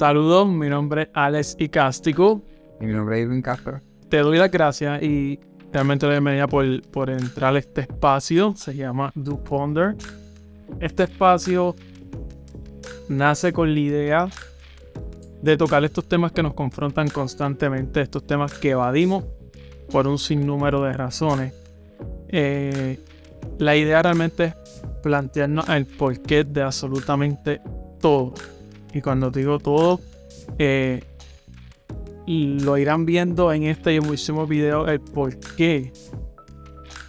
Saludos, 0.00 0.48
mi 0.48 0.70
nombre 0.70 1.02
es 1.02 1.08
Alex 1.12 1.56
Icástico. 1.58 2.40
Y 2.80 2.86
mi 2.86 2.94
nombre 2.94 3.20
es 3.20 3.26
Edwin 3.26 3.42
Castro. 3.42 3.80
Te 4.08 4.16
doy 4.20 4.38
las 4.38 4.50
gracias 4.50 5.02
y 5.02 5.38
realmente 5.70 6.06
la 6.06 6.12
bienvenida 6.12 6.46
por, 6.46 6.64
por 6.90 7.10
entrar 7.10 7.54
a 7.54 7.58
este 7.58 7.82
espacio. 7.82 8.54
Se 8.56 8.74
llama 8.74 9.12
Do 9.14 9.44
Ponder. 9.44 9.96
Este 10.80 11.02
espacio 11.02 11.76
nace 13.10 13.52
con 13.52 13.74
la 13.74 13.78
idea 13.78 14.28
de 15.42 15.58
tocar 15.58 15.84
estos 15.84 16.08
temas 16.08 16.32
que 16.32 16.42
nos 16.42 16.54
confrontan 16.54 17.08
constantemente, 17.08 18.00
estos 18.00 18.26
temas 18.26 18.54
que 18.54 18.70
evadimos 18.70 19.26
por 19.92 20.06
un 20.06 20.18
sinnúmero 20.18 20.82
de 20.82 20.94
razones. 20.94 21.52
Eh, 22.28 22.98
la 23.58 23.76
idea 23.76 24.00
realmente 24.00 24.44
es 24.44 24.54
plantearnos 25.02 25.68
el 25.68 25.84
porqué 25.84 26.44
de 26.44 26.62
absolutamente 26.62 27.60
todo. 28.00 28.32
Y 28.94 29.00
cuando 29.00 29.30
digo 29.30 29.58
todo, 29.58 30.00
eh, 30.58 31.02
lo 32.26 32.78
irán 32.78 33.06
viendo 33.06 33.52
en 33.52 33.64
este 33.64 33.94
y 33.94 34.00
muchísimos 34.00 34.48
videos 34.48 34.88
el 34.88 35.00
porqué 35.00 35.92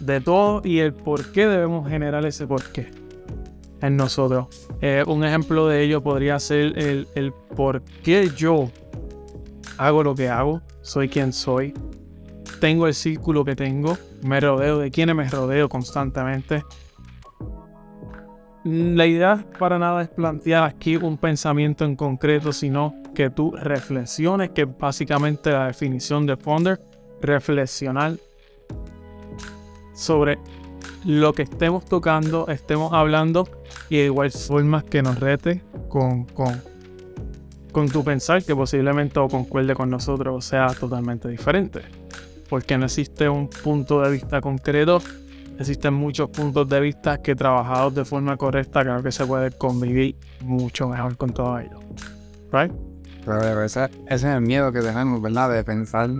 de 0.00 0.20
todo 0.20 0.62
y 0.64 0.80
el 0.80 0.92
por 0.92 1.30
qué 1.32 1.46
debemos 1.46 1.88
generar 1.88 2.26
ese 2.26 2.46
porqué 2.46 2.90
en 3.80 3.96
nosotros. 3.96 4.46
Eh, 4.80 5.04
un 5.06 5.24
ejemplo 5.24 5.68
de 5.68 5.82
ello 5.82 6.02
podría 6.02 6.38
ser 6.40 6.78
el, 6.78 7.08
el 7.14 7.32
por 7.32 7.82
qué 8.02 8.30
yo 8.36 8.70
hago 9.78 10.02
lo 10.02 10.14
que 10.14 10.28
hago, 10.28 10.60
soy 10.82 11.08
quien 11.08 11.32
soy, 11.32 11.74
tengo 12.60 12.86
el 12.86 12.94
círculo 12.94 13.44
que 13.44 13.56
tengo, 13.56 13.96
me 14.22 14.40
rodeo 14.40 14.78
de 14.78 14.90
quienes 14.90 15.16
me 15.16 15.28
rodeo 15.28 15.68
constantemente. 15.68 16.64
La 18.64 19.06
idea 19.06 19.44
para 19.58 19.78
nada 19.78 20.02
es 20.02 20.08
plantear 20.08 20.62
aquí 20.62 20.96
un 20.96 21.18
pensamiento 21.18 21.84
en 21.84 21.96
concreto, 21.96 22.52
sino 22.52 22.94
que 23.12 23.28
tú 23.28 23.50
reflexiones, 23.56 24.50
que 24.50 24.66
básicamente 24.66 25.50
la 25.50 25.66
definición 25.66 26.26
de 26.26 26.36
Founder, 26.36 26.80
reflexionar 27.20 28.14
sobre 29.94 30.38
lo 31.04 31.32
que 31.32 31.42
estemos 31.42 31.84
tocando, 31.84 32.46
estemos 32.48 32.92
hablando 32.92 33.48
y 33.90 33.96
de 33.96 34.04
igual 34.04 34.30
forma 34.30 34.82
que 34.82 35.02
nos 35.02 35.18
rete 35.18 35.62
con, 35.88 36.24
con, 36.26 36.62
con 37.72 37.88
tu 37.88 38.04
pensar 38.04 38.44
que 38.44 38.54
posiblemente 38.54 39.18
o 39.18 39.28
concuerde 39.28 39.74
con 39.74 39.90
nosotros 39.90 40.36
o 40.36 40.40
sea 40.40 40.68
totalmente 40.68 41.28
diferente. 41.28 41.82
Porque 42.48 42.78
no 42.78 42.84
existe 42.84 43.28
un 43.28 43.48
punto 43.48 44.02
de 44.02 44.10
vista 44.10 44.40
concreto, 44.40 45.02
existen 45.62 45.94
muchos 45.94 46.30
puntos 46.30 46.68
de 46.68 46.80
vista 46.80 47.20
que 47.22 47.34
trabajados 47.34 47.94
de 47.94 48.04
forma 48.04 48.36
correcta 48.36 48.82
creo 48.82 49.02
que 49.02 49.10
se 49.10 49.26
puede 49.26 49.50
convivir 49.50 50.16
mucho 50.40 50.88
mejor 50.88 51.16
con 51.16 51.32
todo 51.32 51.58
ello. 51.58 51.80
¿Right? 52.52 52.72
Pero 53.24 53.62
ese, 53.62 53.88
es 54.08 54.24
el 54.24 54.40
miedo 54.40 54.72
que 54.72 54.80
tenemos, 54.80 55.22
¿verdad? 55.22 55.50
De 55.50 55.64
pensar 55.64 56.10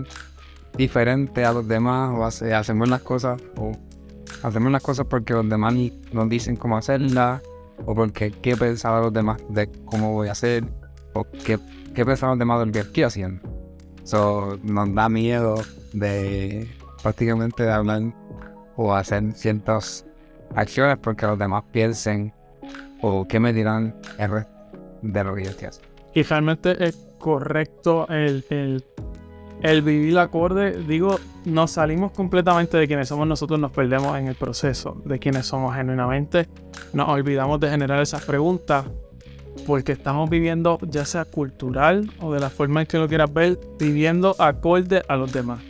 diferente 0.77 1.45
a 1.45 1.53
los 1.53 1.67
demás 1.67 2.11
o 2.11 2.23
hacemos 2.55 2.89
las 2.89 3.01
cosas 3.01 3.41
o 3.57 3.71
hacemos 4.41 4.71
las 4.71 4.81
cosas 4.81 5.05
porque 5.07 5.33
los 5.33 5.47
demás 5.47 5.75
nos 6.11 6.29
dicen 6.29 6.55
cómo 6.55 6.77
hacerlas 6.77 7.41
o 7.85 7.93
porque 7.93 8.31
qué 8.31 8.55
pensaban 8.57 9.03
los 9.03 9.13
demás 9.13 9.37
de 9.49 9.69
cómo 9.85 10.13
voy 10.13 10.29
a 10.29 10.31
hacer 10.31 10.63
o 11.13 11.25
qué, 11.45 11.59
qué 11.93 12.05
pensaban 12.05 12.37
los 12.37 12.39
demás 12.39 12.59
de 12.59 12.65
lo 12.65 12.71
que 12.71 12.79
estoy 12.79 13.03
haciendo. 13.03 13.41
So, 14.03 14.59
nos 14.63 14.93
da 14.93 15.07
miedo 15.09 15.61
de 15.93 16.67
prácticamente 17.01 17.63
de 17.63 17.71
hablar 17.71 18.01
o 18.75 18.93
hacer 18.93 19.33
ciertas 19.33 20.05
acciones 20.55 20.97
porque 20.97 21.25
los 21.25 21.37
demás 21.37 21.63
piensen 21.71 22.33
o 23.01 23.27
qué 23.27 23.39
me 23.39 23.53
dirán 23.53 23.95
de 25.01 25.23
lo 25.23 25.35
que 25.35 25.43
yo 25.43 25.49
estoy 25.49 25.67
haciendo. 25.67 25.93
Y 26.13 26.23
realmente 26.23 26.83
es 26.83 27.07
correcto 27.17 28.07
el, 28.07 28.45
el, 28.49 28.83
el 29.61 29.81
vivir 29.81 30.17
acorde. 30.19 30.83
Digo, 30.83 31.19
nos 31.45 31.71
salimos 31.71 32.11
completamente 32.11 32.77
de 32.77 32.87
quienes 32.87 33.07
somos 33.07 33.27
nosotros, 33.27 33.59
nos 33.59 33.71
perdemos 33.71 34.17
en 34.17 34.27
el 34.27 34.35
proceso 34.35 35.01
de 35.05 35.19
quienes 35.19 35.47
somos 35.47 35.75
genuinamente. 35.75 36.47
Nos 36.93 37.09
olvidamos 37.09 37.59
de 37.59 37.69
generar 37.69 38.01
esas 38.01 38.23
preguntas 38.23 38.85
porque 39.67 39.93
estamos 39.93 40.29
viviendo, 40.29 40.79
ya 40.87 41.05
sea 41.05 41.25
cultural 41.25 42.09
o 42.21 42.33
de 42.33 42.39
la 42.39 42.49
forma 42.49 42.81
en 42.81 42.87
que 42.87 42.97
lo 42.97 43.07
quieras 43.07 43.33
ver, 43.33 43.59
viviendo 43.79 44.35
acorde 44.39 45.03
a 45.07 45.15
los 45.15 45.31
demás. 45.31 45.61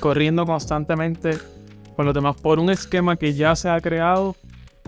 Corriendo 0.00 0.44
constantemente 0.46 1.38
con 1.96 2.06
los 2.06 2.14
demás 2.14 2.36
por 2.40 2.58
un 2.58 2.70
esquema 2.70 3.16
que 3.16 3.32
ya 3.34 3.54
se 3.56 3.68
ha 3.68 3.80
creado 3.80 4.36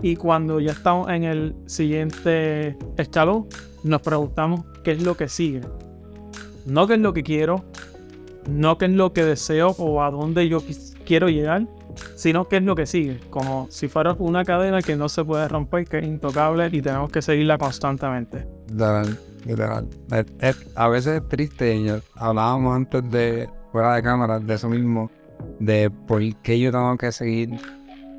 y 0.01 0.15
cuando 0.15 0.59
ya 0.59 0.71
estamos 0.71 1.09
en 1.09 1.23
el 1.23 1.55
siguiente 1.65 2.77
escalón, 2.97 3.47
nos 3.83 4.01
preguntamos 4.01 4.61
qué 4.83 4.91
es 4.91 5.03
lo 5.03 5.15
que 5.15 5.29
sigue. 5.29 5.61
No 6.65 6.87
qué 6.87 6.95
es 6.95 6.99
lo 6.99 7.13
que 7.13 7.23
quiero, 7.23 7.63
no 8.49 8.77
qué 8.77 8.85
es 8.85 8.91
lo 8.91 9.13
que 9.13 9.23
deseo 9.23 9.69
o 9.77 10.01
a 10.01 10.11
dónde 10.11 10.47
yo 10.49 10.61
quiero 11.05 11.29
llegar, 11.29 11.67
sino 12.15 12.47
qué 12.47 12.57
es 12.57 12.63
lo 12.63 12.75
que 12.75 12.85
sigue. 12.85 13.19
Como 13.29 13.67
si 13.69 13.87
fuera 13.87 14.15
una 14.19 14.43
cadena 14.43 14.81
que 14.81 14.95
no 14.95 15.07
se 15.09 15.23
puede 15.23 15.47
romper, 15.47 15.87
que 15.87 15.99
es 15.99 16.05
intocable 16.05 16.67
y 16.71 16.81
tenemos 16.81 17.11
que 17.11 17.21
seguirla 17.21 17.57
constantemente. 17.57 18.47
A 20.75 20.87
veces 20.87 21.21
es 21.21 21.29
triste, 21.29 22.01
hablábamos 22.15 22.75
antes 22.75 23.09
de 23.11 23.49
fuera 23.71 23.95
de 23.95 24.03
cámara 24.03 24.39
de 24.39 24.53
eso 24.53 24.69
mismo, 24.69 25.11
de 25.59 25.89
por 25.89 26.21
qué 26.41 26.59
yo 26.59 26.71
tengo 26.71 26.97
que 26.97 27.11
seguir 27.11 27.49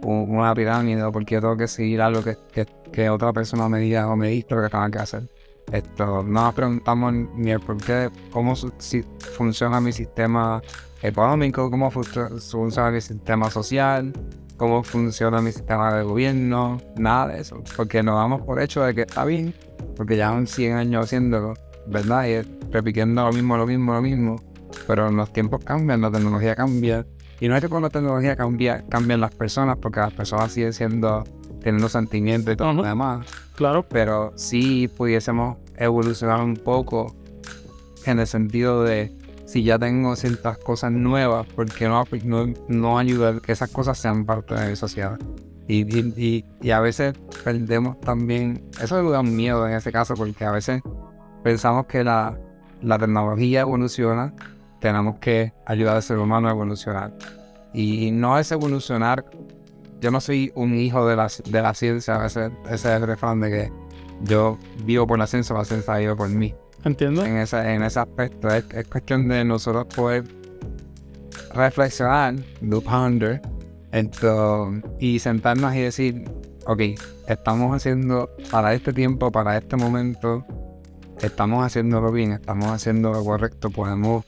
una 0.02 0.54
pirámide 0.54 1.02
o 1.02 1.12
por 1.12 1.24
qué 1.24 1.40
tengo 1.40 1.56
que 1.56 1.68
seguir 1.68 2.00
algo 2.00 2.22
que, 2.22 3.10
otra 3.10 3.32
persona 3.32 3.68
me 3.68 3.80
diga 3.80 4.08
o 4.08 4.16
me 4.16 4.28
diga 4.28 4.56
lo 4.56 4.62
que 4.62 4.68
tengo 4.68 4.90
que 4.90 4.98
hacer. 4.98 5.28
Esto, 5.72 6.22
no 6.22 6.44
nos 6.44 6.54
preguntamos 6.54 7.12
ni 7.34 7.50
el 7.50 7.60
por 7.60 7.76
qué, 7.78 8.08
cómo 8.30 8.54
si 8.54 9.02
funciona 9.36 9.80
mi 9.80 9.92
sistema 9.92 10.62
económico, 11.02 11.70
cómo 11.70 11.90
funciona 11.90 12.90
mi 12.90 13.00
sistema 13.00 13.50
social, 13.50 14.12
cómo 14.56 14.82
funciona 14.82 15.40
mi 15.40 15.52
sistema 15.52 15.94
de 15.94 16.04
gobierno, 16.04 16.80
nada 16.96 17.28
de 17.28 17.40
eso. 17.40 17.62
Porque 17.76 18.02
nos 18.02 18.16
damos 18.16 18.42
por 18.42 18.60
hecho 18.60 18.82
de 18.82 18.94
que 18.94 19.02
está 19.02 19.24
bien, 19.24 19.54
porque 19.96 20.22
han 20.22 20.46
100 20.46 20.76
años 20.76 21.04
haciéndolo, 21.04 21.54
¿verdad? 21.86 22.26
Y 22.26 22.70
repitiendo 22.70 23.24
lo 23.24 23.32
mismo, 23.32 23.56
lo 23.56 23.66
mismo, 23.66 23.92
lo 23.92 24.02
mismo. 24.02 24.36
Pero 24.86 25.10
los 25.10 25.32
tiempos 25.32 25.64
cambian, 25.64 26.00
la 26.00 26.10
tecnología 26.10 26.54
cambia. 26.54 27.06
Y 27.40 27.48
no 27.48 27.56
es 27.56 27.62
que 27.62 27.68
con 27.68 27.82
la 27.82 27.90
tecnología 27.90 28.36
cambia, 28.36 28.84
cambian 28.88 29.20
las 29.20 29.34
personas, 29.34 29.76
porque 29.78 30.00
las 30.00 30.12
personas 30.12 30.52
siguen 30.52 30.72
siendo, 30.72 31.24
teniendo 31.60 31.88
sentimientos 31.88 32.54
y 32.54 32.56
todo 32.56 32.72
lo 32.72 32.82
demás. 32.82 33.26
Claro. 33.56 33.86
Pero 33.88 34.32
sí 34.36 34.88
pudiésemos 34.88 35.58
evolucionar 35.76 36.40
un 36.40 36.56
poco 36.56 37.14
en 38.06 38.20
el 38.20 38.26
sentido 38.26 38.84
de 38.84 39.12
si 39.46 39.62
ya 39.62 39.78
tengo 39.78 40.16
ciertas 40.16 40.58
cosas 40.58 40.92
nuevas, 40.92 41.46
porque 41.54 41.88
no, 41.88 42.04
no, 42.24 42.46
no 42.68 42.98
ayudar 42.98 43.40
que 43.40 43.52
esas 43.52 43.70
cosas 43.70 43.96
sean 43.98 44.24
parte 44.26 44.54
de 44.54 44.70
mi 44.70 44.76
sociedad? 44.76 45.18
Y, 45.68 45.82
y, 45.82 46.44
y, 46.60 46.70
a 46.70 46.80
veces 46.80 47.14
perdemos 47.42 48.00
también, 48.00 48.62
eso 48.80 49.02
me 49.02 49.10
da 49.10 49.22
miedo 49.22 49.66
en 49.66 49.74
ese 49.74 49.90
caso, 49.90 50.14
porque 50.14 50.44
a 50.44 50.52
veces 50.52 50.80
pensamos 51.42 51.86
que 51.86 52.04
la, 52.04 52.38
la 52.82 52.98
tecnología 52.98 53.62
evoluciona, 53.62 54.32
tenemos 54.80 55.18
que 55.18 55.52
ayudar 55.64 55.96
al 55.96 56.02
ser 56.02 56.18
humano 56.18 56.48
a 56.48 56.52
evolucionar. 56.52 57.12
Y 57.72 58.10
no 58.10 58.38
es 58.38 58.50
evolucionar 58.52 59.24
yo 60.00 60.10
no 60.10 60.20
soy 60.20 60.52
un 60.54 60.74
hijo 60.74 61.06
de 61.06 61.16
la, 61.16 61.28
de 61.48 61.62
la 61.62 61.74
ciencia, 61.74 62.24
ese, 62.26 62.50
ese 62.66 62.74
es 62.74 62.84
el 62.84 63.06
refrán 63.06 63.40
de 63.40 63.50
que 63.50 63.72
yo 64.22 64.58
vivo 64.84 65.06
por 65.06 65.18
la 65.18 65.26
ciencia, 65.26 65.56
la 65.56 65.64
ciencia 65.64 65.96
vive 65.96 66.14
por 66.14 66.28
mí. 66.28 66.54
Entiendo. 66.84 67.24
En 67.24 67.36
ese, 67.38 67.58
en 67.74 67.82
ese 67.82 68.00
aspecto 68.00 68.48
es, 68.48 68.64
cuestión 68.88 69.28
de 69.28 69.44
nosotros 69.44 69.86
poder 69.94 70.24
reflexionar, 71.54 72.34
do 72.60 72.80
ponder, 72.80 73.40
y 75.00 75.18
sentarnos 75.18 75.74
y 75.74 75.80
decir, 75.80 76.30
ok, 76.66 76.80
estamos 77.28 77.74
haciendo 77.74 78.30
para 78.50 78.74
este 78.74 78.92
tiempo, 78.92 79.32
para 79.32 79.56
este 79.56 79.76
momento, 79.76 80.44
estamos 81.20 81.64
haciéndolo 81.64 82.12
bien, 82.12 82.32
estamos 82.32 82.66
haciendo 82.66 83.10
lo 83.10 83.24
correcto, 83.24 83.70
podemos 83.70 84.24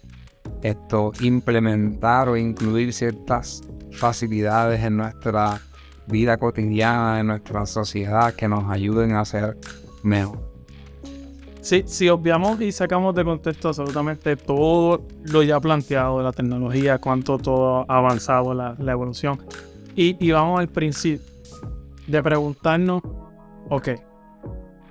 esto 0.62 1.12
implementar 1.20 2.28
o 2.28 2.36
incluir 2.36 2.92
ciertas 2.92 3.62
facilidades 3.92 4.82
en 4.84 4.96
nuestra 4.96 5.60
vida 6.06 6.36
cotidiana, 6.36 7.20
en 7.20 7.28
nuestra 7.28 7.66
sociedad, 7.66 8.34
que 8.34 8.48
nos 8.48 8.70
ayuden 8.70 9.14
a 9.14 9.24
ser 9.24 9.56
mejor. 10.02 10.48
Sí, 11.60 11.82
si 11.86 12.08
obviamos 12.08 12.60
y 12.60 12.72
sacamos 12.72 13.14
de 13.14 13.24
contexto 13.24 13.68
absolutamente 13.68 14.36
todo 14.36 15.02
lo 15.24 15.42
ya 15.42 15.60
planteado 15.60 16.22
la 16.22 16.32
tecnología, 16.32 16.98
cuánto 16.98 17.36
todo 17.36 17.84
ha 17.88 17.98
avanzado 17.98 18.54
la, 18.54 18.74
evolución, 18.90 19.38
y, 19.94 20.30
vamos 20.30 20.60
al 20.60 20.68
principio 20.68 21.26
de 22.06 22.22
preguntarnos, 22.22 23.02
ok, 23.68 23.88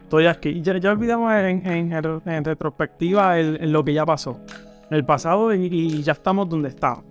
estoy 0.04 0.28
aquí, 0.28 0.62
ya, 0.62 0.78
ya 0.78 0.92
olvidamos 0.92 1.34
en, 1.34 1.66
en, 1.66 2.46
retrospectiva 2.46 3.40
el, 3.40 3.72
lo 3.72 3.84
que 3.84 3.94
ya 3.94 4.06
pasó, 4.06 4.40
el 4.90 5.06
pasado 5.06 5.54
y, 5.54 6.02
ya 6.04 6.14
estamos 6.14 6.50
donde 6.50 6.70
estamos. 6.70 7.04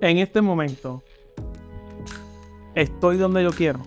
En 0.00 0.18
este 0.18 0.40
momento, 0.40 1.02
estoy 2.74 3.16
donde 3.16 3.42
yo 3.42 3.50
quiero. 3.50 3.80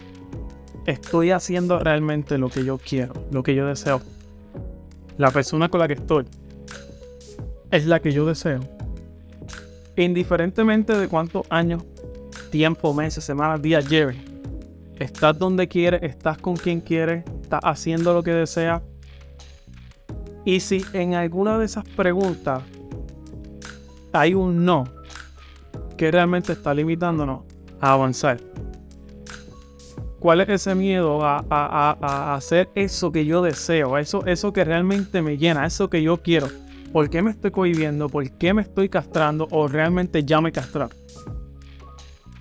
Estoy 0.86 1.31
haciendo 1.31 1.80
realmente 1.80 2.38
lo 2.38 2.50
que 2.50 2.63
yo 2.63 2.77
quiero, 2.77 3.13
lo 3.31 3.44
que 3.44 3.56
yo 3.56 3.65
deseo. 3.68 4.01
la 5.18 5.31
persona 5.31 5.69
con 5.69 5.80
la 5.80 5.88
que 5.88 5.94
estoy 5.94 6.25
es 7.71 7.86
la 7.86 8.01
que 8.01 8.12
yo 8.12 8.25
deseo, 8.25 8.59
indiferentemente 9.95 10.94
de 10.94 11.07
cuántos 11.07 11.45
años, 11.50 11.83
tiempo, 12.51 12.94
meses, 12.94 13.24
semanas, 13.24 13.62
días 13.62 13.89
lleve, 13.89 14.18
estás 15.00 15.38
donde 15.38 15.68
quieres, 15.68 16.03
estás 16.03 16.38
con 16.38 16.56
quien 16.56 16.81
quieres, 16.81 17.25
estás 17.41 17.62
haciendo 17.63 18.13
lo 18.13 18.24
que 18.24 18.31
deseas. 18.31 18.81
Y 20.45 20.59
si 20.59 20.86
en 20.94 21.15
alguna 21.15 21.57
de 21.57 21.65
esas 21.65 21.86
preguntas 21.89 22.62
hay 24.15 24.33
un 24.33 24.65
no 24.65 24.85
que 25.97 26.12
realmente 26.12 26.53
está 26.53 26.73
limitándonos 26.73 27.41
a 27.79 27.94
avanzar. 27.94 28.39
¿Cuál 30.19 30.41
es 30.41 30.50
ese 30.50 30.73
miedo 30.73 31.19
a, 31.23 32.33
hacer 32.33 32.69
eso 32.73 33.12
que 33.12 33.25
yo 33.25 33.44
deseo? 33.44 33.97
Eso, 33.97 34.25
eso 34.25 34.51
que 34.53 34.63
realmente 34.63 35.21
me 35.21 35.38
llena, 35.38 35.65
eso 35.65 35.89
que 35.89 36.01
yo 36.01 36.21
quiero. 36.21 36.47
¿Por 36.91 37.09
qué 37.09 37.21
me 37.21 37.29
estoy 37.31 37.51
cohibiendo? 37.51 38.09
¿Por 38.09 38.29
qué 38.31 38.53
me 38.53 38.63
estoy 38.63 38.89
castrando? 38.89 39.47
¿O 39.51 39.67
realmente 39.67 40.23
ya 40.23 40.41
me 40.41 40.51
castraron? 40.51 40.89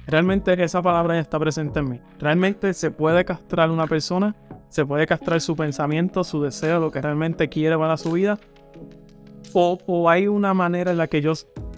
Realmente 0.06 0.62
esa 0.62 0.80
palabra 0.80 1.14
ya 1.14 1.20
está 1.20 1.38
presente 1.38 1.80
en 1.80 1.90
mí. 1.90 2.00
Realmente 2.18 2.72
se 2.74 2.90
puede 2.90 3.24
castrar 3.24 3.70
una 3.70 3.86
persona, 3.86 4.34
se 4.68 4.84
puede 4.84 5.06
castrar 5.06 5.40
su 5.40 5.56
pensamiento, 5.56 6.24
su 6.24 6.42
deseo, 6.42 6.80
lo 6.80 6.90
que 6.90 7.00
realmente 7.00 7.48
quiere 7.48 7.76
para 7.76 7.96
su 7.96 8.12
vida. 8.12 8.38
O, 9.52 9.78
o 9.86 10.10
hay 10.10 10.26
una 10.26 10.54
manera 10.54 10.90
en 10.90 10.98
la 10.98 11.06
que 11.06 11.20
yo 11.20 11.32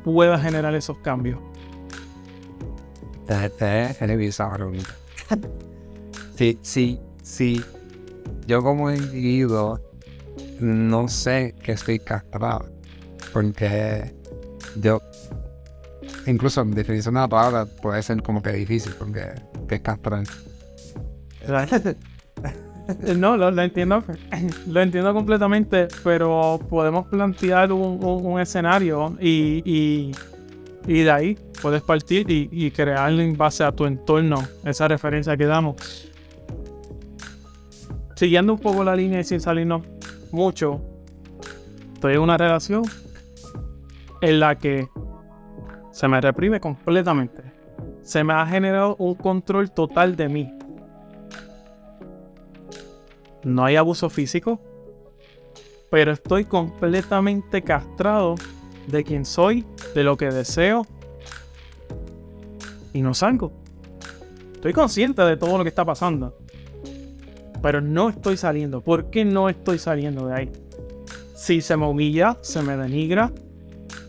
pueda 0.04 0.38
generar 0.38 0.74
esos 0.74 0.98
cambios. 0.98 1.38
Sí, 6.36 6.58
sí, 6.60 7.00
sí. 7.22 7.64
Yo 8.46 8.62
como 8.62 8.90
individuo 8.90 9.80
no 10.60 11.08
sé 11.08 11.54
que 11.62 11.72
estoy 11.72 11.98
castrado. 11.98 12.68
Porque 13.32 14.14
yo, 14.76 15.00
incluso 16.26 16.60
en 16.60 16.72
definición 16.72 17.14
de 17.14 17.20
la 17.20 17.28
palabra 17.28 17.66
puede 17.66 18.02
ser 18.02 18.22
como 18.22 18.42
que 18.42 18.52
difícil, 18.52 18.94
porque 18.98 19.32
es 19.70 19.80
castrar. 19.80 20.24
No, 23.16 23.36
lo, 23.36 23.62
entiendo. 23.62 24.02
Lo 24.66 24.80
entiendo 24.80 25.12
completamente, 25.12 25.88
pero 26.04 26.60
podemos 26.68 27.06
plantear 27.06 27.72
un, 27.72 28.40
escenario 28.40 29.16
y, 29.20 30.12
de 30.86 31.10
ahí 31.10 31.38
puedes 31.60 31.82
partir 31.82 32.30
y, 32.30 32.48
y 32.52 32.70
crear 32.70 33.12
en 33.12 33.36
base 33.36 33.64
a 33.64 33.72
tu 33.72 33.86
entorno 33.86 34.42
esa 34.64 34.86
referencia 34.88 35.36
que 35.36 35.46
damos. 35.46 35.76
Siguiendo 38.14 38.54
un 38.54 38.58
poco 38.58 38.82
la 38.82 38.96
línea 38.96 39.20
y 39.20 39.24
sin 39.24 39.40
salirnos 39.40 39.82
mucho, 40.30 40.80
estoy 41.94 42.14
en 42.14 42.20
una 42.20 42.36
relación 42.36 42.82
en 44.20 44.40
la 44.40 44.54
que 44.56 44.88
se 45.90 46.08
me 46.08 46.20
reprime 46.20 46.60
completamente. 46.60 47.42
Se 48.02 48.22
me 48.22 48.32
ha 48.32 48.46
generado 48.46 48.96
un 48.96 49.14
control 49.16 49.70
total 49.70 50.16
de 50.16 50.28
mí. 50.28 50.55
No 53.46 53.64
hay 53.64 53.76
abuso 53.76 54.10
físico, 54.10 54.60
pero 55.88 56.10
estoy 56.10 56.46
completamente 56.46 57.62
castrado 57.62 58.34
de 58.88 59.04
quién 59.04 59.24
soy, 59.24 59.64
de 59.94 60.02
lo 60.02 60.16
que 60.16 60.32
deseo 60.32 60.84
y 62.92 63.02
no 63.02 63.14
salgo. 63.14 63.52
Estoy 64.52 64.72
consciente 64.72 65.22
de 65.22 65.36
todo 65.36 65.58
lo 65.58 65.62
que 65.62 65.68
está 65.68 65.84
pasando, 65.84 66.36
pero 67.62 67.80
no 67.80 68.08
estoy 68.08 68.36
saliendo. 68.36 68.80
¿Por 68.80 69.10
qué 69.10 69.24
no 69.24 69.48
estoy 69.48 69.78
saliendo 69.78 70.26
de 70.26 70.34
ahí? 70.34 70.52
Si 71.36 71.60
se 71.60 71.76
me 71.76 71.86
humilla, 71.86 72.38
se 72.40 72.62
me 72.62 72.76
denigra, 72.76 73.30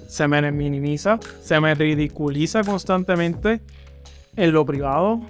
se 0.07 0.27
me 0.27 0.51
minimiza, 0.51 1.19
se 1.43 1.59
me 1.59 1.75
ridiculiza 1.75 2.63
constantemente 2.63 3.61
en 4.35 4.51
lo 4.51 4.65
privado, 4.65 5.21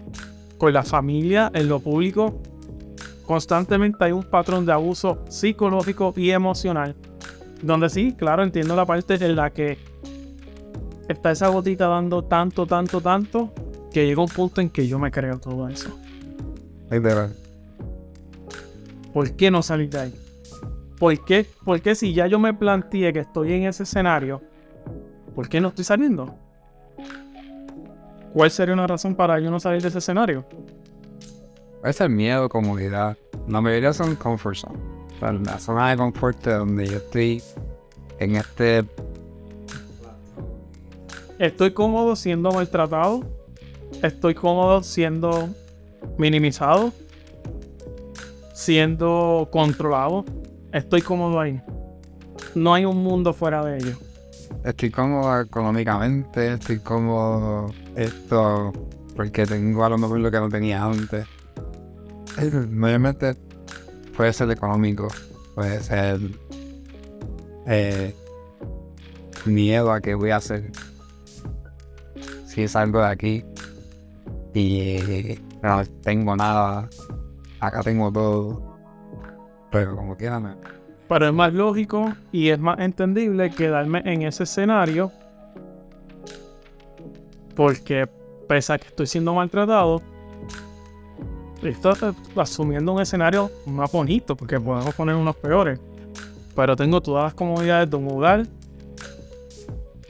con 0.57 0.71
la 0.71 0.83
familia, 0.83 1.51
en 1.53 1.67
lo 1.67 1.81
público. 1.81 2.41
Constantemente 3.27 4.05
hay 4.05 4.13
un 4.13 4.23
patrón 4.23 4.65
de 4.65 4.71
abuso 4.71 5.19
psicológico 5.27 6.13
y 6.15 6.31
emocional. 6.31 6.95
Donde 7.61 7.89
sí, 7.89 8.13
claro, 8.13 8.41
entiendo 8.41 8.73
la 8.73 8.85
parte 8.85 9.15
en 9.15 9.35
la 9.35 9.49
que 9.49 9.77
está 11.09 11.31
esa 11.31 11.49
gotita 11.49 11.87
dando 11.87 12.23
tanto, 12.23 12.65
tanto, 12.65 13.01
tanto, 13.01 13.51
que 13.91 14.05
llega 14.05 14.21
un 14.21 14.29
punto 14.29 14.61
en 14.61 14.69
que 14.69 14.87
yo 14.87 14.97
me 14.97 15.11
creo 15.11 15.39
todo 15.39 15.67
eso. 15.67 15.89
¿Por 19.13 19.35
qué 19.35 19.51
no 19.51 19.61
salir 19.61 19.89
de 19.89 19.99
ahí? 19.99 20.15
¿Por 20.97 21.25
qué? 21.25 21.45
Porque 21.65 21.95
si 21.95 22.13
ya 22.13 22.27
yo 22.27 22.39
me 22.39 22.53
planteé 22.53 23.11
que 23.11 23.19
estoy 23.19 23.51
en 23.51 23.63
ese 23.63 23.83
escenario, 23.83 24.41
¿por 25.35 25.49
qué 25.49 25.59
no 25.59 25.67
estoy 25.67 25.83
saliendo? 25.83 26.33
¿Cuál 28.31 28.51
sería 28.51 28.73
una 28.73 28.87
razón 28.87 29.15
para 29.15 29.37
yo 29.39 29.51
no 29.51 29.59
salir 29.59 29.81
de 29.81 29.89
ese 29.89 29.97
escenario? 29.97 30.45
Es 31.87 32.01
el 32.01 32.09
miedo, 32.09 32.49
comodidad. 32.49 33.17
La 33.47 33.61
mayoría 33.61 33.93
son 33.93 34.17
comfort 34.17 34.57
zone. 34.57 34.77
la 35.21 35.57
zona 35.57 35.91
de 35.91 35.95
confort 35.95 36.43
donde 36.45 36.85
yo 36.85 36.97
estoy 36.97 37.41
en 38.19 38.35
este... 38.35 38.83
Estoy 41.39 41.71
cómodo 41.71 42.17
siendo 42.17 42.51
maltratado. 42.51 43.23
Estoy 44.03 44.35
cómodo 44.35 44.83
siendo 44.83 45.47
minimizado. 46.17 46.91
Siendo 48.53 49.47
controlado. 49.49 50.25
Estoy 50.73 51.01
cómodo 51.01 51.39
ahí. 51.39 51.61
No 52.53 52.73
hay 52.73 52.83
un 52.83 52.97
mundo 52.97 53.31
fuera 53.33 53.63
de 53.63 53.77
ello. 53.77 53.97
Estoy 54.65 54.91
cómodo 54.91 55.39
económicamente, 55.39 56.53
estoy 56.53 56.79
cómodo 56.79 57.73
esto 57.95 58.73
porque 59.15 59.45
tengo 59.45 59.85
a 59.85 59.89
lo 59.89 59.97
mejor 59.97 60.19
lo 60.19 60.29
que 60.29 60.39
no 60.39 60.49
tenía 60.49 60.83
antes. 60.83 61.25
Mayormente 62.69 63.35
puede 64.15 64.33
ser 64.33 64.51
económico, 64.51 65.07
puede 65.55 65.81
ser 65.81 66.19
eh, 67.67 68.15
miedo 69.45 69.91
a 69.91 70.01
qué 70.01 70.15
voy 70.15 70.31
a 70.31 70.37
hacer 70.37 70.71
si 72.45 72.67
salgo 72.67 72.99
de 72.99 73.07
aquí 73.07 73.45
y 74.53 75.37
no 75.61 75.85
tengo 76.01 76.35
nada, 76.35 76.89
acá 77.59 77.83
tengo 77.83 78.11
todo, 78.11 78.77
pero 79.71 79.95
como 79.95 80.17
quiera 80.17 80.39
pero 81.07 81.27
es 81.27 81.33
más 81.33 81.53
lógico 81.53 82.13
y 82.31 82.49
es 82.49 82.59
más 82.59 82.79
entendible 82.79 83.49
quedarme 83.51 84.01
en 84.05 84.23
ese 84.23 84.43
escenario. 84.43 85.11
Porque 87.55 88.07
pese 88.47 88.73
a 88.73 88.77
que 88.77 88.87
estoy 88.87 89.07
siendo 89.07 89.33
maltratado, 89.33 90.01
estoy 91.61 91.93
asumiendo 92.35 92.93
un 92.93 93.01
escenario 93.01 93.51
más 93.65 93.91
bonito, 93.91 94.35
porque 94.35 94.59
podemos 94.59 94.93
poner 94.95 95.15
unos 95.15 95.35
peores. 95.35 95.79
Pero 96.55 96.75
tengo 96.75 97.01
todas 97.01 97.25
las 97.25 97.33
comodidades 97.33 97.89
de 97.89 97.95
un 97.97 98.11
hogar, 98.11 98.47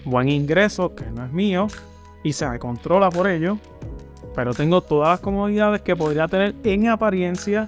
buen 0.05 0.29
ingreso, 0.29 0.93
que 0.95 1.05
no 1.05 1.25
es 1.25 1.31
mío, 1.31 1.67
y 2.23 2.33
se 2.33 2.47
me 2.47 2.59
controla 2.59 3.09
por 3.09 3.27
ello. 3.27 3.57
Pero 4.35 4.53
tengo 4.53 4.81
todas 4.81 5.09
las 5.09 5.19
comodidades 5.19 5.81
que 5.81 5.95
podría 5.95 6.27
tener 6.27 6.55
en 6.63 6.87
apariencia 6.89 7.67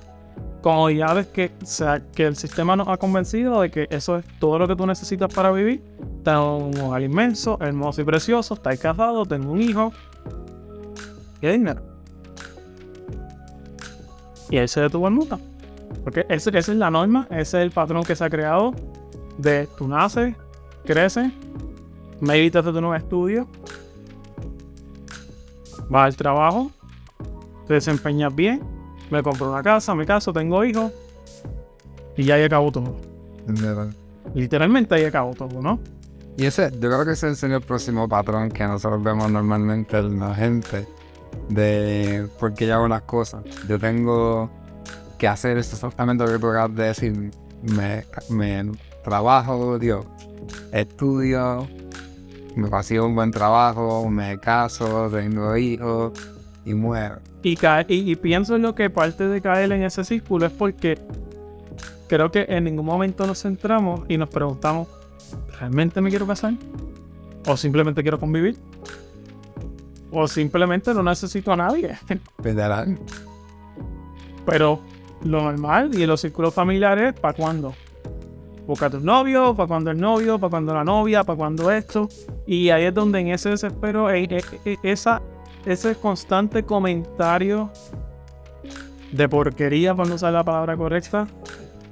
como 0.61 0.89
ya 0.89 1.13
ves 1.13 1.27
que, 1.27 1.51
sea, 1.63 2.01
que 2.13 2.25
el 2.25 2.35
sistema 2.35 2.75
nos 2.75 2.87
ha 2.87 2.97
convencido 2.97 3.61
de 3.61 3.71
que 3.71 3.87
eso 3.89 4.17
es 4.17 4.25
todo 4.39 4.59
lo 4.59 4.67
que 4.67 4.75
tú 4.75 4.85
necesitas 4.85 5.33
para 5.33 5.51
vivir. 5.51 5.81
Tengo 6.23 6.57
un 6.57 6.77
hogar 6.79 7.01
inmenso, 7.01 7.57
hermoso 7.61 8.01
y 8.01 8.03
precioso, 8.03 8.55
estás 8.55 8.77
casado, 8.79 9.25
tengo 9.25 9.51
un 9.51 9.61
hijo. 9.61 9.93
Y 11.41 11.47
dinero. 11.47 11.88
Y 14.49 14.57
ahí 14.57 14.67
se 14.67 14.81
detuvo 14.81 15.07
el 15.07 15.13
muta. 15.13 15.39
Porque 16.03 16.25
esa 16.29 16.57
es 16.57 16.67
la 16.69 16.91
norma, 16.91 17.27
ese 17.29 17.39
es 17.39 17.53
el 17.63 17.71
patrón 17.71 18.03
que 18.03 18.15
se 18.15 18.23
ha 18.23 18.29
creado 18.29 18.73
de 19.37 19.67
tú 19.77 19.87
naces, 19.87 20.35
creces, 20.85 21.31
me 22.19 22.35
evitas 22.35 22.65
de 22.65 22.71
tu 22.71 22.81
nuevo 22.81 22.95
estudio, 22.95 23.47
vas 25.89 26.05
al 26.05 26.15
trabajo, 26.15 26.71
te 27.67 27.75
desempeñas 27.75 28.35
bien, 28.35 28.61
me 29.09 29.23
compro 29.23 29.51
una 29.51 29.63
casa, 29.63 29.95
me 29.95 30.05
caso, 30.05 30.33
tengo 30.33 30.63
hijos 30.63 30.91
y 32.17 32.29
ahí 32.31 32.43
acabó 32.43 32.71
todo. 32.71 32.95
Literalmente 34.35 34.95
ahí 34.95 35.05
acabó 35.05 35.33
todo, 35.33 35.61
¿no? 35.61 35.79
Y 36.37 36.45
ese, 36.45 36.71
yo 36.71 36.89
creo 36.89 37.05
que 37.05 37.11
ese 37.11 37.29
es 37.29 37.43
el 37.43 37.61
próximo 37.61 38.07
patrón 38.07 38.49
que 38.49 38.63
nosotros 38.65 39.01
vemos 39.03 39.31
normalmente 39.31 39.97
en 39.97 40.19
la 40.19 40.33
gente 40.35 40.87
de 41.49 42.27
por 42.39 42.53
qué 42.53 42.67
yo 42.67 42.75
hago 42.75 42.87
las 42.87 43.03
cosas. 43.03 43.43
Yo 43.67 43.79
tengo 43.79 44.49
que 45.17 45.27
hacer 45.27 45.57
exactamente 45.57 46.23
lo 46.23 46.31
que 46.31 46.39
tú 46.39 46.47
acabas 46.47 46.75
de 46.75 46.83
decir. 46.83 47.31
Me, 47.61 48.05
me 48.29 48.71
trabajo, 49.03 49.77
estudio, 50.71 51.67
me 52.55 52.69
consigo 52.69 53.05
un 53.05 53.15
buen 53.15 53.31
trabajo, 53.31 54.09
me 54.09 54.39
caso, 54.39 55.09
tengo 55.09 55.55
hijos 55.57 56.13
y 56.65 56.73
muero. 56.73 57.19
Y, 57.41 57.57
y, 57.87 58.15
pienso 58.15 58.55
en 58.55 58.61
lo 58.61 58.75
que 58.75 58.89
parte 58.89 59.27
de 59.27 59.41
caer 59.41 59.71
en 59.71 59.83
ese 59.83 60.03
círculo 60.03 60.45
es 60.45 60.51
porque 60.51 60.97
creo 62.07 62.31
que 62.31 62.45
en 62.49 62.65
ningún 62.65 62.85
momento 62.85 63.25
nos 63.25 63.41
centramos 63.41 64.01
y 64.09 64.17
nos 64.17 64.29
preguntamos, 64.29 64.87
¿realmente 65.59 66.01
me 66.01 66.09
quiero 66.09 66.27
casar? 66.27 66.53
¿O 67.47 67.55
simplemente 67.55 68.01
quiero 68.01 68.19
convivir? 68.19 68.57
¿O 70.11 70.27
simplemente 70.27 70.93
no 70.93 71.03
necesito 71.03 71.53
a 71.53 71.55
nadie? 71.55 71.97
Literal. 72.43 72.97
Pero 74.45 74.79
lo 75.23 75.43
normal 75.43 75.91
y 75.93 76.03
en 76.03 76.09
los 76.09 76.21
círculos 76.21 76.53
familiares, 76.53 77.13
¿para 77.19 77.33
cuándo? 77.33 77.73
Busca 78.65 78.87
a 78.87 78.89
tu 78.89 78.99
novio, 78.99 79.55
para 79.55 79.67
cuando 79.67 79.91
el 79.91 79.99
novio, 79.99 80.39
para 80.39 80.51
cuando 80.51 80.73
la 80.73 80.83
novia, 80.83 81.23
para 81.23 81.37
cuando 81.37 81.71
esto. 81.71 82.07
Y 82.45 82.69
ahí 82.69 82.85
es 82.85 82.93
donde 82.93 83.19
en 83.19 83.27
ese 83.29 83.49
desespero, 83.49 84.09
esa, 84.09 85.21
ese 85.65 85.95
constante 85.95 86.63
comentario 86.63 87.71
de 89.11 89.27
porquería, 89.27 89.95
por 89.95 90.07
no 90.07 90.15
usar 90.15 90.33
la 90.33 90.43
palabra 90.43 90.77
correcta, 90.77 91.27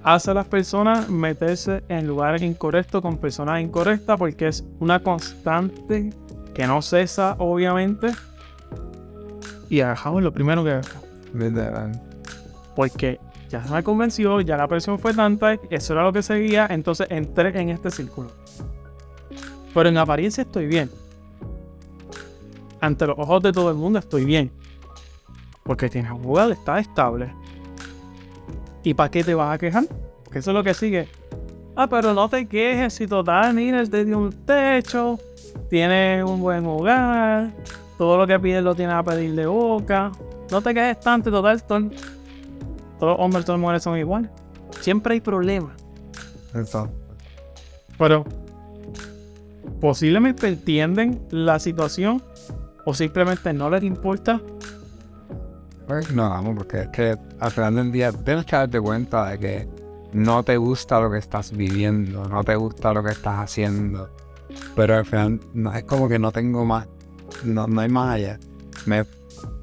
hace 0.03 0.31
a 0.31 0.33
las 0.35 0.47
personas 0.47 1.09
meterse 1.09 1.83
en 1.89 2.07
lugares 2.07 2.41
incorrectos 2.41 3.01
con 3.01 3.17
personas 3.17 3.61
incorrectas 3.61 4.17
porque 4.17 4.47
es 4.47 4.63
una 4.79 5.01
constante 5.01 6.11
que 6.57 6.65
no 6.65 6.81
cesa, 6.81 7.35
obviamente. 7.37 8.07
Y 9.69 9.77
dejamos 9.77 10.23
lo 10.23 10.33
primero 10.33 10.63
que 10.63 10.81
Literal. 11.31 11.91
porque 12.75 13.19
ya 13.47 13.63
se 13.63 13.71
me 13.71 13.83
convenció, 13.83 14.41
ya 14.41 14.57
la 14.57 14.67
presión 14.67 14.97
fue 14.97 15.13
tanta, 15.13 15.53
eso 15.69 15.93
era 15.93 16.01
lo 16.01 16.11
que 16.11 16.23
seguía, 16.23 16.65
entonces 16.71 17.05
entré 17.11 17.49
en 17.61 17.69
este 17.69 17.91
círculo. 17.91 18.31
Pero 19.71 19.89
en 19.89 19.99
apariencia 19.99 20.41
estoy 20.41 20.65
bien. 20.65 20.89
Ante 22.81 23.05
los 23.05 23.19
ojos 23.19 23.43
de 23.43 23.51
todo 23.51 23.69
el 23.69 23.75
mundo 23.75 23.99
estoy 23.99 24.25
bien. 24.25 24.51
Porque 25.61 25.89
tienes 25.89 26.11
un 26.11 26.23
lugar, 26.23 26.49
está 26.49 26.79
estable. 26.79 27.31
¿Y 28.81 28.95
para 28.95 29.11
qué 29.11 29.23
te 29.23 29.35
vas 29.35 29.53
a 29.53 29.59
quejar? 29.59 29.83
Porque 30.23 30.39
eso 30.39 30.49
es 30.49 30.55
lo 30.55 30.63
que 30.63 30.73
sigue. 30.73 31.07
Ah, 31.75 31.87
pero 31.87 32.15
no 32.15 32.27
te 32.27 32.47
quejes 32.47 32.95
si 32.95 33.05
total, 33.05 33.53
mira, 33.53 33.83
dio 33.83 34.17
un 34.17 34.31
techo, 34.31 35.19
tienes 35.69 36.23
un 36.23 36.39
buen 36.41 36.65
hogar, 36.65 37.51
todo 37.97 38.17
lo 38.17 38.27
que 38.27 38.39
pides 38.39 38.63
lo 38.63 38.75
tienes 38.75 38.95
a 38.95 39.03
pedir 39.03 39.35
de 39.35 39.45
boca. 39.45 40.11
No 40.51 40.61
te 40.61 40.73
quejes 40.73 40.99
tanto, 40.99 41.29
total, 41.31 41.61
todo- 41.63 41.89
todos 42.99 43.17
los 43.17 43.19
hombres, 43.19 43.45
todas 43.45 43.57
las 43.59 43.61
mujeres 43.61 43.83
son 43.83 43.97
iguales. 43.97 44.31
Siempre 44.81 45.13
hay 45.15 45.21
problemas. 45.21 45.71
Eso. 46.53 46.89
Pero 47.97 48.23
posiblemente 49.81 50.47
entienden 50.47 51.21
la 51.29 51.59
situación 51.59 52.21
o 52.85 52.93
simplemente 52.93 53.51
no 53.53 53.69
les 53.69 53.83
importa. 53.83 54.41
Pues 55.87 56.11
no, 56.11 56.29
vamos, 56.29 56.55
porque 56.57 56.81
es 56.81 56.87
que 56.89 57.15
al 57.39 57.51
final 57.51 57.75
del 57.75 57.91
día 57.91 58.11
tienes 58.11 58.45
que 58.45 58.55
darte 58.55 58.79
cuenta 58.81 59.29
de 59.29 59.39
que 59.39 59.67
no 60.13 60.43
te 60.43 60.57
gusta 60.57 60.99
lo 60.99 61.09
que 61.11 61.17
estás 61.17 61.51
viviendo, 61.51 62.25
no 62.27 62.43
te 62.43 62.55
gusta 62.55 62.93
lo 62.93 63.03
que 63.03 63.11
estás 63.11 63.39
haciendo. 63.39 64.09
Pero 64.75 64.95
al 64.97 65.05
final 65.05 65.39
no, 65.53 65.73
es 65.73 65.83
como 65.83 66.07
que 66.07 66.19
no 66.19 66.31
tengo 66.31 66.65
más, 66.65 66.87
no, 67.43 67.67
no 67.67 67.81
hay 67.81 67.89
más 67.89 68.15
allá. 68.15 68.39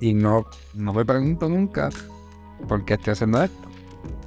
Y 0.01 0.15
no, 0.15 0.47
no 0.75 0.93
me 0.93 1.05
pregunto 1.05 1.49
nunca 1.49 1.89
por 2.69 2.85
qué 2.85 2.95
estoy 2.95 3.13
haciendo 3.13 3.43
esto. 3.43 3.69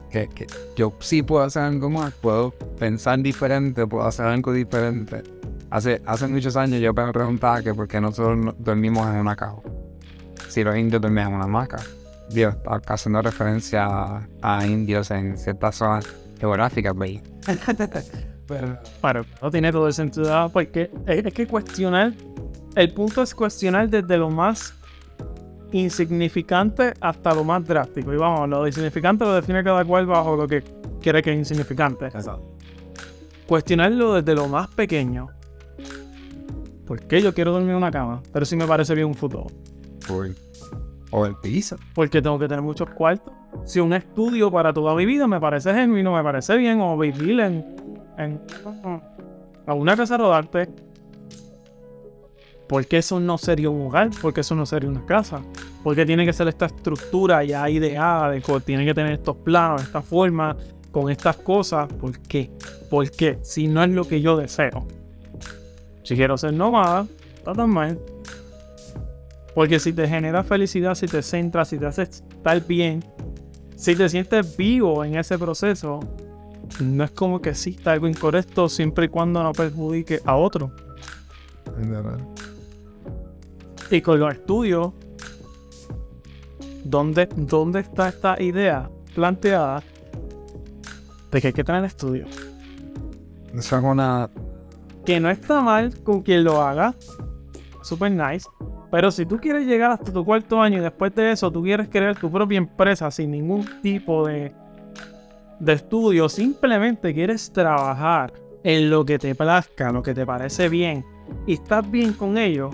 Que, 0.10 0.28
que 0.30 0.48
yo 0.76 0.94
sí 1.00 1.22
puedo 1.22 1.44
hacer 1.44 1.64
algo 1.64 1.90
más, 1.90 2.14
puedo 2.14 2.52
pensar 2.80 3.20
diferente, 3.22 3.86
puedo 3.86 4.06
hacer 4.06 4.26
algo 4.26 4.54
diferente. 4.54 5.22
Hace, 5.70 6.02
hace 6.06 6.28
muchos 6.28 6.56
años 6.56 6.80
yo 6.80 6.94
me 6.94 7.12
preguntaba 7.12 7.62
que 7.62 7.74
por 7.74 7.88
qué 7.90 8.00
nosotros 8.00 8.38
no- 8.38 8.56
dormimos 8.58 9.06
en 9.08 9.18
una 9.18 9.36
caja 9.36 9.58
si 10.48 10.64
los 10.64 10.78
indios 10.78 11.02
dormían 11.02 11.28
en 11.30 11.34
una 11.36 11.44
hamaca. 11.44 11.78
Dios, 12.30 12.56
haciendo 12.88 13.22
referencia 13.22 13.86
a, 13.86 14.28
a 14.42 14.66
indios 14.66 15.12
en 15.12 15.38
ciertas 15.38 15.76
zonas 15.76 16.06
geográficas, 16.40 16.96
¿veis? 16.96 17.22
Pero, 18.48 18.77
Pero 19.01 19.25
no 19.42 19.51
tiene 19.51 19.72
todo 19.72 19.88
el 19.88 19.94
sentido 19.94 20.50
porque 20.54 20.89
es, 21.06 21.25
es 21.25 21.34
que 21.34 21.48
cuestionar, 21.48 22.13
el 22.75 22.94
punto 22.94 23.22
es 23.22 23.36
cuestionar 23.36 23.89
desde 23.89 24.18
lo 24.18 24.30
más 24.30 24.74
insignificante 25.72 26.94
hasta 27.01 27.34
lo 27.34 27.44
más 27.44 27.66
drástico. 27.66 28.13
Y 28.13 28.18
vamos, 28.18 28.50
lo 28.50 28.66
insignificante 28.68 29.25
lo 29.25 29.34
define 29.34 29.63
cada 29.63 29.84
cual 29.86 30.06
bajo 30.06 30.36
lo 30.36 30.48
que 30.48 30.63
quiere 31.01 31.22
que 31.22 31.32
es 31.32 31.38
insignificante. 31.38 32.10
Cuestionarlo 33.48 34.13
desde 34.13 34.36
lo 34.36 34.48
más 34.48 34.68
pequeño. 34.70 35.30
¿Por 36.86 37.01
qué 37.01 37.22
yo 37.22 37.34
quiero 37.34 37.51
dormir 37.51 37.72
en 37.72 37.77
una 37.77 37.92
cama? 37.92 38.22
Pero 38.32 38.46
si 38.46 38.56
me 38.56 38.66
parece 38.66 38.96
bien 38.96 39.08
un 39.08 39.16
fútbol. 39.16 39.48
uy. 40.10 40.36
O 41.10 41.25
el 41.25 41.36
piso. 41.36 41.77
porque 41.94 42.22
tengo 42.22 42.38
que 42.38 42.50
tener 42.50 42.62
muchos 42.62 42.89
cuartos. 42.89 43.34
Si 43.66 43.80
un 43.80 43.94
estudio 43.94 44.51
para 44.51 44.74
toda 44.74 44.94
mi 44.94 45.06
vida 45.06 45.25
me 45.25 45.39
parece 45.39 45.74
genuino, 45.74 46.13
me 46.13 46.22
parece 46.22 46.58
bien, 46.58 46.82
o 46.82 46.98
vivir 46.98 47.39
en, 47.39 47.66
a 48.18 49.74
una 49.74 49.96
casa 49.96 50.18
rodarte, 50.18 50.70
porque 52.68 52.98
eso 52.98 53.20
no 53.20 53.38
sería 53.38 53.70
un 53.70 53.88
hogar, 53.88 54.10
porque 54.22 54.42
eso 54.42 54.56
no 54.56 54.66
sería 54.66 54.90
una 54.90 55.06
casa, 55.06 55.42
porque 55.84 56.06
tiene 56.06 56.26
que 56.26 56.34
ser 56.34 56.48
esta 56.48 56.66
estructura 56.66 57.44
ya 57.44 57.70
ideada, 57.70 58.32
de 58.32 58.42
tiene 58.66 58.86
que 58.86 58.94
tener 58.94 59.14
estos 59.14 59.38
planos, 59.38 59.84
esta 59.84 60.02
forma, 60.02 60.58
con 60.92 61.10
estas 61.10 61.38
cosas, 61.38 61.88
¿por 61.94 62.18
qué? 62.20 62.50
¿Por 62.90 63.10
qué? 63.12 63.40
Si 63.44 63.68
no 63.68 63.84
es 63.84 63.90
lo 63.90 64.08
que 64.08 64.22
yo 64.22 64.36
deseo. 64.36 64.88
Si 66.04 66.16
quiero 66.16 66.38
ser 66.38 66.54
nómada, 66.54 67.06
está 67.36 67.54
tan 67.54 67.70
mal. 67.70 68.00
Porque 69.54 69.80
si 69.80 69.94
te 69.94 70.08
genera 70.08 70.44
felicidad, 70.44 70.96
si 70.96 71.08
te 71.08 71.22
centras, 71.22 71.70
si 71.70 71.78
te 71.78 71.86
hace 71.86 72.04
estar 72.04 72.66
bien, 72.66 73.04
si 73.76 73.96
te 73.96 74.08
sientes 74.10 74.56
vivo 74.56 75.04
en 75.04 75.18
ese 75.18 75.38
proceso, 75.38 76.00
no 76.80 77.04
es 77.04 77.12
como 77.12 77.42
que 77.42 77.50
exista 77.50 77.92
algo 77.92 78.08
incorrecto 78.08 78.70
siempre 78.70 79.06
y 79.06 79.10
cuando 79.10 79.44
no 79.44 79.52
perjudique 79.52 80.20
a 80.26 80.36
otro. 80.36 80.72
Y 83.90 84.02
con 84.02 84.20
los 84.20 84.34
estudios, 84.34 84.94
¿dónde, 86.84 87.28
dónde 87.36 87.82
está 87.82 88.10
esta 88.10 88.42
idea 88.42 88.90
planteada 89.16 89.84
de 91.32 91.42
que 91.42 91.48
hay 91.48 91.54
que 91.54 91.64
tener 91.64 91.84
estudios? 91.86 92.30
Eso 93.54 93.78
es 93.78 93.84
una. 93.84 94.30
Que 95.06 95.20
no 95.20 95.30
está 95.30 95.62
mal 95.62 96.02
con 96.04 96.22
quien 96.22 96.44
lo 96.44 96.62
haga, 96.62 96.94
super 97.82 98.12
nice. 98.12 98.48
Pero 98.92 99.12
si 99.12 99.26
tú 99.26 99.38
quieres 99.38 99.66
llegar 99.66 99.92
hasta 99.92 100.12
tu 100.12 100.24
cuarto 100.24 100.62
año 100.62 100.78
y 100.78 100.82
después 100.82 101.14
de 101.16 101.32
eso 101.32 101.52
tú 101.52 101.62
quieres 101.64 101.90
crear 101.90 102.18
tu 102.18 102.32
propia 102.32 102.58
empresa 102.58 103.10
sin 103.12 103.32
ningún 103.32 103.66
tipo 103.82 104.26
de, 104.28 104.54
de 105.60 105.74
estudio, 105.74 106.30
simplemente 106.30 107.14
quieres 107.14 107.52
trabajar 107.52 108.34
en 108.64 108.90
lo 108.90 109.06
que 109.06 109.18
te 109.18 109.36
plazca, 109.36 109.92
lo 109.92 110.04
que 110.04 110.14
te 110.14 110.26
parece 110.26 110.70
bien, 110.70 111.06
y 111.46 111.54
estás 111.54 111.90
bien 111.90 112.14
con 112.14 112.38
ello, 112.38 112.70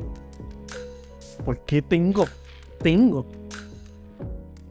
¿por 1.45 1.59
qué 1.65 1.81
tengo, 1.81 2.25
tengo 2.79 3.25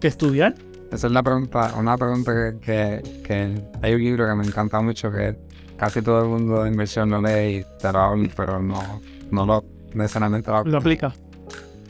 que 0.01 0.09
estudiar? 0.09 0.55
Esa 0.91 1.07
es 1.07 1.13
la 1.13 1.23
pregunta, 1.23 1.75
una 1.79 1.97
pregunta 1.97 2.33
que, 2.35 2.61
que, 2.61 3.23
que 3.23 3.63
hay 3.81 3.95
un 3.95 4.01
libro 4.03 4.27
que 4.27 4.35
me 4.35 4.45
encanta 4.45 4.81
mucho 4.81 5.11
que 5.11 5.37
casi 5.77 6.03
todo 6.03 6.23
el 6.23 6.29
mundo 6.29 6.63
de 6.63 6.71
inversión 6.71 7.11
lo 7.11 7.21
lee 7.21 7.59
y 7.59 7.65
te 7.81 7.93
lo 7.93 7.99
habla, 7.99 8.29
pero 8.37 8.61
no, 8.61 9.01
no 9.31 9.47
lo 9.47 9.65
necesariamente 9.95 10.51
lo 10.51 10.65
Lo 10.65 10.79
aplica. 10.79 11.13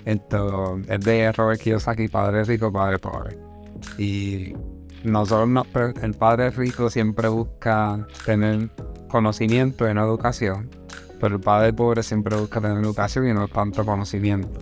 Esto 0.05 0.81
es 0.88 1.00
de 1.00 1.33
Robert 1.33 1.61
Kiyosaki, 1.61 2.09
Padre 2.09 2.45
Rico, 2.45 2.73
Padre 2.73 2.99
Pobre. 2.99 3.37
Y 3.99 4.55
nosotros, 5.04 5.49
nos 5.49 5.66
pre- 5.66 5.94
el 6.02 6.14
Padre 6.14 6.50
Rico 6.50 6.90
siempre 6.90 7.28
busca 7.28 8.06
tener 8.25 8.71
conocimiento 9.09 9.88
y 9.88 9.94
no 9.94 10.04
educación, 10.04 10.71
pero 11.21 11.37
el 11.37 11.40
Padre 11.40 11.73
Pobre 11.73 12.02
siempre 12.02 12.37
busca 12.37 12.61
tener 12.61 12.78
educación 12.78 13.28
y 13.28 13.32
no 13.32 13.49
tanto 13.49 13.85
conocimiento. 13.85 14.61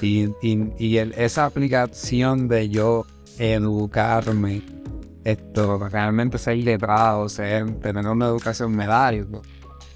Y, 0.00 0.30
y, 0.42 0.72
y 0.78 0.98
esa 0.98 1.46
aplicación 1.46 2.46
de 2.48 2.68
yo 2.68 3.04
educarme, 3.38 4.62
esto, 5.24 5.88
realmente 5.88 6.38
ser 6.38 6.56
letrado, 6.58 7.28
ser, 7.28 7.70
tener 7.80 8.06
una 8.06 8.26
educación, 8.26 8.74
me 8.74 8.86
da 8.86 9.08
algo, 9.08 9.42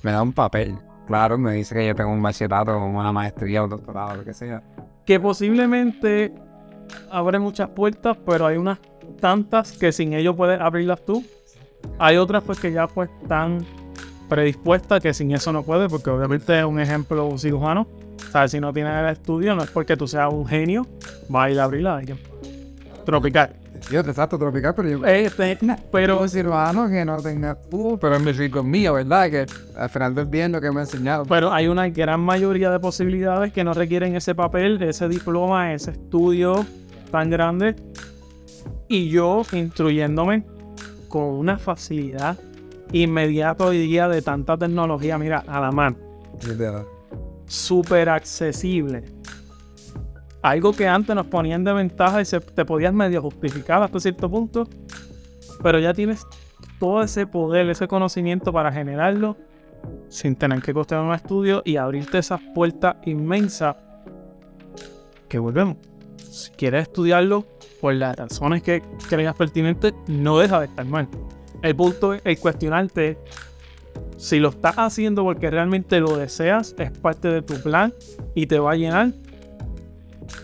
me 0.02 0.12
da 0.12 0.22
un 0.22 0.32
papel. 0.32 0.76
Claro, 1.06 1.38
me 1.38 1.52
dice 1.52 1.74
que 1.74 1.86
yo 1.86 1.94
tengo 1.94 2.10
un 2.10 2.22
bachillerato 2.22 2.76
una 2.78 3.12
maestría 3.12 3.62
o 3.62 3.68
doctorado, 3.68 4.16
lo 4.16 4.24
que 4.24 4.34
sea. 4.34 4.62
que 5.04 5.20
posiblemente 5.20 6.34
abre 7.10 7.38
muchas 7.38 7.68
puertas, 7.68 8.16
pero 8.26 8.46
hay 8.46 8.56
unas 8.56 8.78
tantas 9.20 9.73
que 9.73 9.92
sin 9.92 10.12
ello 10.12 10.34
puedes 10.37 10.61
abrirlas 10.61 11.04
tú. 11.04 11.25
Hay 11.99 12.16
otras 12.16 12.42
pues 12.44 12.58
que 12.58 12.73
ya 12.73 12.87
pues 12.87 13.11
están 13.23 13.64
predispuestas 14.28 15.02
que 15.02 15.12
sin 15.14 15.32
eso 15.32 15.52
no 15.52 15.62
puedes, 15.62 15.90
porque 15.90 16.11
obviamente 16.11 16.58
es 16.58 16.64
un 16.64 16.80
ejemplo 16.80 17.26
un 17.26 17.38
cirujano. 17.38 17.87
Sea, 18.32 18.49
si 18.49 18.61
no 18.61 18.73
tienes 18.73 18.92
el 18.94 19.11
estudio, 19.11 19.54
no 19.54 19.62
es 19.62 19.70
porque 19.70 19.96
tú 19.96 20.08
seas 20.08 20.32
un 20.32 20.46
genio, 20.46 20.87
va 21.32 21.44
a 21.44 21.50
ir 21.50 21.61
a 21.61 21.64
abrirla. 21.64 22.02
Tropical. 23.04 23.54
Yo 23.90 24.02
te 24.02 24.14
trato 24.14 24.38
tropical, 24.38 24.75
pero 24.75 24.88
yo. 24.88 25.06
Este, 25.06 25.58
pero 25.92 26.20
un 26.20 26.28
cirujano 26.28 26.88
que 26.88 27.04
no 27.04 27.20
tenga. 27.20 27.58
Uh, 27.70 27.99
pero 27.99 28.16
es 28.16 28.23
mi 28.23 28.32
rico 28.32 28.62
mío, 28.62 28.94
¿verdad? 28.94 29.30
Que 29.30 29.46
al 29.76 29.90
final 29.90 30.14
del 30.14 30.30
día 30.30 30.46
es 30.46 30.50
lo 30.50 30.61
que 30.61 30.70
me 30.70 30.80
ha 30.80 30.82
enseñado. 30.84 31.25
Pero 31.26 31.52
hay 31.52 31.68
una 31.68 31.88
gran 31.90 32.20
mayoría 32.20 32.70
de 32.70 32.80
posibilidades 32.80 33.52
que 33.52 33.62
no 33.62 33.75
requieren 33.75 34.16
ese 34.16 34.34
papel, 34.34 34.82
ese 34.82 35.08
diploma, 35.08 35.75
ese 35.75 35.90
estudio 35.90 36.64
tan 37.11 37.28
grande. 37.30 37.76
Y 38.94 39.08
yo 39.08 39.42
instruyéndome 39.50 40.44
con 41.08 41.24
una 41.24 41.58
facilidad 41.58 42.38
inmediata 42.92 43.64
hoy 43.64 43.78
día 43.78 44.06
de 44.06 44.22
tanta 44.22 44.56
tecnología, 44.56 45.18
mira, 45.18 45.42
a 45.48 45.58
la 45.60 45.72
mano. 45.72 45.96
Súper 47.46 48.08
accesible. 48.08 49.02
Algo 50.42 50.72
que 50.72 50.86
antes 50.86 51.16
nos 51.16 51.26
ponían 51.26 51.64
de 51.64 51.72
ventaja 51.72 52.20
y 52.20 52.24
se, 52.24 52.38
te 52.38 52.64
podías 52.64 52.94
medio 52.94 53.20
justificar 53.20 53.82
hasta 53.82 53.98
cierto 53.98 54.30
punto, 54.30 54.68
pero 55.60 55.80
ya 55.80 55.92
tienes 55.92 56.24
todo 56.78 57.02
ese 57.02 57.26
poder, 57.26 57.68
ese 57.70 57.88
conocimiento 57.88 58.52
para 58.52 58.70
generarlo 58.70 59.36
sin 60.08 60.36
tener 60.36 60.62
que 60.62 60.72
costear 60.72 61.00
un 61.00 61.12
estudio 61.12 61.62
y 61.64 61.78
abrirte 61.78 62.18
esas 62.18 62.40
puertas 62.54 62.94
inmensas 63.06 63.74
que 65.28 65.40
volvemos. 65.40 65.78
Si 66.16 66.52
quieres 66.52 66.82
estudiarlo 66.82 67.53
por 67.84 67.92
las 67.92 68.16
razones 68.16 68.62
que 68.62 68.80
creas 69.10 69.36
pertinentes, 69.36 69.92
no 70.06 70.38
deja 70.38 70.58
de 70.58 70.64
estar 70.64 70.86
mal. 70.86 71.06
El 71.60 71.76
punto 71.76 72.14
es 72.14 72.22
el 72.24 72.38
cuestionarte 72.38 73.18
si 74.16 74.38
lo 74.38 74.48
estás 74.48 74.76
haciendo 74.76 75.22
porque 75.22 75.50
realmente 75.50 76.00
lo 76.00 76.16
deseas, 76.16 76.74
es 76.78 76.90
parte 76.92 77.28
de 77.28 77.42
tu 77.42 77.60
plan 77.62 77.92
y 78.34 78.46
te 78.46 78.58
va 78.58 78.72
a 78.72 78.76
llenar, 78.76 79.12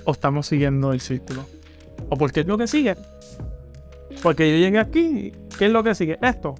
o 0.04 0.12
estamos 0.12 0.49
siguiendo 0.49 0.92
el 0.92 1.00
círculo. 1.00 1.47
O 2.11 2.16
porque 2.16 2.40
es 2.40 2.47
lo 2.47 2.59
que 2.59 2.66
sigue. 2.66 2.94
Porque 4.23 4.50
yo 4.52 4.59
llegué 4.59 4.78
aquí, 4.78 5.32
¿qué 5.59 5.64
es 5.64 5.73
lo 5.73 5.82
que 5.82 5.94
sigue? 5.94 6.18
Esto. 6.20 6.56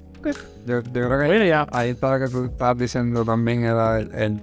Yo, 0.65 0.81
yo 0.81 0.83
creo 0.93 1.29
que 1.31 1.47
ya. 1.47 1.67
ahí 1.73 1.91
está 1.91 2.17
lo 2.17 2.25
que 2.25 2.33
tú 2.33 2.45
estabas 2.47 2.79
diciendo 2.79 3.23
también 3.23 3.65
era 3.65 4.01
el, 4.01 4.15
el- 4.15 4.41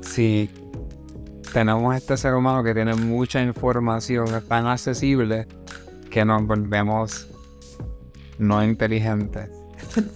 si 0.00 0.48
tenemos 1.56 1.96
este 1.96 2.18
ser 2.18 2.34
humano 2.34 2.62
que 2.62 2.74
tiene 2.74 2.94
mucha 2.94 3.42
información 3.42 4.26
tan 4.46 4.66
accesible 4.66 5.46
que 6.10 6.22
nos 6.22 6.46
volvemos 6.46 7.28
no 8.38 8.62
inteligentes 8.62 9.48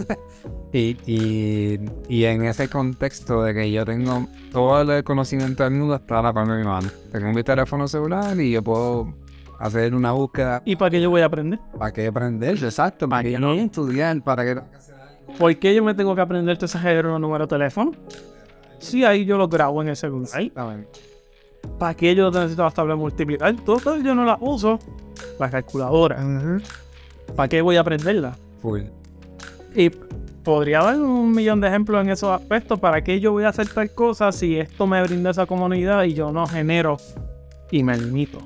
y, 0.74 0.98
y, 1.06 1.80
y 2.10 2.24
en 2.26 2.44
ese 2.44 2.68
contexto 2.68 3.42
de 3.42 3.54
que 3.54 3.72
yo 3.72 3.86
tengo 3.86 4.28
todo 4.52 4.82
el 4.92 5.02
conocimiento 5.02 5.64
del 5.64 5.72
mundo 5.72 5.94
está 5.94 6.18
a 6.18 6.22
la 6.24 6.32
palma 6.34 6.56
de 6.56 6.60
mi 6.60 6.66
mano 6.66 6.90
tengo 7.10 7.32
mi 7.32 7.42
teléfono 7.42 7.88
celular 7.88 8.38
y 8.38 8.50
yo 8.50 8.62
puedo 8.62 9.14
hacer 9.58 9.94
una 9.94 10.12
búsqueda 10.12 10.60
¿Y 10.66 10.76
para 10.76 10.90
qué 10.90 11.00
yo 11.00 11.08
voy 11.08 11.22
a 11.22 11.24
aprender? 11.24 11.58
para 11.78 11.90
qué 11.90 12.06
aprender 12.06 12.62
exacto 12.62 13.08
para 13.08 13.22
que 13.22 13.32
yo 13.32 13.40
no 13.40 13.54
estudiar 13.54 14.22
para 14.22 14.44
que 14.44 14.60
¿Por 15.38 15.58
qué 15.58 15.74
yo 15.74 15.82
me 15.82 15.94
tengo 15.94 16.14
que 16.14 16.20
aprender 16.20 16.58
ese 16.58 16.66
exagerado 16.66 17.18
número 17.18 17.46
de 17.46 17.48
teléfono? 17.48 17.92
Si 18.78 19.06
ahí 19.06 19.24
yo 19.24 19.38
lo 19.38 19.46
grabo 19.46 19.80
en 19.80 19.88
el 19.88 19.96
celular. 19.96 20.24
Exactamente. 20.24 21.09
¿Para 21.78 21.94
qué 21.94 22.14
yo 22.14 22.30
necesito 22.30 22.62
las 22.62 22.74
tablas 22.74 22.96
de 22.96 23.00
multiplicar? 23.00 23.54
Todo 23.64 23.96
yo 23.98 24.14
no 24.14 24.24
las 24.24 24.38
uso. 24.40 24.78
La 25.38 25.50
calculadora. 25.50 26.18
¿Para 27.36 27.48
qué 27.48 27.62
voy 27.62 27.76
a 27.76 27.80
aprenderla? 27.80 28.36
Full. 28.60 28.82
Y 29.74 29.90
podría 29.90 30.80
dar 30.82 30.98
un 31.00 31.32
millón 31.32 31.60
de 31.60 31.68
ejemplos 31.68 32.02
en 32.02 32.10
esos 32.10 32.30
aspectos. 32.30 32.78
¿Para 32.78 33.02
qué 33.02 33.20
yo 33.20 33.32
voy 33.32 33.44
a 33.44 33.48
hacer 33.50 33.68
tal 33.68 33.90
cosa 33.92 34.32
si 34.32 34.58
esto 34.58 34.86
me 34.86 35.02
brinda 35.02 35.30
esa 35.30 35.46
comunidad 35.46 36.02
y 36.04 36.14
yo 36.14 36.32
no 36.32 36.46
genero 36.46 36.96
y 37.70 37.82
me 37.82 37.96
limito? 37.96 38.38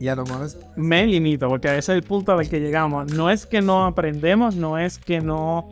Y 0.00 0.06
a 0.08 0.14
lo 0.14 0.24
mejor 0.24 0.46
es- 0.46 0.58
Me 0.76 1.04
limito, 1.06 1.48
porque 1.48 1.68
ese 1.68 1.78
es 1.78 1.88
el 1.88 2.02
punto 2.04 2.32
al 2.32 2.48
que 2.48 2.60
llegamos. 2.60 3.12
No 3.12 3.30
es 3.30 3.46
que 3.46 3.60
no 3.60 3.84
aprendemos, 3.86 4.54
no 4.54 4.78
es 4.78 4.98
que 4.98 5.20
no. 5.20 5.68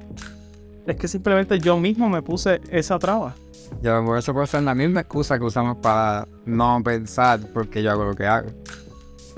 Es 0.87 0.97
que 0.97 1.07
simplemente 1.07 1.59
yo 1.61 1.79
mismo 1.79 2.09
me 2.09 2.23
puse 2.23 2.61
esa 2.71 2.99
traba. 2.99 3.35
Y 3.83 3.87
a 3.87 3.95
lo 3.95 4.03
mejor 4.03 4.19
eso 4.19 4.33
puede 4.33 4.47
ser 4.47 4.63
la 4.63 4.75
misma 4.75 5.01
excusa 5.01 5.39
que 5.39 5.45
usamos 5.45 5.79
para 5.79 6.27
no 6.45 6.81
pensar 6.85 7.41
porque 7.53 7.83
yo 7.83 7.91
hago 7.91 8.05
lo 8.05 8.15
que 8.15 8.27
hago. 8.27 8.49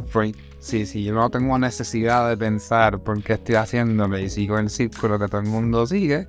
Freak. 0.07 0.37
Sí, 0.61 0.87
sí, 0.87 1.05
yo 1.05 1.15
no 1.15 1.31
tengo 1.31 1.57
necesidad 1.59 2.29
de 2.29 2.37
pensar 2.37 2.99
por 3.01 3.23
qué 3.23 3.35
estoy 3.35 3.55
haciéndolo 3.55 4.19
y 4.19 4.29
sigo 4.29 4.59
el 4.59 4.71
círculo 4.71 5.19
que 5.19 5.29
todo 5.29 5.41
el 5.41 5.47
mundo 5.47 5.87
sigue, 5.87 6.29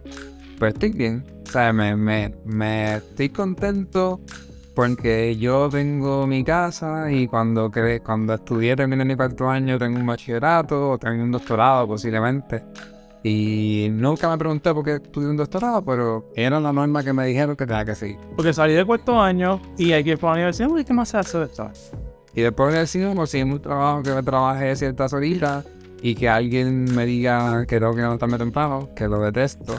pues 0.60 0.74
estoy 0.74 0.92
bien. 0.92 1.26
O 1.54 1.74
me, 1.74 1.96
me, 1.96 2.36
me 2.46 2.98
estoy 2.98 3.30
contento 3.30 4.22
porque 4.76 5.36
yo 5.36 5.68
tengo 5.70 6.28
mi 6.28 6.44
casa 6.44 7.12
y 7.12 7.28
cuando, 7.28 7.72
cre 7.72 8.02
cuando 8.02 8.36
estudié 8.36 8.76
terminé 8.76 9.04
mi 9.04 9.16
cuarto 9.16 9.50
año 9.50 9.80
tengo 9.80 10.00
un 10.00 10.06
bachillerato 10.06 10.92
o 10.92 10.98
tengo 10.98 11.24
un 11.24 11.32
doctorado 11.32 11.88
posiblemente. 11.88 12.64
Y 13.24 13.90
nunca 13.92 14.30
me 14.30 14.38
pregunté 14.38 14.74
por 14.74 14.86
qué 14.86 14.96
estudié 14.96 15.30
un 15.30 15.38
doctorado, 15.38 15.84
pero 15.84 16.30
era 16.36 16.60
la 16.60 16.72
norma 16.72 17.04
que 17.04 17.12
me 17.12 17.26
dijeron 17.26 17.56
que 17.56 17.66
tenía 17.66 17.84
que 17.84 17.96
seguir. 17.96 18.18
Porque 18.36 18.54
salí 18.54 18.74
de 18.74 18.86
cuarto 18.86 19.20
año 19.20 19.62
y 19.78 19.92
hay 19.92 20.04
que 20.04 20.12
ir 20.12 20.18
para 20.18 20.34
la 20.34 20.38
universidad. 20.38 20.70
¿qué 20.86 20.94
más 20.94 21.10
se 21.10 21.18
hace 21.18 21.38
de 21.40 21.46
esto? 21.46 21.70
Y 22.34 22.42
después 22.42 22.74
de 22.74 22.80
decir, 22.80 23.14
conseguí 23.16 23.44
un 23.44 23.62
trabajo 23.62 24.04
que 24.04 24.12
me 24.12 24.24
trabajé 24.24 24.76
ciertas 24.76 25.12
horitas 25.12 25.66
y 26.02 26.16
que 26.16 26.30
alguien 26.30 26.86
me 26.96 27.06
diga 27.06 27.66
que 27.66 27.80
tengo 27.80 27.94
que 27.94 28.02
levantarme 28.02 28.38
temprano, 28.38 28.90
que 28.96 29.08
lo 29.08 29.20
detesto. 29.20 29.76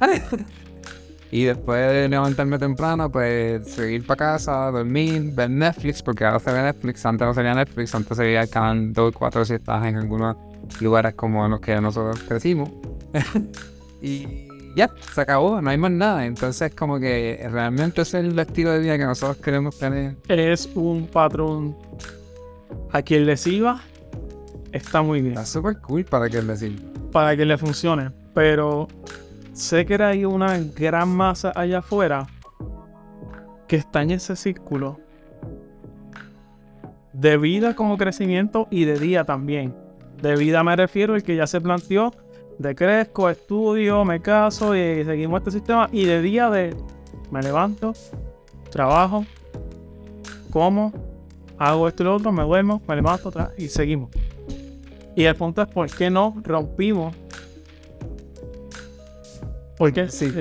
y 1.30 1.44
después 1.44 1.90
de 1.90 2.08
levantarme 2.10 2.58
temprano, 2.58 3.10
pues 3.10 3.68
seguir 3.68 4.06
para 4.06 4.32
casa, 4.32 4.70
dormir, 4.70 5.32
ver 5.32 5.48
Netflix, 5.48 6.02
porque 6.02 6.26
ahora 6.26 6.40
se 6.40 6.52
ve 6.52 6.62
Netflix, 6.62 7.06
antes 7.06 7.26
no 7.26 7.32
sería 7.32 7.54
Netflix, 7.54 7.94
antes 7.94 8.16
se 8.18 8.24
veía 8.24 8.46
canal 8.46 8.92
2 8.92 9.14
4 9.16 9.44
si 9.46 9.54
estás 9.54 9.86
en 9.86 9.96
algunos 9.96 10.36
lugares 10.80 11.14
como 11.14 11.44
en 11.44 11.52
los 11.52 11.60
que 11.60 11.80
nosotros 11.80 12.22
crecimos. 12.26 12.70
y 14.02 14.48
ya, 14.74 14.90
se 15.14 15.20
acabó, 15.20 15.60
no 15.60 15.70
hay 15.70 15.78
más 15.78 15.90
nada. 15.90 16.24
Entonces 16.26 16.74
como 16.74 16.98
que 16.98 17.46
realmente 17.50 18.02
ese 18.02 18.20
es 18.20 18.26
el 18.26 18.38
estilo 18.38 18.70
de 18.72 18.80
vida 18.80 18.98
que 18.98 19.04
nosotros 19.04 19.38
queremos 19.38 19.78
tener. 19.78 20.16
Es 20.28 20.68
un 20.74 21.06
patrón. 21.06 21.76
A 22.90 23.02
quien 23.02 23.26
le 23.26 23.36
sirva, 23.36 23.82
está 24.70 25.02
muy 25.02 25.20
bien. 25.20 25.34
Está 25.34 25.46
súper 25.46 25.78
cool 25.80 26.04
para 26.04 26.28
que 26.28 26.40
decir. 26.40 26.82
Para 27.10 27.36
que 27.36 27.44
le 27.44 27.56
funcione. 27.58 28.10
Pero 28.34 28.88
sé 29.52 29.84
que 29.84 30.02
hay 30.02 30.24
una 30.24 30.58
gran 30.58 31.08
masa 31.08 31.52
allá 31.54 31.78
afuera 31.78 32.26
que 33.66 33.76
está 33.76 34.02
en 34.02 34.10
ese 34.10 34.36
círculo 34.36 35.00
de 37.12 37.36
vida 37.36 37.74
como 37.76 37.98
crecimiento 37.98 38.68
y 38.70 38.84
de 38.84 38.98
día 38.98 39.24
también. 39.24 39.74
De 40.22 40.36
vida 40.36 40.62
me 40.62 40.76
refiero 40.76 41.16
el 41.16 41.22
que 41.22 41.34
ya 41.36 41.46
se 41.46 41.60
planteó 41.60 42.12
de 42.58 42.74
crezco, 42.74 43.28
estudio, 43.28 44.04
me 44.04 44.20
caso 44.20 44.76
y 44.76 45.04
seguimos 45.04 45.40
este 45.40 45.50
sistema. 45.50 45.88
Y 45.92 46.04
de 46.04 46.22
día 46.22 46.48
de 46.48 46.76
me 47.30 47.42
levanto, 47.42 47.92
trabajo, 48.70 49.24
como, 50.50 50.92
hago 51.58 51.88
esto 51.88 52.02
y 52.02 52.06
lo 52.06 52.14
otro, 52.14 52.30
me 52.30 52.42
duermo, 52.44 52.80
me 52.86 52.94
levanto 52.94 53.30
otra 53.30 53.52
y 53.58 53.68
seguimos. 53.68 54.10
Y 55.16 55.24
el 55.24 55.34
punto 55.34 55.60
es 55.62 55.68
por 55.68 55.90
qué 55.90 56.08
no 56.08 56.40
rompimos. 56.44 57.14
¿Por 59.76 59.92
qué? 59.92 60.08
Sí. 60.08 60.26
Es 60.26 60.36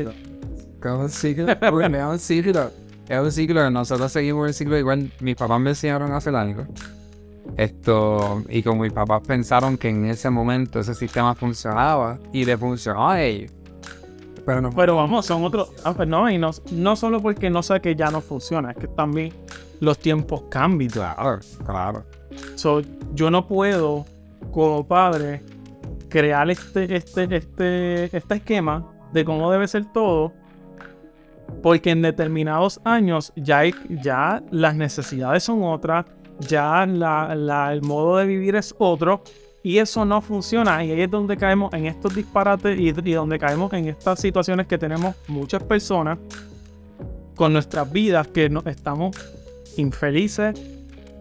un 0.85 1.09
ciclo. 1.09 1.51
Es 1.51 2.03
un 2.03 2.19
ciclo. 2.19 2.71
Es 3.09 3.19
un 3.19 3.31
ciclo. 3.31 3.71
Nosotros 3.71 4.11
seguimos 4.11 4.47
el 4.47 4.53
ciclo 4.53 4.77
igual. 4.77 5.11
Mis 5.19 5.35
papás 5.35 5.59
me 5.59 5.71
enseñaron 5.71 6.11
a 6.11 6.17
hacer 6.17 6.35
algo. 6.35 6.65
Esto, 7.57 8.43
y 8.49 8.63
como 8.63 8.83
mis 8.83 8.93
papás 8.93 9.21
pensaron 9.27 9.77
que 9.77 9.89
en 9.89 10.05
ese 10.05 10.29
momento 10.29 10.79
ese 10.79 10.93
sistema 10.95 11.35
funcionaba 11.35 12.17
y 12.31 12.45
le 12.45 12.57
funcionó 12.57 13.09
a 13.09 13.21
ellos. 13.21 13.51
Pero 14.45 14.61
no. 14.61 14.69
Pero 14.71 14.95
vamos, 14.95 15.25
son 15.25 15.43
otros. 15.43 15.71
Ah, 15.83 15.93
pues 15.93 16.07
no, 16.07 16.29
y 16.29 16.37
no, 16.37 16.51
no 16.71 16.95
solo 16.95 17.21
porque 17.21 17.49
no 17.49 17.61
sé 17.61 17.79
que 17.81 17.95
ya 17.95 18.09
no 18.09 18.21
funciona, 18.21 18.71
es 18.71 18.77
que 18.77 18.87
también 18.87 19.33
los 19.79 19.99
tiempos 19.99 20.43
cambian. 20.49 20.89
Claro, 20.91 21.39
claro. 21.65 22.03
So, 22.55 22.81
yo 23.13 23.29
no 23.29 23.47
puedo, 23.47 24.05
como 24.51 24.87
padre, 24.87 25.43
crear 26.09 26.49
este, 26.49 26.95
este, 26.95 27.35
este, 27.35 28.15
este 28.17 28.35
esquema 28.35 28.87
de 29.13 29.25
cómo 29.25 29.51
debe 29.51 29.67
ser 29.67 29.85
todo. 29.91 30.33
Porque 31.61 31.91
en 31.91 32.01
determinados 32.01 32.79
años 32.85 33.33
ya, 33.35 33.59
hay- 33.59 33.75
ya 34.01 34.41
las 34.51 34.75
necesidades 34.75 35.43
son 35.43 35.63
otras, 35.63 36.05
ya 36.47 36.85
la- 36.85 37.33
la- 37.35 37.71
el 37.73 37.81
modo 37.81 38.17
de 38.17 38.25
vivir 38.25 38.55
es 38.55 38.73
otro, 38.77 39.23
y 39.63 39.77
eso 39.77 40.05
no 40.05 40.21
funciona. 40.21 40.83
Y 40.83 40.91
ahí 40.91 41.01
es 41.01 41.11
donde 41.11 41.37
caemos 41.37 41.73
en 41.73 41.85
estos 41.85 42.15
disparates 42.15 42.79
y, 42.79 42.89
y 42.89 43.13
donde 43.13 43.37
caemos 43.37 43.71
en 43.73 43.87
estas 43.87 44.19
situaciones 44.19 44.67
que 44.67 44.77
tenemos 44.77 45.15
muchas 45.27 45.61
personas 45.63 46.17
con 47.35 47.53
nuestras 47.53 47.91
vidas 47.91 48.27
que 48.27 48.49
no, 48.49 48.61
estamos 48.65 49.15
infelices 49.77 50.59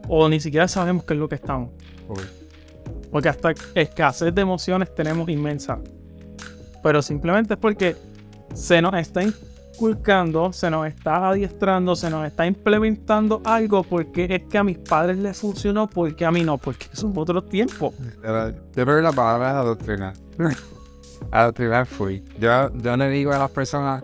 o 0.08 0.28
ni 0.28 0.40
siquiera 0.40 0.66
sabemos 0.68 1.04
qué 1.04 1.14
es 1.14 1.20
lo 1.20 1.28
que 1.28 1.34
estamos. 1.36 1.70
Porque 3.10 3.28
hasta 3.28 3.52
escasez 3.74 4.34
de 4.34 4.40
emociones 4.42 4.94
tenemos 4.94 5.28
inmensa. 5.28 5.78
Pero 6.82 7.02
simplemente 7.02 7.54
es 7.54 7.60
porque 7.60 7.96
se 8.54 8.80
nos 8.80 8.94
está 8.94 9.22
se 10.52 10.70
nos 10.70 10.86
está 10.86 11.28
adiestrando, 11.28 11.96
se 11.96 12.10
nos 12.10 12.26
está 12.26 12.46
implementando 12.46 13.40
algo 13.44 13.82
porque 13.82 14.26
es 14.30 14.42
que 14.44 14.58
a 14.58 14.64
mis 14.64 14.78
padres 14.78 15.18
les 15.18 15.38
funcionó, 15.38 15.88
porque 15.88 16.24
a 16.24 16.30
mí 16.30 16.44
no, 16.44 16.58
porque 16.58 16.86
son 16.92 17.12
otros 17.16 17.48
tiempos. 17.48 17.94
Yo 17.96 18.84
creo 18.84 18.96
que 18.96 19.02
la 19.02 19.12
palabra 19.12 19.50
es 19.50 19.54
adoctrinar. 19.56 20.14
adoctrinar 21.30 21.86
fui. 21.86 22.22
Yo, 22.38 22.72
yo 22.74 22.96
le 22.96 23.08
digo 23.10 23.32
a 23.32 23.38
las 23.38 23.50
personas 23.50 24.02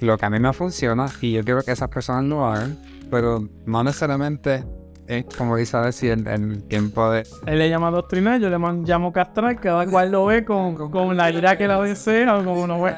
lo 0.00 0.18
que 0.18 0.26
a 0.26 0.30
mí 0.30 0.40
me 0.40 0.52
funciona 0.52 1.06
y 1.20 1.32
yo 1.32 1.44
quiero 1.44 1.62
que 1.62 1.72
esas 1.72 1.88
personas 1.88 2.24
lo 2.24 2.44
hagan, 2.44 2.78
pero 3.10 3.46
no 3.66 3.84
necesariamente 3.84 4.64
es 5.12 5.24
como 5.36 5.56
dice 5.56 5.76
a 5.76 5.82
decir, 5.82 6.12
el, 6.12 6.26
el 6.26 6.62
tiempo 6.64 7.10
de... 7.10 7.26
Él 7.46 7.58
le 7.58 7.68
llama 7.68 7.90
doctrinar, 7.90 8.40
yo 8.40 8.48
le 8.48 8.58
llamo 8.58 9.12
castrar, 9.12 9.60
cada 9.60 9.86
cual 9.86 10.10
lo 10.10 10.26
ve 10.26 10.44
con, 10.44 10.74
con 10.90 11.16
la 11.16 11.30
ira 11.30 11.56
que 11.56 11.68
la 11.68 11.80
desea 11.80 12.36
o 12.36 12.44
como 12.44 12.66
no 12.66 12.82
ve. 12.82 12.94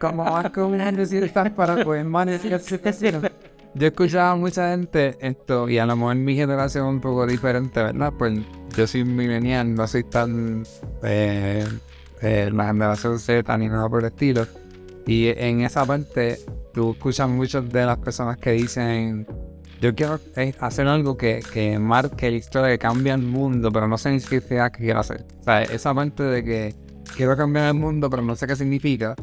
como 0.00 0.24
más 0.24 0.50
como 0.50 0.76
decir 0.76 1.30
para 1.54 1.82
poder 1.84 2.04
manejar 2.04 2.60
Yo 3.74 3.86
escuchaba 3.86 4.32
a 4.32 4.36
mucha 4.36 4.70
gente 4.70 5.16
esto, 5.20 5.68
y 5.68 5.78
a 5.78 5.86
lo 5.86 5.96
mejor 5.96 6.16
mi 6.16 6.34
generación 6.34 6.86
es 6.86 6.92
un 6.94 7.00
poco 7.00 7.26
diferente, 7.26 7.82
¿verdad? 7.82 8.12
Pues 8.18 8.40
yo 8.76 8.86
soy 8.86 9.04
millennial, 9.04 9.74
no 9.74 9.86
soy 9.86 10.04
tan 10.04 10.64
eh, 11.02 11.66
eh, 12.22 12.50
la 12.52 12.66
generación 12.66 13.18
Z 13.18 13.58
ni 13.58 13.68
nada 13.68 13.88
por 13.88 14.00
el 14.00 14.06
estilo. 14.06 14.46
Y 15.06 15.28
en 15.28 15.62
esa 15.62 15.86
parte, 15.86 16.38
tú 16.74 16.92
escuchas 16.92 17.28
muchas 17.28 17.68
de 17.70 17.86
las 17.86 17.96
personas 17.98 18.36
que 18.36 18.52
dicen, 18.52 19.26
yo 19.80 19.94
quiero 19.94 20.20
eh, 20.36 20.54
hacer 20.60 20.86
algo 20.88 21.16
que, 21.16 21.40
que 21.52 21.78
marque 21.78 22.30
la 22.30 22.36
historia, 22.36 22.70
que 22.70 22.78
cambie 22.78 23.12
el 23.12 23.22
mundo, 23.22 23.70
pero 23.70 23.86
no 23.88 23.98
sé 23.98 24.10
ni 24.10 24.20
siquiera 24.20 24.70
qué 24.70 24.84
quiero 24.84 25.00
hacer. 25.00 25.24
O 25.40 25.44
sea, 25.44 25.62
esa 25.62 25.94
parte 25.94 26.22
de 26.22 26.44
que 26.44 26.74
quiero 27.16 27.36
cambiar 27.36 27.68
el 27.68 27.74
mundo, 27.74 28.10
pero 28.10 28.22
no 28.22 28.34
sé 28.36 28.46
qué 28.46 28.56
significa. 28.56 29.14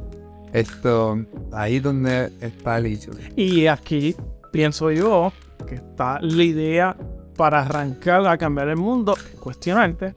Esto, 0.53 1.17
ahí 1.51 1.77
es 1.77 1.83
donde 1.83 2.31
está 2.39 2.77
el 2.77 2.85
hecho. 2.85 3.11
Y 3.35 3.67
aquí 3.67 4.15
pienso 4.51 4.91
yo 4.91 5.33
que 5.67 5.75
está 5.75 6.19
la 6.21 6.43
idea 6.43 6.95
para 7.35 7.61
arrancar 7.61 8.25
a 8.25 8.37
cambiar 8.37 8.69
el 8.69 8.77
mundo, 8.77 9.17
cuestionarte 9.39 10.15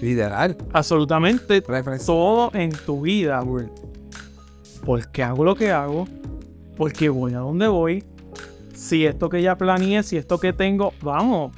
Literal. 0.00 0.56
absolutamente 0.72 1.60
Referencia. 1.66 2.06
todo 2.06 2.50
en 2.54 2.70
tu 2.70 3.00
vida. 3.02 3.42
¿Por 4.84 5.08
qué 5.10 5.22
hago 5.24 5.44
lo 5.44 5.56
que 5.56 5.72
hago? 5.72 6.06
¿Por 6.76 6.92
qué 6.92 7.08
voy 7.08 7.34
a 7.34 7.38
donde 7.38 7.66
voy? 7.66 8.04
Si 8.80 9.04
esto 9.04 9.28
que 9.28 9.42
ya 9.42 9.58
planeé, 9.58 10.02
si 10.02 10.16
esto 10.16 10.40
que 10.40 10.54
tengo, 10.54 10.94
vamos. 11.02 11.52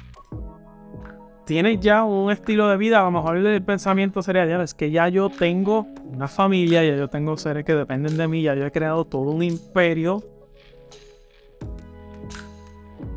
Tienes 1.45 1.79
ya 1.79 2.03
un 2.03 2.29
estilo 2.29 2.67
de 2.67 2.75
vida, 2.75 2.99
a 2.99 3.03
lo 3.05 3.11
mejor 3.11 3.37
el 3.37 3.63
pensamiento 3.63 4.21
sería, 4.21 4.45
ya 4.45 4.61
es 4.61 4.73
que 4.73 4.91
ya 4.91 5.07
yo 5.07 5.29
tengo 5.29 5.87
una 6.03 6.27
familia, 6.27 6.83
ya 6.83 6.97
yo 6.97 7.07
tengo 7.07 7.37
seres 7.37 7.63
que 7.63 7.75
dependen 7.75 8.17
de 8.17 8.27
mí, 8.27 8.41
ya 8.41 8.55
yo 8.55 8.65
he 8.65 8.71
creado 8.73 9.05
todo 9.05 9.31
un 9.31 9.41
imperio. 9.41 10.21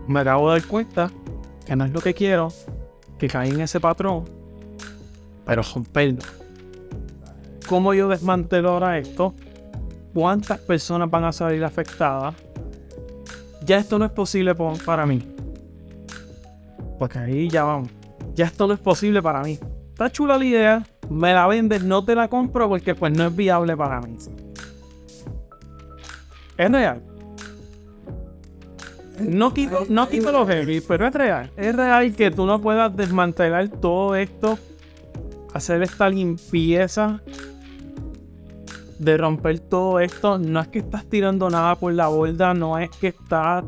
Me 0.07 0.21
acabo 0.21 0.53
de 0.53 0.61
dar 0.61 0.69
cuenta 0.69 1.11
que 1.67 1.75
no 1.75 1.85
es 1.85 1.93
lo 1.93 2.01
que 2.01 2.15
quiero, 2.15 2.53
que 3.19 3.27
caí 3.27 3.51
en 3.51 3.61
ese 3.61 3.81
patrón, 3.81 4.23
pero 5.45 5.63
romperlo. 5.75 6.23
¿Cómo 7.69 7.93
yo 7.93 8.07
desmantelo 8.07 8.71
ahora 8.71 8.99
esto? 8.99 9.35
¿Cuántas 10.15 10.61
personas 10.61 11.11
van 11.11 11.25
a 11.25 11.33
salir 11.33 11.65
afectadas? 11.65 12.46
Ya 13.67 13.79
esto 13.79 13.99
no 13.99 14.05
es 14.05 14.13
posible 14.13 14.55
po- 14.55 14.75
para 14.85 15.05
mí. 15.07 15.23
Porque 16.99 17.19
ahí 17.19 17.49
ya 17.51 17.65
vamos. 17.65 17.89
Ya 18.35 18.47
esto 18.47 18.67
no 18.67 18.75
es 18.75 18.81
posible 18.81 19.21
para 19.23 19.43
mí. 19.43 19.59
Está 19.89 20.11
chula 20.11 20.39
la 20.39 20.45
idea, 20.45 20.87
me 21.11 21.33
la 21.33 21.47
vendes, 21.47 21.83
no 21.83 22.05
te 22.05 22.15
la 22.15 22.29
compro 22.29 22.69
porque 22.69 22.95
pues 22.95 23.13
no 23.13 23.27
es 23.27 23.35
viable 23.35 23.77
para 23.77 24.01
mí. 24.01 24.17
Es 26.59 26.71
real. 26.71 27.03
No 29.21 29.53
quito, 29.55 29.87
no 29.89 30.09
quito 30.09 30.31
los 30.31 30.47
heavy, 30.47 30.81
pero 30.83 31.07
es 31.07 31.15
real. 31.15 31.51
Es 31.57 31.75
real 31.75 32.15
que 32.15 32.31
tú 32.31 32.45
no 32.47 32.61
puedas 32.61 32.95
desmantelar 32.95 33.69
todo 33.69 34.15
esto, 34.15 34.59
hacer 35.55 35.83
esta 35.83 36.09
limpieza 36.11 37.23
de 38.99 39.17
romper 39.17 39.61
todo 39.61 40.01
esto. 40.01 40.39
No 40.39 40.61
es 40.61 40.69
que 40.69 40.79
estás 40.81 41.07
tirando 41.07 41.51
nada 41.51 41.77
por 41.77 41.93
la 41.93 42.09
borda, 42.09 42.55
no 42.55 42.79
es 42.79 42.91
que 42.91 43.09
estás 43.09 43.65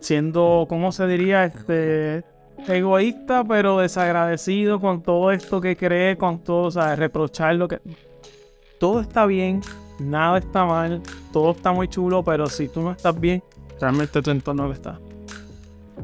siendo, 0.00 0.66
¿cómo 0.68 0.92
se 0.92 1.06
diría? 1.06 1.44
Este 1.44 2.24
egoísta, 2.66 3.44
pero 3.44 3.78
desagradecido 3.78 4.80
con 4.80 5.02
todo 5.02 5.30
esto 5.30 5.60
que 5.60 5.76
cree, 5.76 6.16
con 6.16 6.40
todo, 6.40 6.64
o 6.64 6.70
sea, 6.70 6.96
reprochar 6.96 7.54
lo 7.54 7.68
que. 7.68 7.80
Todo 8.80 9.00
está 9.00 9.26
bien, 9.26 9.60
nada 9.98 10.38
está 10.38 10.64
mal, 10.64 11.02
todo 11.32 11.52
está 11.52 11.72
muy 11.72 11.88
chulo, 11.88 12.22
pero 12.22 12.46
si 12.46 12.68
tú 12.68 12.82
no 12.82 12.92
estás 12.92 13.18
bien, 13.18 13.42
realmente 13.80 14.22
tu 14.22 14.30
entorno 14.30 14.66
lo 14.66 14.72
está. 14.72 15.00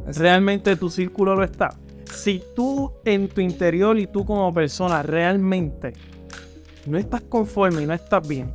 Realmente 0.06 0.76
tu 0.76 0.90
círculo 0.90 1.34
lo 1.34 1.44
está. 1.44 1.74
Si 2.04 2.42
tú 2.54 2.92
en 3.04 3.28
tu 3.28 3.40
interior 3.40 3.98
y 3.98 4.06
tú 4.06 4.24
como 4.24 4.52
persona 4.52 5.02
realmente 5.02 5.92
no 6.86 6.98
estás 6.98 7.22
conforme 7.22 7.82
y 7.82 7.86
no 7.86 7.94
estás 7.94 8.26
bien, 8.26 8.52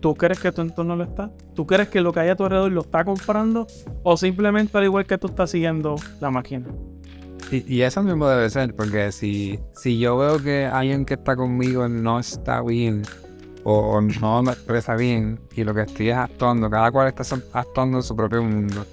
¿tú 0.00 0.14
crees 0.14 0.38
que 0.38 0.52
tu 0.52 0.60
entorno 0.60 0.96
lo 0.96 1.04
está? 1.04 1.30
¿Tú 1.54 1.66
crees 1.66 1.88
que 1.88 2.00
lo 2.00 2.12
que 2.12 2.20
hay 2.20 2.28
a 2.28 2.36
tu 2.36 2.44
alrededor 2.44 2.72
lo 2.72 2.82
está 2.82 3.04
comprando? 3.04 3.66
¿O 4.02 4.16
simplemente 4.16 4.76
al 4.76 4.84
igual 4.84 5.06
que 5.06 5.16
tú 5.18 5.28
estás 5.28 5.50
siguiendo 5.50 5.96
la 6.20 6.30
máquina? 6.30 6.66
Y, 7.50 7.82
eso 7.82 8.02
mismo 8.02 8.26
debe 8.26 8.50
ser, 8.50 8.74
porque 8.74 9.12
si, 9.12 9.60
si 9.74 9.98
yo 9.98 10.16
veo 10.16 10.42
que 10.42 10.66
alguien 10.66 11.04
que 11.04 11.14
está 11.14 11.36
conmigo 11.36 11.88
no 11.88 12.18
está 12.18 12.62
bien 12.62 13.02
o, 13.62 14.00
no 14.00 14.42
me 14.42 14.52
expresa 14.52 14.96
bien 14.96 15.40
y 15.54 15.62
lo 15.62 15.74
que 15.74 15.82
estoy 15.82 16.10
es 16.10 16.16
actuando, 16.16 16.68
cada 16.68 16.90
cual 16.90 17.08
está 17.08 17.22
actuando 17.52 17.98
en 17.98 18.02
su 18.02 18.16
propio 18.16 18.42
mundo. 18.42 18.84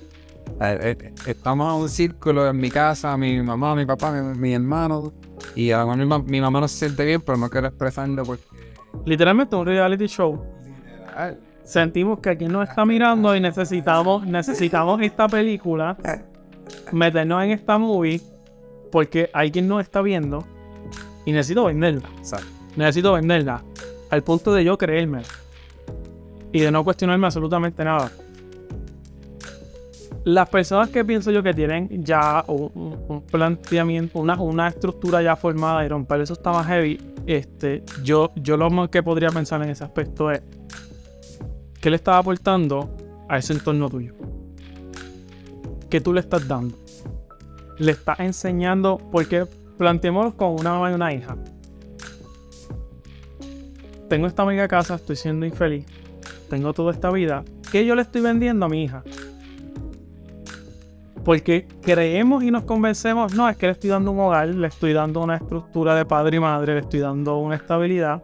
Eh, 0.62 0.96
eh, 1.00 1.14
Estamos 1.26 1.76
en 1.76 1.82
un 1.82 1.90
círculo 1.90 2.48
en 2.48 2.58
mi 2.58 2.70
casa, 2.70 3.18
mi 3.18 3.42
mamá, 3.42 3.76
mi 3.76 3.86
papá, 3.86 4.12
mi, 4.12 4.38
mi 4.38 4.54
hermano, 4.54 5.12
y 5.56 5.72
a 5.72 5.80
lo 5.80 5.86
mejor 5.88 5.98
mi, 5.98 6.06
ma- 6.06 6.20
mi 6.20 6.42
mamá 6.42 6.62
no 6.62 6.68
se 6.68 6.78
siente 6.78 7.06
bien, 7.06 7.22
pero 7.22 7.38
no 7.38 7.50
quiero 7.50 7.68
expresarlo 7.68 8.24
porque... 8.24 8.44
Literalmente 9.06 9.56
un 9.56 9.66
reality 9.66 10.08
show. 10.08 10.44
Sentimos 11.64 12.20
que 12.20 12.30
aquí 12.30 12.46
nos 12.46 12.68
está 12.68 12.86
mirando 12.86 13.36
y 13.36 13.40
necesitamos, 13.40 14.26
necesitamos 14.26 15.02
esta 15.02 15.28
película, 15.28 15.98
meternos 16.92 17.44
en 17.44 17.52
esta 17.52 17.78
movie, 17.78 18.22
porque 18.92 19.30
alguien 19.34 19.68
nos 19.68 19.82
está 19.82 20.02
viendo 20.02 20.46
y 21.26 21.32
necesito 21.32 21.66
venderla. 21.66 22.10
Exacto. 22.18 22.48
Necesito 22.76 23.14
venderla. 23.14 23.64
Al 24.10 24.24
punto 24.24 24.54
de 24.54 24.64
yo 24.64 24.78
creerme. 24.78 25.22
Y 26.52 26.60
de 26.60 26.72
no 26.72 26.84
cuestionarme 26.84 27.28
absolutamente 27.28 27.84
nada. 27.86 28.12
Las 30.24 30.50
personas 30.50 30.90
que 30.90 31.04
pienso 31.04 31.32
yo 31.32 31.42
que 31.42 31.54
tienen 31.54 32.04
ya 32.04 32.44
un, 32.48 33.24
planteamiento, 33.30 34.20
una, 34.20 34.40
una 34.40 34.68
estructura 34.68 35.22
ya 35.22 35.36
formada 35.36 35.84
y 35.84 35.88
romper 35.88 36.22
eso 36.22 36.34
está 36.34 36.52
más 36.52 36.68
heavy, 36.68 37.00
este, 37.26 37.84
yo, 38.04 38.32
yo 38.36 38.58
lo 38.58 38.70
más 38.70 38.90
que 38.90 39.02
podría 39.02 39.30
pensar 39.30 39.62
en 39.64 39.70
ese 39.70 39.84
aspecto 39.84 40.32
es 40.32 40.42
¿qué 41.80 41.90
le 41.90 41.96
estás 41.96 42.16
aportando 42.16 42.96
a 43.28 43.38
ese 43.38 43.54
entorno 43.54 43.90
tuyo? 43.90 44.14
¿Qué 45.90 46.00
tú 46.02 46.14
le 46.14 46.20
estás 46.20 46.48
dando? 46.48 46.78
Le 47.80 47.92
estás 47.92 48.20
enseñando, 48.20 48.98
porque 49.12 49.46
planteémoslo 49.78 50.38
con 50.38 50.52
una 50.52 50.74
mamá 50.74 50.92
y 50.92 50.94
una 50.94 51.14
hija 51.14 51.36
tengo 54.12 54.28
esta 54.28 54.44
amiga 54.44 54.68
casa, 54.68 54.96
estoy 54.96 55.16
siendo 55.16 55.46
infeliz, 55.46 55.86
tengo 56.50 56.74
toda 56.74 56.92
esta 56.92 57.10
vida, 57.12 57.46
¿qué 57.72 57.86
yo 57.86 57.96
le 57.96 58.02
estoy 58.02 58.20
vendiendo 58.20 58.66
a 58.66 58.68
mi 58.68 58.84
hija? 58.84 59.04
Porque 61.24 61.68
creemos 61.82 62.44
y 62.44 62.50
nos 62.50 62.64
convencemos, 62.64 63.36
no, 63.36 63.48
es 63.48 63.56
que 63.56 63.68
le 63.68 63.74
estoy 63.74 63.90
dando 63.92 64.12
un 64.12 64.20
hogar, 64.20 64.48
le 64.50 64.68
estoy 64.68 64.94
dando 64.94 65.22
una 65.22 65.36
estructura 65.36 65.94
de 65.96 66.06
padre 66.06 66.38
y 66.38 66.40
madre, 66.40 66.74
le 66.74 66.80
estoy 66.80 67.00
dando 67.00 67.38
una 67.38 67.56
estabilidad. 67.56 68.22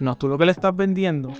No, 0.00 0.16
tú 0.16 0.28
lo 0.28 0.38
que 0.38 0.46
le 0.46 0.52
estás 0.52 0.74
vendiendo 0.76 1.32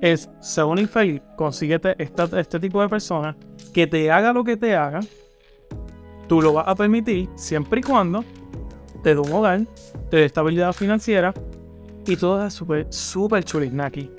es, 0.00 0.30
sé 0.40 0.62
un 0.62 0.78
infeliz, 0.78 1.22
consíguete 1.36 1.94
esta- 2.02 2.40
este 2.40 2.60
tipo 2.60 2.80
de 2.80 2.88
personas 2.88 3.34
que 3.72 3.86
te 3.86 4.10
haga 4.12 4.32
lo 4.32 4.44
que 4.44 4.56
te 4.56 4.76
haga, 4.76 5.00
tú 6.28 6.40
lo 6.40 6.52
vas 6.52 6.68
a 6.68 6.74
permitir 6.76 7.28
siempre 7.34 7.80
y 7.80 7.82
cuando 7.82 8.24
te 9.02 9.14
dé 9.14 9.20
un 9.20 9.32
hogar, 9.32 9.60
te 10.08 10.18
dé 10.18 10.24
estabilidad 10.24 10.72
financiera 10.72 11.34
y 12.06 12.16
todo 12.16 12.46
es 12.46 12.54
súper, 12.54 12.86
súper 12.90 13.44
chulisnaki. 13.44 14.10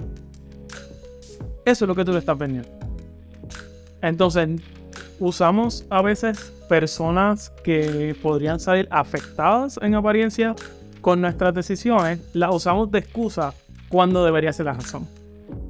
Eso 1.66 1.86
es 1.86 1.88
lo 1.88 1.96
que 1.96 2.04
tú 2.04 2.12
le 2.12 2.20
estás 2.20 2.38
vendiendo. 2.38 2.70
Entonces, 4.02 4.50
usamos 5.24 5.86
a 5.90 6.02
veces 6.02 6.52
personas 6.68 7.50
que 7.64 8.14
podrían 8.22 8.60
salir 8.60 8.90
afectadas 8.92 9.80
en 9.82 9.96
apariencia 9.96 10.54
con 11.00 11.22
nuestras 11.22 11.54
decisiones, 11.54 12.20
las 12.34 12.54
usamos 12.54 12.92
de 12.92 13.00
excusa 13.00 13.54
cuando 13.88 14.26
debería 14.26 14.52
ser 14.52 14.66
la 14.66 14.74
razón 14.74 15.08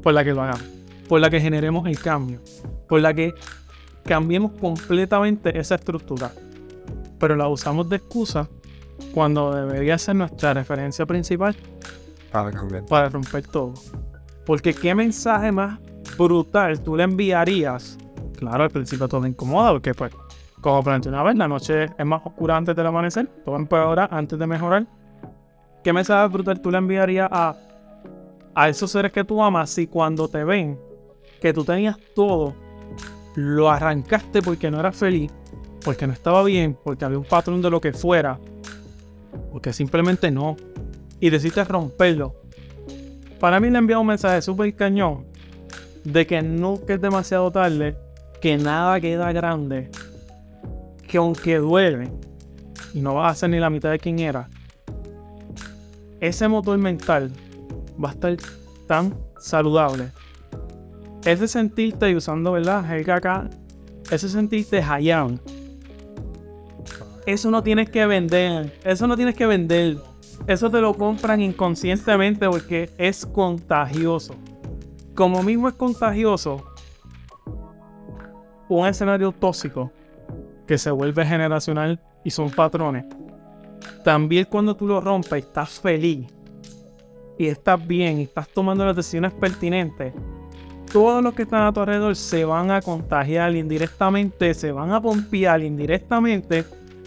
por 0.02 0.14
la 0.14 0.24
que 0.24 0.34
lo 0.34 0.42
hagamos, 0.42 0.66
por 1.08 1.22
la 1.22 1.30
que 1.30 1.40
generemos 1.40 1.88
el 1.88 2.00
cambio, 2.00 2.40
por 2.90 3.02
la 3.02 3.14
que 3.14 3.36
cambiemos 4.04 4.54
completamente 4.54 5.58
esa 5.58 5.76
estructura. 5.76 6.32
Pero 7.20 7.36
la 7.36 7.48
usamos 7.48 7.88
de 7.90 7.98
excusa 7.98 8.50
cuando 9.14 9.54
debería 9.54 10.00
ser 10.00 10.16
nuestra 10.16 10.56
referencia 10.56 11.06
principal 11.06 11.56
Para 12.32 12.52
cambiar. 12.52 12.86
para 12.86 13.10
romper 13.10 13.48
todo. 13.48 13.76
Porque 14.48 14.74
qué 14.74 14.96
mensaje 14.96 15.52
más 15.52 15.80
brutal 16.18 16.82
tú 16.82 16.96
le 16.96 17.04
enviarías. 17.04 18.00
Claro, 18.44 18.66
al 18.66 18.72
principio 18.72 19.08
todo 19.08 19.26
incomoda, 19.26 19.72
porque 19.72 19.94
pues, 19.94 20.12
como 20.60 20.84
planteé 20.84 21.10
una 21.10 21.24
vez, 21.24 21.38
la 21.38 21.48
noche 21.48 21.86
es 21.98 22.06
más 22.06 22.22
oscura 22.26 22.58
antes 22.58 22.76
del 22.76 22.86
amanecer, 22.86 23.26
todo 23.46 23.56
empeora 23.56 24.10
antes 24.12 24.38
de 24.38 24.46
mejorar. 24.46 24.86
¿Qué 25.82 25.94
mensaje 25.94 26.28
brutal 26.28 26.60
tú 26.60 26.70
le 26.70 26.78
enviarías 26.78 27.30
a, 27.32 27.56
a 28.54 28.68
esos 28.68 28.92
seres 28.92 29.14
que 29.14 29.24
tú 29.24 29.42
amas 29.42 29.70
si 29.70 29.88
cuando 29.88 30.28
te 30.28 30.44
ven 30.44 30.78
que 31.40 31.54
tú 31.54 31.64
tenías 31.64 31.98
todo 32.14 32.54
lo 33.36 33.72
arrancaste 33.72 34.42
porque 34.42 34.70
no 34.70 34.82
era 34.82 34.92
feliz, 34.92 35.32
porque 35.86 36.06
no 36.06 36.12
estaba 36.12 36.44
bien, 36.44 36.78
porque 36.84 37.06
había 37.06 37.20
un 37.20 37.24
patrón 37.24 37.62
de 37.62 37.70
lo 37.70 37.80
que 37.80 37.94
fuera, 37.94 38.40
porque 39.54 39.72
simplemente 39.72 40.32
no, 40.32 40.58
y 41.22 41.30
decidiste 41.30 41.64
romperlo. 41.64 42.36
Para 43.40 43.62
mí 43.62 43.70
le 43.70 43.78
envía 43.78 44.00
un 44.00 44.08
mensaje 44.08 44.42
súper 44.42 44.76
cañón 44.76 45.28
de 46.04 46.28
que 46.28 46.42
nunca 46.42 46.94
es 46.94 47.02
demasiado 47.02 47.50
tarde, 47.50 47.98
que 48.44 48.58
nada 48.58 49.00
queda 49.00 49.32
grande, 49.32 49.90
que 51.08 51.18
aunque 51.18 51.60
duele 51.60 52.12
y 52.94 53.00
no 53.00 53.14
vas 53.14 53.32
a 53.32 53.36
ser 53.36 53.52
ni 53.52 53.58
la 53.58 53.70
mitad 53.70 53.90
de 53.90 54.00
quien 54.00 54.20
era, 54.20 54.50
ese 56.20 56.50
motor 56.50 56.78
mental 56.78 57.32
va 58.04 58.10
a 58.10 58.12
estar 58.12 58.36
tan 58.86 59.16
saludable. 59.40 60.12
Ese 61.24 61.48
sentirte, 61.48 62.10
y 62.10 62.16
usando, 62.18 62.52
¿verdad? 62.52 62.84
El 62.94 63.10
acá, 63.10 63.50
ese 64.12 64.28
sentirte 64.28 64.82
Hayan. 64.82 65.40
Eso 67.26 67.50
no 67.50 67.64
tienes 67.64 67.90
que 67.90 68.06
vender. 68.06 68.78
Eso 68.84 69.08
no 69.08 69.16
tienes 69.16 69.36
que 69.36 69.46
vender. 69.46 70.00
Eso 70.48 70.70
te 70.70 70.82
lo 70.82 70.94
compran 70.96 71.40
inconscientemente 71.40 72.50
porque 72.50 72.90
es 72.98 73.26
contagioso. 73.26 74.36
Como 75.16 75.44
mismo 75.44 75.70
es 75.70 75.76
contagioso 75.76 76.73
un 78.70 78.88
escenario 78.88 79.32
tóxico 79.32 79.92
que 80.68 80.78
se 80.78 80.92
vuelve 80.92 81.26
generacional 81.26 82.00
y 82.24 82.32
son 82.32 82.50
patrones. 82.50 83.06
También 84.04 84.46
cuando 84.50 84.76
tú 84.76 84.88
lo 84.88 85.02
rompes, 85.02 85.46
estás 85.46 85.80
feliz 85.80 86.28
y 87.38 87.48
estás 87.48 87.86
bien 87.86 88.20
y 88.20 88.24
estás 88.24 88.48
tomando 88.50 88.86
las 88.86 88.96
decisiones 88.96 89.34
pertinentes, 89.34 90.14
todos 90.92 91.24
los 91.24 91.34
que 91.34 91.44
están 91.44 91.64
a 91.64 91.74
tu 91.74 91.80
alrededor 91.80 92.16
se 92.16 92.46
van 92.46 92.70
a 92.70 92.82
contagiar 92.82 93.56
indirectamente, 93.56 94.54
se 94.54 94.72
van 94.72 94.92
a 94.92 95.02
pompear 95.02 95.64
indirectamente, 95.64 96.66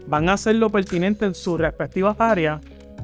van 0.08 0.28
a 0.28 0.32
hacer 0.32 0.56
lo 0.56 0.70
pertinente 0.70 1.24
en 1.24 1.34
sus 1.34 1.60
respectivas 1.60 2.16
áreas 2.18 2.60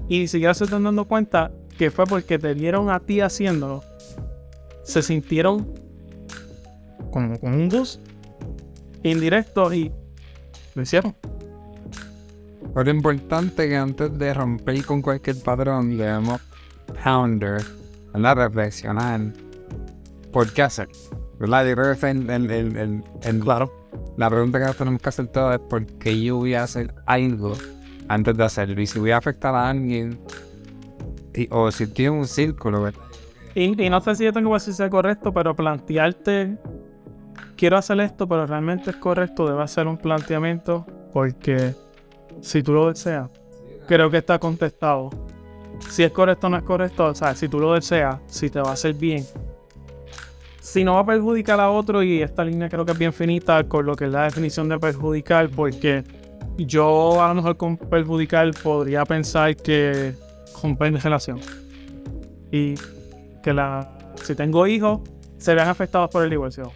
y 0.08 0.26
si 0.26 0.40
ya 0.40 0.52
se 0.54 0.64
están 0.64 0.82
dando 0.82 1.04
cuenta 1.04 1.52
que 1.78 1.90
fue 1.90 2.04
porque 2.06 2.38
te 2.38 2.52
vieron 2.54 2.90
a 2.90 2.98
ti 3.00 3.20
haciéndolo, 3.20 3.84
se 4.82 5.02
sintieron 5.02 5.72
como 7.12 7.38
con 7.38 7.54
un 7.54 7.68
bus 7.68 8.00
indirecto 9.02 9.72
y 9.72 9.92
lo 10.74 10.82
hicieron. 10.82 11.14
Pero 12.74 12.90
importante 12.90 13.68
que 13.68 13.76
antes 13.76 14.16
de 14.18 14.32
romper 14.34 14.84
con 14.84 15.02
cualquier 15.02 15.36
patrón, 15.42 15.96
debemos 15.96 16.40
pounder, 17.04 17.62
la 18.14 18.34
Reflexionar 18.34 19.20
por 20.32 20.50
qué 20.52 20.62
hacer. 20.62 20.88
¿Verdad? 21.38 21.66
Yo 21.66 21.74
creo 21.74 21.98
que 21.98 22.10
el, 22.10 22.30
el, 22.30 23.02
el, 23.22 23.40
Claro. 23.40 23.72
la 24.16 24.30
pregunta 24.30 24.58
que 24.60 24.64
nos 24.66 24.76
tenemos 24.76 25.02
que 25.02 25.08
hacer 25.08 25.26
todos 25.26 25.54
es 25.54 25.60
por 25.60 25.84
qué 25.98 26.20
yo 26.22 26.36
voy 26.36 26.54
a 26.54 26.62
hacer 26.62 26.94
algo 27.04 27.52
antes 28.08 28.36
de 28.36 28.44
hacerlo. 28.44 28.80
Y 28.80 28.86
si 28.86 28.98
voy 29.00 29.10
a 29.10 29.16
afectar 29.18 29.54
a 29.54 29.68
alguien, 29.68 30.18
y- 31.34 31.48
o 31.50 31.70
si 31.72 31.86
en 32.04 32.12
un 32.12 32.26
círculo, 32.26 32.82
¿verdad? 32.82 33.00
Y, 33.54 33.82
y 33.84 33.90
no 33.90 34.00
sé 34.00 34.14
si 34.14 34.24
yo 34.24 34.32
tengo 34.32 34.50
que 34.56 34.64
decir 34.64 34.88
correcto, 34.88 35.32
pero 35.32 35.54
plantearte, 35.54 36.56
quiero 37.62 37.76
hacer 37.76 38.00
esto, 38.00 38.26
pero 38.26 38.44
realmente 38.44 38.90
es 38.90 38.96
correcto, 38.96 39.46
debe 39.46 39.62
hacer 39.62 39.86
un 39.86 39.96
planteamiento, 39.96 40.84
porque 41.12 41.76
si 42.40 42.60
tú 42.60 42.72
lo 42.72 42.88
deseas, 42.88 43.30
creo 43.86 44.10
que 44.10 44.16
está 44.16 44.40
contestado. 44.40 45.10
Si 45.88 46.02
es 46.02 46.10
correcto 46.10 46.48
o 46.48 46.50
no 46.50 46.56
es 46.56 46.64
correcto, 46.64 47.06
o 47.06 47.14
sea, 47.14 47.36
si 47.36 47.46
tú 47.46 47.60
lo 47.60 47.74
deseas, 47.74 48.16
si 48.26 48.50
te 48.50 48.60
va 48.60 48.70
a 48.70 48.72
hacer 48.72 48.94
bien. 48.94 49.24
Si 50.60 50.82
no 50.82 50.94
va 50.94 51.00
a 51.02 51.06
perjudicar 51.06 51.60
a 51.60 51.70
otro, 51.70 52.02
y 52.02 52.20
esta 52.20 52.44
línea 52.44 52.68
creo 52.68 52.84
que 52.84 52.90
es 52.90 52.98
bien 52.98 53.12
finita 53.12 53.62
con 53.68 53.86
lo 53.86 53.94
que 53.94 54.06
es 54.06 54.10
la 54.10 54.24
definición 54.24 54.68
de 54.68 54.80
perjudicar, 54.80 55.48
porque 55.48 56.02
yo 56.58 57.22
a 57.22 57.28
lo 57.28 57.34
mejor 57.36 57.56
con 57.58 57.76
perjudicar 57.76 58.50
podría 58.60 59.04
pensar 59.04 59.54
que 59.54 60.14
romper 60.60 60.94
relación. 60.94 61.38
Y 62.50 62.74
que 63.40 63.52
la, 63.52 63.88
si 64.16 64.34
tengo 64.34 64.66
hijos, 64.66 65.02
se 65.38 65.54
vean 65.54 65.68
afectados 65.68 66.10
por 66.10 66.24
el 66.24 66.30
divorcio. 66.30 66.72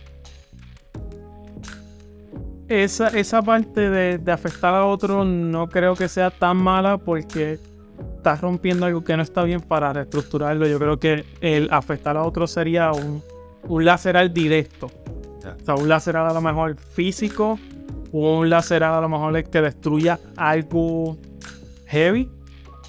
Esa, 2.69 3.09
esa 3.09 3.43
parte 3.43 3.91
de, 3.91 4.19
de 4.19 4.33
afectar 4.33 4.75
a 4.75 4.85
otro 4.87 5.25
no 5.25 5.69
creo 5.69 5.95
que 5.95 6.09
sea 6.09 6.31
tan 6.31 6.57
mala 6.57 6.99
porque 6.99 7.61
estás 8.17 8.41
rompiendo 8.41 8.87
algo 8.87 9.05
que 9.05 9.17
no 9.17 9.23
está 9.23 9.45
bien 9.45 9.61
para 9.61 9.93
reestructurarlo. 9.93 10.67
Yo 10.67 10.79
creo 10.79 10.99
que 10.99 11.25
el 11.41 11.69
afectar 11.71 12.17
a 12.17 12.25
otro 12.25 12.47
sería 12.47 12.91
un, 12.91 13.23
un 13.69 13.85
lacerar 13.85 14.33
directo. 14.33 14.91
O 15.45 15.65
sea, 15.65 15.75
un 15.77 15.89
lacerar 15.89 16.27
a 16.27 16.35
lo 16.35 16.41
mejor 16.41 16.77
físico, 16.77 17.59
o 18.13 18.39
un 18.39 18.51
lacerar 18.51 18.95
a 18.95 19.01
lo 19.01 19.09
mejor 19.09 19.43
que 19.45 19.61
destruya 19.61 20.19
algo 20.37 21.17
heavy. 21.87 22.31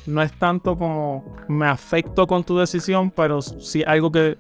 No 0.06 0.22
es 0.22 0.32
tanto 0.34 0.78
como 0.78 1.36
me 1.48 1.68
afecto 1.68 2.26
con 2.28 2.44
tu 2.44 2.58
decisión, 2.58 3.12
pero 3.12 3.42
sí 3.42 3.84
algo 3.86 4.12
que 4.12 4.38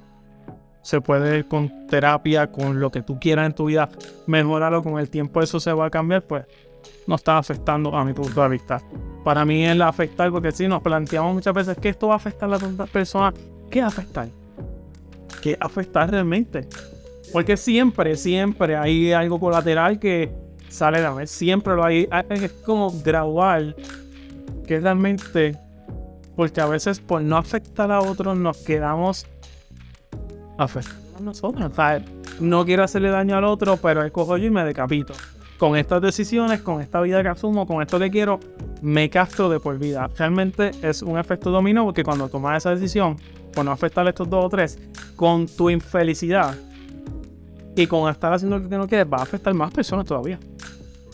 se 0.88 1.02
puede 1.02 1.44
con 1.44 1.86
terapia, 1.88 2.50
con 2.50 2.80
lo 2.80 2.90
que 2.90 3.02
tú 3.02 3.20
quieras 3.20 3.46
en 3.48 3.54
tu 3.54 3.66
vida, 3.66 3.90
mejorarlo 4.26 4.82
con 4.82 4.98
el 5.00 5.10
tiempo, 5.10 5.42
eso 5.42 5.60
se 5.60 5.74
va 5.74 5.88
a 5.88 5.90
cambiar, 5.90 6.24
pues 6.24 6.46
no 7.06 7.16
está 7.16 7.38
afectando 7.38 7.94
a 7.94 8.06
mi 8.06 8.14
punto 8.14 8.42
de 8.42 8.48
vista. 8.48 8.82
Para 9.26 9.44
mí 9.44 9.66
es 9.66 9.82
afectar, 9.82 10.32
porque 10.32 10.54
si 10.54 10.66
nos 10.66 10.82
planteamos 10.82 11.34
muchas 11.34 11.54
veces 11.54 11.78
que 11.78 11.90
esto 11.90 12.08
va 12.08 12.14
a 12.14 12.16
afectar 12.16 12.54
a 12.54 12.58
tantas 12.58 12.90
personas, 12.90 13.34
¿qué 13.70 13.82
afectar? 13.82 14.30
¿Qué 15.42 15.58
afectar 15.60 16.10
realmente? 16.10 16.70
Porque 17.34 17.58
siempre, 17.58 18.16
siempre 18.16 18.78
hay 18.78 19.12
algo 19.12 19.42
colateral 19.42 20.00
que 20.00 20.32
sale 20.70 21.02
la 21.02 21.12
vez, 21.12 21.30
siempre 21.30 21.76
lo 21.76 21.84
hay, 21.84 22.08
es 22.30 22.52
como 22.66 22.94
gradual, 23.04 23.76
que 24.66 24.80
realmente, 24.80 25.58
porque 26.38 26.62
a 26.62 26.66
veces 26.66 27.02
por 27.02 27.22
no 27.22 27.36
afectar 27.36 27.92
a 27.92 28.00
otros 28.00 28.38
nos 28.38 28.60
quedamos 28.60 29.28
afectando 30.58 31.18
a 31.18 31.22
nosotros. 31.22 31.72
O 31.72 31.76
sea, 31.76 32.04
no 32.40 32.66
quiero 32.66 32.84
hacerle 32.84 33.10
daño 33.10 33.38
al 33.38 33.46
otro, 33.46 33.78
pero 33.78 34.04
escojo 34.04 34.38
yo 34.38 34.48
y 34.48 34.52
me 34.52 34.64
decapito. 34.64 35.14
Con 35.58 35.76
estas 35.76 36.02
decisiones, 36.02 36.62
con 36.62 36.82
esta 36.82 37.02
vida 37.02 37.24
que 37.24 37.30
asumo, 37.30 37.66
con 37.66 37.82
esto 37.82 37.98
que 37.98 38.12
quiero, 38.12 38.40
me 38.82 39.10
castro 39.10 39.50
de 39.50 39.60
por 39.60 39.80
vida. 39.80 40.10
Realmente 40.16 40.72
es 40.82 41.02
un 41.02 41.18
efecto 41.18 41.50
dominó 41.50 41.86
porque 41.86 42.04
cuando 42.04 42.30
tomas 42.30 42.58
esa 42.58 42.72
decisión, 42.72 43.18
por 43.54 43.66
no 43.66 43.72
afectar 43.72 44.06
a 44.06 44.10
estos 44.10 44.30
dos 44.30 44.46
o 44.46 44.50
tres, 44.50 44.80
con 45.16 45.48
tu 45.48 45.72
infelicidad 45.72 46.56
y 47.76 47.88
con 47.88 48.10
estar 48.10 48.34
haciendo 48.34 48.60
lo 48.60 48.70
que 48.70 48.78
no 48.78 48.88
quieres, 48.88 49.12
va 49.12 49.18
a 49.18 49.24
afectar 49.24 49.54
más 49.56 49.72
personas 49.72 50.06
todavía. 50.06 50.40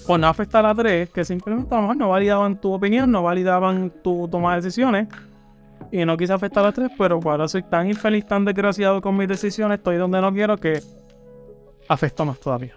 Por 0.06 0.20
no 0.20 0.28
afectar 0.28 0.66
a 0.66 0.76
tres 0.76 1.10
que 1.10 1.24
simplemente 1.24 1.74
a 1.74 1.78
lo 1.78 1.84
mejor 1.84 1.98
no 1.98 2.10
validaban 2.10 2.60
tu 2.60 2.74
opinión, 2.74 3.10
no 3.10 3.24
validaban 3.24 3.94
tu 4.04 4.28
toma 4.28 4.56
de 4.56 4.62
decisiones, 4.62 5.08
y 5.94 6.06
no 6.06 6.18
quise 6.18 6.34
afectar 6.34 6.66
a 6.66 6.72
tres, 6.72 6.90
pero 6.98 7.20
ahora 7.24 7.48
soy 7.48 7.62
tan 7.62 7.88
infeliz, 7.88 8.26
tan 8.26 8.44
desgraciado 8.44 9.00
con 9.00 9.16
mis 9.16 9.28
decisiones, 9.28 9.78
estoy 9.78 9.98
donde 9.98 10.20
no 10.22 10.34
quiero 10.34 10.58
que 10.58 10.82
afecta 11.88 12.26
más 12.26 12.40
todavía. 12.40 12.76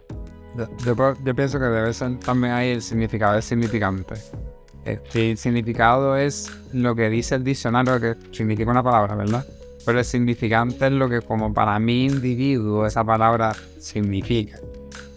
Yo, 0.85 1.35
pienso 1.35 1.59
que 1.59 1.65
debe 1.65 1.95
ser 1.95 2.19
también 2.19 2.53
ahí 2.53 2.69
el 2.69 2.83
significado 2.83 3.33
del 3.33 3.43
significante. 3.43 4.17
Este, 4.85 5.31
el 5.31 5.39
significado 5.39 6.15
es 6.15 6.53
lo 6.75 6.95
que 6.95 7.09
dice 7.09 7.37
el 7.37 7.45
diccionario 7.45 7.99
que 7.99 8.17
significa 8.33 8.71
una 8.71 8.83
palabra, 8.83 9.15
¿verdad? 9.15 9.47
Pero 9.87 9.99
el 9.99 10.05
significante 10.05 10.87
es 10.87 10.93
lo 10.93 11.09
que 11.09 11.23
como 11.23 11.55
para 11.55 11.79
mi 11.79 12.05
individuo 12.05 12.85
esa 12.85 13.03
palabra 13.03 13.55
significa, 13.81 14.59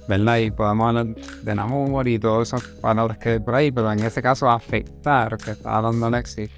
¿verdad? 0.07 0.37
Y 0.37 0.51
podemos 0.51 0.87
hablar 0.87 1.07
de 1.15 1.51
amor 1.51 2.07
y 2.07 2.17
todas 2.17 2.47
esas 2.47 2.63
palabras 2.79 3.17
que 3.17 3.31
hay 3.31 3.39
por 3.39 3.55
ahí, 3.55 3.73
pero 3.73 3.91
en 3.91 3.99
ese 3.99 4.21
caso 4.21 4.49
afectar, 4.49 5.35
que 5.37 5.51
está 5.51 5.75
hablando 5.75 6.05
Alexis, 6.05 6.49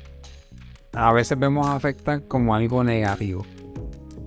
a 0.93 1.13
veces 1.13 1.39
vemos 1.39 1.67
afectar 1.67 2.27
como 2.27 2.53
algo 2.53 2.83
negativo. 2.83 3.45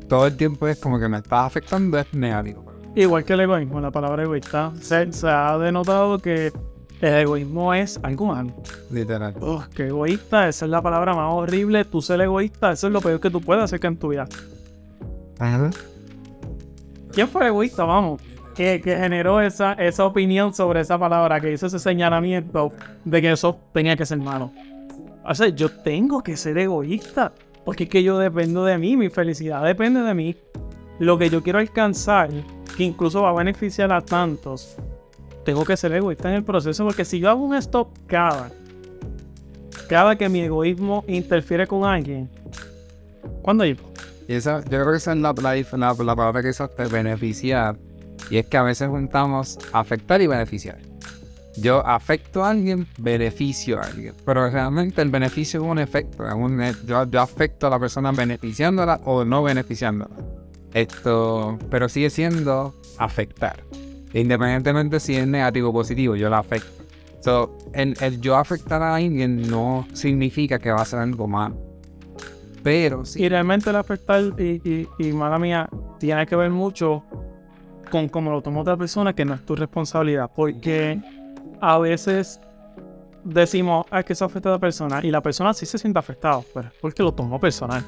Todo 0.09 0.27
el 0.27 0.37
tiempo 0.37 0.68
es 0.68 0.79
como 0.79 0.98
que 0.98 1.09
me 1.09 1.18
está 1.18 1.44
afectando, 1.44 1.98
es 1.98 2.12
negativo. 2.12 2.64
Igual 2.94 3.24
que 3.24 3.33
el 3.33 3.40
egoísmo, 3.40 3.81
la 3.81 3.90
palabra 3.90 4.22
egoísta, 4.22 4.72
se, 4.81 5.12
se 5.12 5.29
ha 5.29 5.59
denotado 5.59 6.18
que 6.18 6.53
el 7.00 7.14
egoísmo 7.14 7.74
es 7.74 7.98
algo 8.03 8.27
malo. 8.27 8.55
Literal. 8.90 9.35
Ugh, 9.40 9.64
qué 9.74 9.88
egoísta, 9.88 10.48
esa 10.48 10.64
es 10.64 10.70
la 10.70 10.81
palabra 10.81 11.14
más 11.14 11.33
horrible. 11.33 11.85
Tú 11.85 12.00
ser 12.00 12.20
egoísta, 12.20 12.72
eso 12.72 12.87
es 12.87 12.92
lo 12.92 13.00
peor 13.00 13.20
que 13.20 13.31
tú 13.31 13.40
puedes 13.40 13.64
hacer 13.64 13.85
en 13.85 13.96
tu 13.96 14.09
vida. 14.09 14.27
¿Quién 17.12 17.29
fue 17.29 17.42
el 17.42 17.48
egoísta? 17.48 17.85
Vamos. 17.85 18.22
Que, 18.55 18.81
que 18.81 18.96
generó 18.96 19.40
esa, 19.40 19.72
esa 19.72 20.05
opinión 20.05 20.55
sobre 20.55 20.81
esa 20.81 20.96
palabra, 20.96 21.40
que 21.40 21.53
hizo 21.53 21.66
ese 21.66 21.81
señalamiento 21.81 22.72
de 23.05 23.20
que 23.20 23.33
eso 23.33 23.59
tenía 23.72 23.96
que 23.96 24.07
ser 24.07 24.18
malo. 24.18 24.53
O 25.26 25.34
sea, 25.34 25.48
yo 25.48 25.70
tengo 25.70 26.22
que 26.22 26.37
ser 26.37 26.58
egoísta. 26.58 27.32
Porque 27.64 27.84
es 27.84 27.90
que 27.90 28.02
yo 28.02 28.18
dependo 28.18 28.64
de 28.64 28.76
mí, 28.76 28.96
mi 28.96 29.08
felicidad 29.08 29.64
depende 29.64 30.00
de 30.02 30.14
mí. 30.14 30.37
Lo 30.98 31.18
que 31.18 31.30
yo 31.30 31.42
quiero 31.42 31.58
alcanzar, 31.58 32.28
que 32.76 32.84
incluso 32.84 33.22
va 33.22 33.30
a 33.30 33.32
beneficiar 33.32 33.90
a 33.92 34.00
tantos, 34.00 34.76
tengo 35.44 35.64
que 35.64 35.76
ser 35.76 35.92
egoísta 35.92 36.28
en 36.28 36.37
el 36.37 36.44
proceso. 36.44 36.84
Porque 36.84 37.04
si 37.04 37.18
yo 37.20 37.30
hago 37.30 37.42
un 37.42 37.54
stop 37.54 37.88
cada, 38.06 38.50
cada 39.88 40.16
que 40.16 40.28
mi 40.28 40.40
egoísmo 40.40 41.04
interfiere 41.08 41.66
con 41.66 41.84
alguien, 41.84 42.28
¿cuándo? 43.42 43.64
Y 43.64 43.76
esa, 44.28 44.60
yo 44.60 44.68
creo 44.68 44.90
que 44.90 44.96
esa 44.98 45.12
es 45.12 45.18
la, 45.18 45.32
la, 45.32 45.54
la 45.78 45.94
palabra 45.94 46.42
que 46.42 46.50
usaste, 46.50 46.84
beneficiar. 46.87 47.76
Y 48.30 48.38
es 48.38 48.46
que 48.46 48.56
a 48.56 48.62
veces 48.62 48.88
juntamos 48.88 49.58
afectar 49.72 50.20
y 50.20 50.26
beneficiar. 50.26 50.78
Yo 51.57 51.87
afecto 51.87 52.45
a 52.45 52.51
alguien, 52.51 52.87
beneficio 52.99 53.79
a 53.79 53.83
alguien. 53.83 54.14
Pero 54.25 54.51
realmente 54.51 55.01
el 55.03 55.11
beneficio 55.11 55.61
es 55.62 55.67
un 55.67 55.79
efecto. 55.79 56.25
yo, 56.87 57.05
yo, 57.11 57.21
afecto 57.21 57.67
a 57.67 57.71
la 57.71 57.79
persona 57.79 58.12
beneficiándola 58.12 59.01
o 59.05 59.25
no 59.25 59.43
beneficiándola. 59.43 60.14
Esto, 60.73 61.59
pero 61.71 61.88
sigue 61.88 62.11
siendo 62.11 62.75
afectar. 62.99 63.62
Independientemente 64.12 65.01
si 65.01 65.17
es 65.17 65.27
negativo 65.27 65.71
o 65.71 65.73
positivo, 65.73 66.17
yo 66.17 66.29
la 66.29 66.38
afecto. 66.38 66.85
So, 67.21 67.57
el, 67.73 67.95
yo 68.21 68.37
afectar 68.37 68.83
a 68.83 68.97
alguien 68.97 69.49
no 69.49 69.87
significa 69.93 70.59
que 70.59 70.71
va 70.71 70.83
a 70.83 70.85
ser 70.85 70.99
algo 70.99 71.27
malo. 71.27 71.57
Pero 72.62 73.05
sí. 73.05 73.23
Y 73.23 73.29
realmente 73.29 73.71
el 73.71 73.77
afectar, 73.77 74.23
y, 74.38 74.61
y, 74.64 74.88
y 74.99 75.12
mala 75.12 75.38
mía, 75.38 75.69
tiene 75.99 76.27
que 76.27 76.37
ver 76.37 76.51
mucho 76.51 77.05
con 77.90 78.09
cómo 78.09 78.31
lo 78.31 78.43
toma 78.43 78.61
otra 78.61 78.77
persona, 78.77 79.14
que 79.14 79.25
no 79.25 79.35
es 79.35 79.45
tu 79.47 79.55
responsabilidad. 79.55 80.31
Porque 80.35 81.01
a 81.61 81.79
veces 81.79 82.40
decimos, 83.25 83.87
ah, 83.90 84.01
es 84.01 84.05
que 84.05 84.12
eso 84.12 84.25
afecta 84.25 84.51
a 84.51 84.53
la 84.53 84.59
persona, 84.59 85.01
y 85.03 85.11
la 85.11 85.23
persona 85.23 85.55
sí 85.55 85.67
se 85.67 85.79
siente 85.79 85.99
afectada, 85.99 86.40
pero 86.53 86.69
es 86.69 86.75
porque 86.81 87.03
lo 87.03 87.12
tomó 87.12 87.40
personal. 87.40 87.83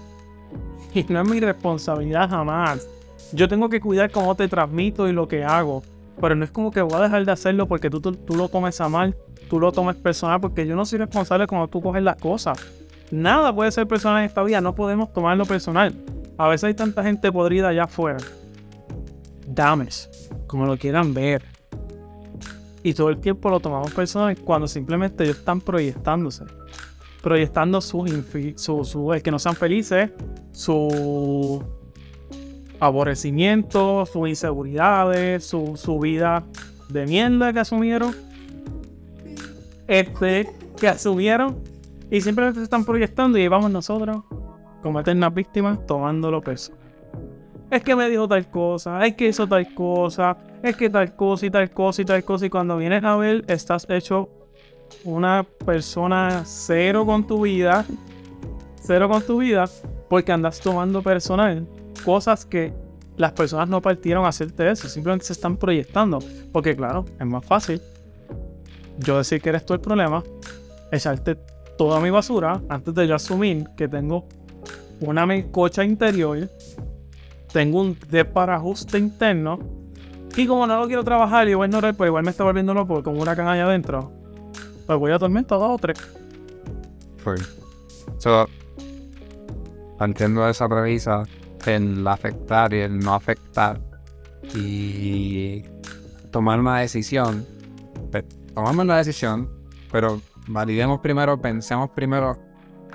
Y 0.95 1.05
no 1.05 1.21
es 1.21 1.29
mi 1.29 1.41
responsabilidad 1.41 2.31
jamás. 2.31 2.89
Yo 3.33 3.49
tengo 3.49 3.69
que 3.69 3.81
cuidar 3.81 4.11
cómo 4.11 4.35
te 4.35 4.49
transmito 4.49 5.09
y 5.09 5.13
lo 5.13 5.29
que 5.29 5.45
hago. 5.45 5.83
Pero 6.19 6.35
no 6.35 6.45
es 6.45 6.51
como 6.51 6.71
que 6.71 6.81
voy 6.81 6.95
a 6.95 7.01
dejar 7.01 7.27
de 7.27 7.33
hacerlo 7.33 7.69
porque 7.69 7.91
tú, 7.91 8.01
tú, 8.01 8.35
lo 8.35 8.49
tomes 8.49 8.81
a 8.81 8.89
mal, 8.89 9.15
tú 9.51 9.61
lo 9.61 9.73
tomes 9.73 9.97
personal, 9.97 10.41
porque 10.41 10.67
yo 10.67 10.75
no 10.75 10.87
soy 10.87 10.99
responsable 10.99 11.47
cuando 11.47 11.69
tú 11.69 11.83
coges 11.83 12.03
las 12.03 12.17
cosas. 12.17 12.59
Nada 13.11 13.55
puede 13.55 13.71
ser 13.71 13.87
personal 13.87 14.21
en 14.21 14.25
esta 14.25 14.43
vida, 14.43 14.63
no 14.63 14.75
podemos 14.75 15.13
tomarlo 15.13 15.45
personal. 15.45 15.95
A 16.39 16.49
veces 16.49 16.65
hay 16.65 16.75
tanta 16.75 17.03
gente 17.03 17.31
podrida 17.31 17.69
allá 17.69 17.85
afuera. 17.85 18.19
Dames, 19.47 20.31
como 20.47 20.65
lo 20.65 20.79
quieran 20.79 21.13
ver 21.13 21.56
y 22.87 22.94
todo 22.94 23.09
el 23.09 23.18
tiempo 23.18 23.51
lo 23.51 23.59
tomamos 23.59 23.92
personal 23.92 24.38
cuando 24.38 24.68
simplemente 24.68 25.25
ellos 25.25 25.38
están 25.38 25.61
proyectándose. 25.61 26.44
Proyectando 27.20 27.81
su, 27.81 28.07
su, 28.55 28.85
su 28.85 29.12
el 29.12 29.22
que 29.25 29.33
no 29.33 29.40
sean 29.40 29.57
felices, 29.57 30.11
su 30.53 31.64
aborrecimiento, 32.79 34.07
sus 34.07 34.29
inseguridades, 34.29 35.44
su, 35.44 35.72
su 35.75 35.99
vida 35.99 36.44
de 36.88 37.07
mierda 37.07 37.53
que 37.53 37.59
asumieron. 37.59 38.14
Este, 39.88 40.49
que 40.79 40.87
asumieron. 40.87 41.59
Y 42.09 42.20
simplemente 42.20 42.61
se 42.61 42.64
están 42.64 42.85
proyectando 42.85 43.37
y 43.37 43.42
ahí 43.42 43.49
vamos 43.49 43.68
nosotros, 43.72 44.18
como 44.81 45.01
eternas 45.01 45.35
víctimas, 45.35 45.85
tomándolo 45.88 46.40
peso 46.40 46.72
es 47.71 47.83
que 47.83 47.97
me 47.97 48.09
dijo 48.09 48.29
tal 48.29 48.49
cosa, 48.49 49.05
es 49.07 49.15
que 49.15 49.29
hizo 49.29 49.47
tal 49.47 49.75
cosa, 49.75 50.37
es 50.63 50.77
que 50.77 50.89
tal 50.89 51.15
cosa 51.17 51.47
y 51.47 51.51
tal 51.51 51.71
cosa 51.71 52.03
y 52.03 52.05
tal 52.05 52.25
cosa. 52.25 52.47
Y 52.47 52.51
cuando 52.51 52.77
vienes 52.77 53.03
a 53.05 53.17
ver, 53.17 53.45
estás 53.49 53.87
hecho 53.89 54.29
una 55.05 55.45
persona 55.65 56.43
cero 56.45 57.05
con 57.05 57.27
tu 57.27 57.43
vida, 57.43 57.85
cero 58.81 59.09
con 59.09 59.23
tu 59.23 59.39
vida, 59.39 59.65
porque 60.09 60.33
andas 60.33 60.61
tomando 60.61 61.03
personal 61.03 61.67
cosas 62.05 62.45
que 62.45 62.73
las 63.17 63.33
personas 63.33 63.69
no 63.69 63.81
partieron 63.81 64.25
a 64.25 64.29
hacerte 64.29 64.71
eso, 64.71 64.89
simplemente 64.89 65.25
se 65.25 65.33
están 65.33 65.57
proyectando. 65.57 66.19
Porque, 66.53 66.77
claro, 66.77 67.05
es 67.19 67.27
más 67.27 67.45
fácil 67.45 67.81
yo 68.99 69.19
decir 69.19 69.43
que 69.43 69.49
eres 69.49 69.67
tú 69.67 69.75
el 69.75 69.81
problema, 69.81 70.23
echarte 70.93 71.37
toda 71.77 72.01
mi 72.01 72.11
basura 72.11 72.63
antes 72.69 72.95
de 72.95 73.07
yo 73.07 73.15
asumir 73.15 73.67
que 73.77 73.89
tengo 73.89 74.27
una 75.01 75.27
cocha 75.51 75.85
interior 75.85 76.49
tengo 77.57 77.81
un 77.81 77.97
ajuste 78.51 78.99
interno. 78.99 79.59
Y 80.37 80.47
como 80.47 80.66
no 80.66 80.79
lo 80.79 80.87
quiero 80.87 81.03
trabajar 81.03 81.49
y 81.49 81.55
voy 81.55 81.64
a 81.64 81.69
ignorar, 81.69 81.95
pues 81.95 82.09
igual 82.09 82.23
me 82.23 82.31
está 82.31 82.45
volviendo 82.45 82.75
loco 82.75 83.03
con 83.03 83.19
una 83.19 83.35
canaña 83.35 83.64
adentro. 83.64 84.12
Pues 84.87 84.99
voy 84.99 85.11
a 85.11 85.19
tormenta 85.19 85.55
dos 85.55 85.71
o 85.71 85.79
tres. 85.79 85.99
Fue. 87.16 87.37
So, 88.19 88.47
esa 90.51 90.69
premisa, 90.69 91.23
el 91.64 92.07
afectar 92.07 92.75
y 92.75 92.81
el 92.81 92.99
no 92.99 93.14
afectar. 93.14 93.81
Y 94.55 95.62
tomar 96.31 96.61
una 96.61 96.81
decisión. 96.81 97.47
Tomamos 98.55 98.85
una 98.85 98.99
decisión, 98.99 99.49
pero 99.90 100.21
validemos 100.47 101.01
primero, 101.01 101.40
pensemos 101.40 101.88
primero 101.88 102.37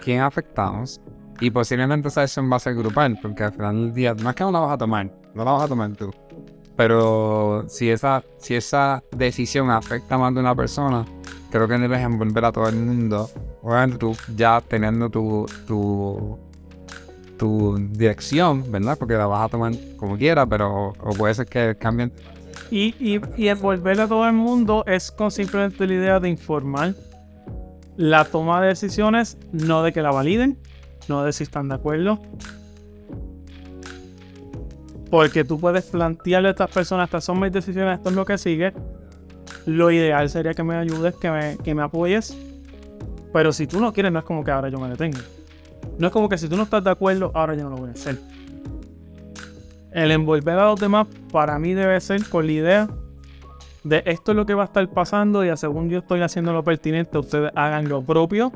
quién 0.04 0.22
afectamos 0.22 1.02
y 1.42 1.50
posiblemente 1.50 2.08
esa 2.08 2.22
decisión 2.22 2.50
va 2.52 2.58
a 2.58 2.60
ser 2.60 2.76
grupal, 2.76 3.18
porque 3.20 3.44
al 3.44 3.52
final 3.52 3.86
del 3.86 3.94
día, 3.94 4.12
es 4.12 4.36
que 4.36 4.44
no 4.44 4.52
la 4.52 4.60
vas 4.60 4.74
a 4.74 4.78
tomar, 4.78 5.12
no 5.34 5.44
la 5.44 5.52
vas 5.52 5.64
a 5.64 5.68
tomar 5.68 5.92
tú. 5.96 6.12
Pero 6.78 7.66
si 7.68 7.90
esa, 7.90 8.24
si 8.38 8.56
esa 8.56 9.04
decisión 9.12 9.72
afecta 9.72 10.20
más 10.20 10.34
de 10.36 10.40
una 10.40 10.56
persona, 10.56 11.04
creo 11.50 11.68
que 11.68 11.80
debes 11.80 12.00
envolver 12.00 12.46
a 12.46 12.52
todo 12.52 12.70
el 12.70 12.76
mundo. 12.76 13.28
Obviamente 13.64 13.98
tú 13.98 14.16
ya 14.36 14.62
teniendo 14.62 15.10
tu, 15.10 15.48
tu, 15.66 16.38
tu 17.38 17.76
dirección, 17.90 18.72
¿verdad? 18.72 18.96
Porque 18.98 19.16
la 19.16 19.26
vas 19.26 19.46
a 19.46 19.50
tomar 19.50 19.74
como 19.98 20.18
quieras, 20.18 20.46
pero 20.48 20.94
puede 21.18 21.34
ser 21.34 21.48
que 21.48 21.76
cambien. 21.76 22.14
Y, 22.70 22.96
y, 23.00 23.20
y 23.36 23.48
envolver 23.48 24.00
a 24.00 24.08
todo 24.08 24.28
el 24.28 24.34
mundo 24.34 24.84
es 24.86 25.12
con 25.12 25.32
simplemente 25.32 25.88
la 25.88 25.94
idea 25.94 26.20
de 26.20 26.30
informar 26.30 26.94
la 27.98 28.26
toma 28.26 28.62
de 28.62 28.70
decisiones, 28.70 29.38
no 29.52 29.84
de 29.84 29.92
que 29.92 30.02
la 30.02 30.12
validen, 30.12 30.58
no 31.08 31.24
de 31.24 31.34
si 31.34 31.44
están 31.44 31.70
de 31.70 31.76
acuerdo. 31.76 32.20
Porque 35.10 35.44
tú 35.44 35.60
puedes 35.60 35.86
plantearle 35.86 36.50
a 36.50 36.52
estas 36.52 36.72
personas, 36.72 37.06
estas 37.06 37.26
son 37.26 37.40
mis 37.40 37.52
decisiones, 37.52 37.98
esto 37.98 38.10
es 38.10 38.16
lo 38.16 38.26
que 38.26 38.38
sigue. 38.38 38.74
Lo 39.66 39.92
ideal 39.92 40.30
sería 40.30 40.54
que 40.54 40.64
me 40.64 40.76
ayudes, 40.76 41.16
que 41.16 41.30
me, 41.30 41.58
que 41.58 41.76
me 41.76 41.84
apoyes. 41.84 42.38
Pero 43.34 43.52
si 43.52 43.68
tú 43.68 43.80
no 43.80 43.92
quieres, 43.92 44.12
no 44.12 44.20
es 44.20 44.26
como 44.26 44.44
que 44.44 44.52
ahora 44.52 44.70
yo 44.70 44.80
me 44.80 44.90
detenga. 44.90 45.20
No 45.98 46.08
es 46.08 46.14
como 46.14 46.30
que 46.30 46.38
si 46.38 46.48
tú 46.48 46.56
no 46.56 46.64
estás 46.64 46.84
de 46.84 46.92
acuerdo, 46.92 47.32
ahora 47.34 47.56
yo 47.56 47.64
no 47.64 47.72
lo 47.72 47.78
voy 47.78 47.90
a 47.90 47.94
hacer. 47.94 48.18
El 49.92 50.12
envolver 50.12 50.58
a 50.58 50.66
los 50.66 50.80
demás 50.80 51.08
para 51.32 51.60
mí 51.60 51.74
debe 51.74 52.00
ser 52.00 52.28
con 52.30 52.46
la 52.46 52.52
idea 52.54 52.90
de 53.84 54.04
esto 54.06 54.32
es 54.32 54.36
lo 54.36 54.46
que 54.46 54.54
va 54.54 54.64
a 54.64 54.66
estar 54.66 54.88
pasando 54.90 55.44
y 55.44 55.50
a 55.50 55.58
según 55.58 55.90
yo 55.90 56.00
estoy 56.00 56.22
haciendo 56.22 56.54
lo 56.54 56.64
pertinente, 56.64 57.18
ustedes 57.18 57.52
hagan 57.56 57.90
lo 57.90 58.02
propio 58.02 58.52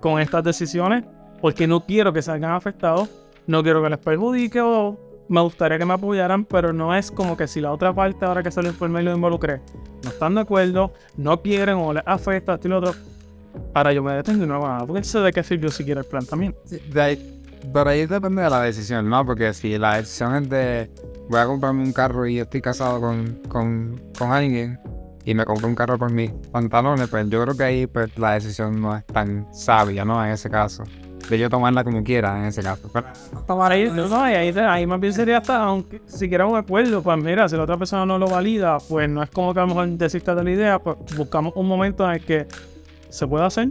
con 0.00 0.20
estas 0.20 0.42
decisiones 0.42 1.04
porque 1.42 1.66
no 1.66 1.84
quiero 1.84 2.12
que 2.12 2.22
salgan 2.22 2.52
afectados, 2.52 3.10
no 3.48 3.62
quiero 3.64 3.82
que 3.82 3.90
les 3.90 3.98
perjudique 3.98 4.60
o 4.60 4.96
me 5.28 5.40
gustaría 5.40 5.76
que 5.76 5.84
me 5.84 5.94
apoyaran, 5.94 6.44
pero 6.44 6.72
no 6.72 6.94
es 6.94 7.10
como 7.10 7.36
que 7.36 7.48
si 7.48 7.60
la 7.60 7.72
otra 7.72 7.92
parte, 7.92 8.24
ahora 8.24 8.42
que 8.44 8.50
se 8.50 8.62
lo 8.62 8.68
informé 8.68 9.02
y 9.02 9.04
lo 9.04 9.14
involucré, 9.14 9.60
no 10.04 10.10
están 10.10 10.36
de 10.36 10.42
acuerdo, 10.42 10.92
no 11.16 11.42
quieren 11.42 11.74
o 11.76 11.92
les 11.92 12.04
afecta, 12.06 12.54
esto 12.54 12.68
y 12.68 12.70
lo 12.70 12.78
otro, 12.78 12.94
ahora 13.74 13.92
yo 13.92 14.04
me 14.04 14.12
detengo 14.12 14.44
y 14.44 14.46
no 14.46 14.54
hago 14.54 14.68
nada, 14.68 14.86
porque 14.86 15.02
sé 15.02 15.18
de 15.18 15.32
qué 15.32 15.42
sirvió 15.42 15.68
siquiera 15.70 16.02
el 16.02 16.54
de 16.92 17.02
ahí, 17.02 17.42
pero 17.72 17.90
ahí 17.90 18.06
depende 18.06 18.42
de 18.42 18.50
la 18.50 18.62
decisión, 18.62 19.10
¿no? 19.10 19.26
Porque 19.26 19.52
si 19.52 19.76
la 19.78 19.96
decisión 19.96 20.36
es 20.36 20.48
de 20.48 20.90
voy 21.28 21.40
a 21.40 21.46
comprarme 21.46 21.82
un 21.82 21.92
carro 21.92 22.24
y 22.24 22.38
estoy 22.38 22.60
casado 22.60 23.00
con, 23.00 23.40
con, 23.48 24.00
con 24.16 24.30
alguien 24.30 24.78
y 25.24 25.34
me 25.34 25.44
compro 25.44 25.66
un 25.66 25.74
carro 25.74 25.98
por 25.98 26.12
mis 26.12 26.30
pantalones, 26.52 27.08
pues 27.08 27.28
yo 27.28 27.42
creo 27.42 27.56
que 27.56 27.64
ahí 27.64 27.86
pues, 27.88 28.16
la 28.16 28.34
decisión 28.34 28.80
no 28.80 28.96
es 28.96 29.04
tan 29.06 29.52
sabia, 29.52 30.04
¿no? 30.04 30.24
En 30.24 30.30
ese 30.30 30.48
caso 30.48 30.84
de 31.32 31.38
yo 31.38 31.48
tomarla 31.48 31.82
como 31.82 32.04
quiera 32.04 32.38
en 32.38 32.44
ese 32.44 32.62
caso. 32.62 32.90
Tomar 33.46 33.72
ahí, 33.72 33.90
no, 33.90 34.22
ahí, 34.22 34.34
ahí, 34.50 34.86
más 34.86 35.00
bien 35.00 35.14
sería 35.14 35.38
hasta, 35.38 35.62
aunque 35.62 36.02
si 36.06 36.28
queramos 36.28 36.52
un 36.52 36.58
acuerdo, 36.58 37.02
pues 37.02 37.22
mira, 37.22 37.48
si 37.48 37.56
la 37.56 37.62
otra 37.62 37.78
persona 37.78 38.04
no 38.04 38.18
lo 38.18 38.28
valida, 38.28 38.76
pues 38.86 39.08
no 39.08 39.22
es 39.22 39.30
como 39.30 39.54
que 39.54 39.60
a 39.60 39.62
lo 39.62 39.68
mejor 39.68 39.88
desista 39.88 40.34
de 40.34 40.44
la 40.44 40.50
idea, 40.50 40.78
pues 40.78 40.98
buscamos 41.16 41.54
un 41.56 41.66
momento 41.66 42.04
en 42.04 42.12
el 42.16 42.24
que 42.24 42.46
se 43.08 43.26
pueda 43.26 43.46
hacer, 43.46 43.70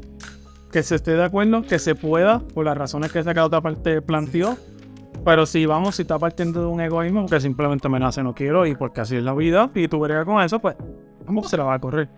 que 0.72 0.82
se 0.82 0.96
esté 0.96 1.12
de 1.16 1.24
acuerdo, 1.24 1.62
que 1.62 1.78
se 1.78 1.94
pueda, 1.94 2.40
por 2.40 2.66
las 2.66 2.76
razones 2.76 3.12
que 3.12 3.20
esa 3.20 3.46
otra 3.46 3.62
parte 3.62 4.02
planteó. 4.02 4.58
Pero 5.24 5.46
si 5.46 5.68
vamos, 5.68 5.98
si 5.98 6.02
está 6.02 6.18
partiendo 6.18 6.62
de 6.62 6.66
un 6.66 6.82
egoísmo, 6.82 7.28
que 7.28 7.40
simplemente 7.40 7.88
me 7.90 8.00
nace, 8.00 8.24
no 8.24 8.34
quiero, 8.34 8.66
y 8.66 8.76
porque 8.76 9.02
así 9.02 9.18
es 9.18 9.24
la 9.24 9.36
vida, 9.36 9.70
y 9.76 9.88
tú 9.88 10.00
verías 10.00 10.26
con 10.26 10.42
eso, 10.42 10.58
pues, 10.58 10.76
¿cómo 11.28 11.44
se 11.44 11.58
la 11.58 11.66
va 11.66 11.76
a 11.76 11.80
correr? 11.80 12.10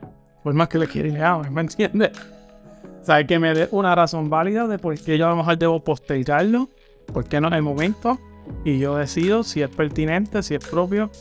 Por 0.42 0.54
más 0.54 0.70
que 0.70 0.78
le 0.78 0.88
quiera 0.88 1.10
y 1.46 1.52
¿me 1.52 1.62
entiendes? 1.62 2.12
O 3.04 3.06
sea, 3.06 3.28
que 3.28 3.38
me 3.38 3.54
dé 3.54 3.68
una 3.72 3.94
razón 3.96 4.30
válida 4.30 4.66
de 4.66 4.80
por 4.80 4.98
qué 4.98 5.18
yo 5.18 5.26
a 5.26 5.32
lo 5.32 5.36
mejor 5.36 5.58
debo 5.58 5.84
postergarlo, 5.84 6.70
por 7.12 7.26
qué 7.26 7.42
no 7.42 7.50
en 7.50 7.56
el 7.56 7.62
momento, 7.62 8.18
y 8.64 8.80
yo 8.80 8.96
decido 8.96 9.44
si 9.44 9.62
es 9.62 9.68
pertinente, 9.68 10.42
si 10.42 10.56
es 10.56 10.66
propio. 10.66 11.12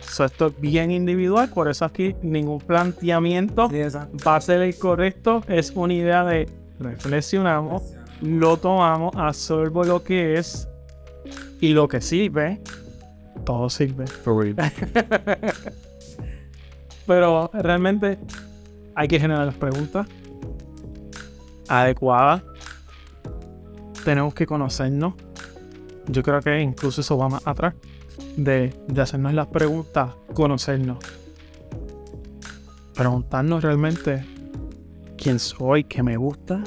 esto 0.00 0.46
es 0.46 0.58
bien 0.58 0.90
individual, 0.90 1.50
por 1.50 1.68
eso 1.68 1.84
aquí 1.84 2.16
ningún 2.22 2.60
planteamiento 2.60 3.68
va 4.26 4.36
a 4.36 4.40
ser 4.40 4.62
el 4.62 4.74
correcto. 4.78 5.42
Es 5.48 5.70
una 5.74 5.92
idea 5.92 6.24
de 6.24 6.48
reflexionamos, 6.80 7.92
lo 8.22 8.56
tomamos, 8.56 9.14
absorbo 9.16 9.84
lo 9.84 10.02
que 10.02 10.38
es 10.38 10.66
y 11.60 11.74
lo 11.74 11.88
que 11.88 12.00
sirve. 12.00 12.62
Todo 13.44 13.68
sirve. 13.68 14.06
Pero 17.06 17.50
realmente 17.52 18.16
hay 18.94 19.08
que 19.08 19.20
generar 19.20 19.44
las 19.44 19.56
preguntas 19.56 20.06
adecuada. 21.68 22.42
Tenemos 24.04 24.34
que 24.34 24.46
conocernos. 24.46 25.14
Yo 26.08 26.22
creo 26.22 26.40
que 26.40 26.60
incluso 26.60 27.00
eso 27.00 27.18
va 27.18 27.28
más 27.28 27.46
atrás. 27.46 27.74
de, 28.36 28.74
de 28.86 29.00
hacernos 29.00 29.32
las 29.34 29.46
preguntas, 29.48 30.14
conocernos. 30.34 30.98
Preguntarnos 32.94 33.62
realmente 33.62 34.24
quién 35.16 35.38
soy, 35.38 35.84
qué 35.84 36.02
me 36.02 36.16
gusta. 36.16 36.62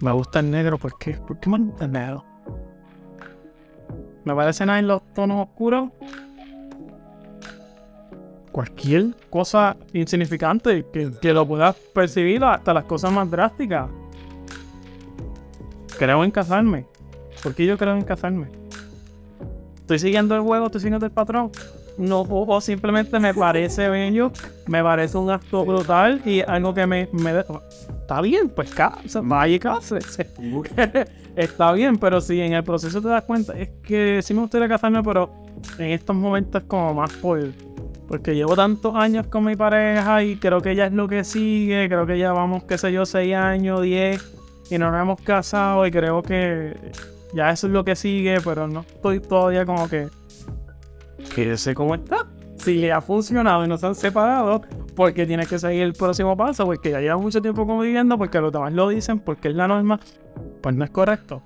Me 0.00 0.12
gusta 0.12 0.40
el 0.40 0.50
negro, 0.50 0.78
¿por 0.78 0.98
qué? 0.98 1.14
¿Por 1.14 1.40
qué 1.40 1.50
me 1.50 1.58
gusta 1.58 1.86
el 1.86 1.92
negro? 1.92 2.24
¿Me 4.24 4.34
parece 4.34 4.64
nada 4.66 4.78
en 4.78 4.88
los 4.88 5.02
tonos 5.14 5.48
oscuros? 5.48 5.90
Cualquier 8.54 9.16
cosa 9.30 9.76
insignificante 9.92 10.86
que, 10.92 11.10
que 11.20 11.32
lo 11.32 11.44
puedas 11.44 11.74
percibir 11.92 12.44
hasta 12.44 12.72
las 12.72 12.84
cosas 12.84 13.10
más 13.10 13.28
drásticas. 13.28 13.90
Creo 15.98 16.22
en 16.22 16.30
casarme. 16.30 16.86
¿Por 17.42 17.52
qué 17.52 17.66
yo 17.66 17.76
creo 17.76 17.96
en 17.96 18.04
casarme? 18.04 18.46
¿Estoy 19.74 19.98
siguiendo 19.98 20.36
el 20.36 20.42
juego? 20.42 20.66
¿Estoy 20.66 20.82
siguiendo 20.82 21.04
el 21.04 21.10
patrón? 21.10 21.50
No, 21.98 22.20
o, 22.20 22.60
simplemente 22.60 23.18
me 23.18 23.34
parece 23.34 23.88
bello, 23.88 24.30
me 24.68 24.84
parece 24.84 25.18
un 25.18 25.30
acto 25.30 25.64
brutal 25.64 26.22
y 26.24 26.40
algo 26.40 26.72
que 26.74 26.86
me... 26.86 27.08
me 27.10 27.32
de- 27.32 27.44
está 28.02 28.20
bien, 28.20 28.48
pues 28.50 28.72
casa, 28.72 29.20
vaya 29.20 29.56
y 29.56 29.58
cásese. 29.58 30.28
está 31.34 31.72
bien, 31.72 31.98
pero 31.98 32.20
si 32.20 32.40
en 32.40 32.52
el 32.52 32.62
proceso 32.62 33.02
te 33.02 33.08
das 33.08 33.24
cuenta, 33.24 33.52
es 33.58 33.70
que 33.82 34.20
sí 34.22 34.32
me 34.32 34.42
gustaría 34.42 34.68
casarme, 34.68 35.02
pero 35.02 35.28
en 35.76 35.90
estos 35.90 36.14
momentos 36.14 36.62
como 36.68 36.94
más 36.94 37.12
por... 37.14 37.40
Porque 38.08 38.34
llevo 38.34 38.54
tantos 38.54 38.94
años 38.94 39.26
con 39.28 39.44
mi 39.44 39.56
pareja 39.56 40.22
y 40.22 40.36
creo 40.36 40.60
que 40.60 40.72
ella 40.72 40.86
es 40.86 40.92
lo 40.92 41.08
que 41.08 41.24
sigue, 41.24 41.88
creo 41.88 42.06
que 42.06 42.18
ya 42.18 42.32
vamos, 42.32 42.64
qué 42.64 42.76
sé 42.76 42.92
yo, 42.92 43.06
6 43.06 43.34
años, 43.34 43.82
10 43.82 44.34
y 44.70 44.78
no 44.78 44.90
nos 44.90 45.00
hemos 45.00 45.20
casado 45.20 45.86
y 45.86 45.90
creo 45.90 46.22
que 46.22 46.74
ya 47.34 47.50
eso 47.50 47.66
es 47.66 47.72
lo 47.72 47.84
que 47.84 47.96
sigue, 47.96 48.38
pero 48.42 48.66
no 48.68 48.80
estoy 48.80 49.20
todavía 49.20 49.64
como 49.66 49.88
que 49.88 50.08
quédese 51.34 51.74
como 51.74 51.94
está. 51.94 52.26
Si 52.56 52.76
le 52.76 52.92
ha 52.92 53.00
funcionado 53.00 53.64
y 53.64 53.68
no 53.68 53.76
se 53.76 53.86
han 53.86 53.94
separado, 53.94 54.62
porque 54.94 55.26
tienes 55.26 55.48
que 55.48 55.58
seguir 55.58 55.82
el 55.82 55.92
próximo 55.92 56.36
paso, 56.36 56.64
porque 56.64 56.90
ya 56.90 57.00
lleva 57.00 57.16
mucho 57.16 57.42
tiempo 57.42 57.66
conviviendo, 57.66 58.16
porque 58.16 58.40
los 58.40 58.52
demás 58.52 58.72
lo 58.72 58.88
dicen, 58.88 59.18
porque 59.18 59.48
es 59.48 59.54
la 59.54 59.68
norma, 59.68 60.00
pues 60.62 60.74
no 60.74 60.84
es 60.84 60.90
correcto. 60.90 61.42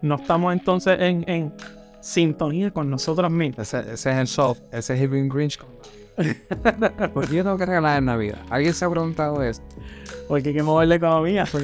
No 0.00 0.14
estamos 0.16 0.52
entonces 0.52 0.98
en, 1.00 1.24
en 1.28 1.52
sintonía 2.04 2.70
con 2.70 2.90
nosotros 2.90 3.30
mismos. 3.30 3.60
Ese, 3.60 3.92
ese 3.92 4.10
es 4.10 4.16
el 4.16 4.26
soft, 4.26 4.60
ese 4.70 4.94
es 4.94 5.00
el 5.00 5.08
Green 5.08 5.28
Grinch. 5.28 5.58
¿Por 7.14 7.28
qué 7.28 7.36
yo 7.36 7.42
tengo 7.42 7.56
que 7.56 7.66
regalar 7.66 7.98
en 7.98 8.04
Navidad? 8.04 8.38
¿Alguien 8.50 8.72
se 8.74 8.84
ha 8.84 8.90
preguntado 8.90 9.42
eso? 9.42 9.62
Porque 10.28 10.50
hay 10.50 10.54
que 10.54 10.62
mover 10.62 10.86
la 10.88 10.94
economía. 10.96 11.44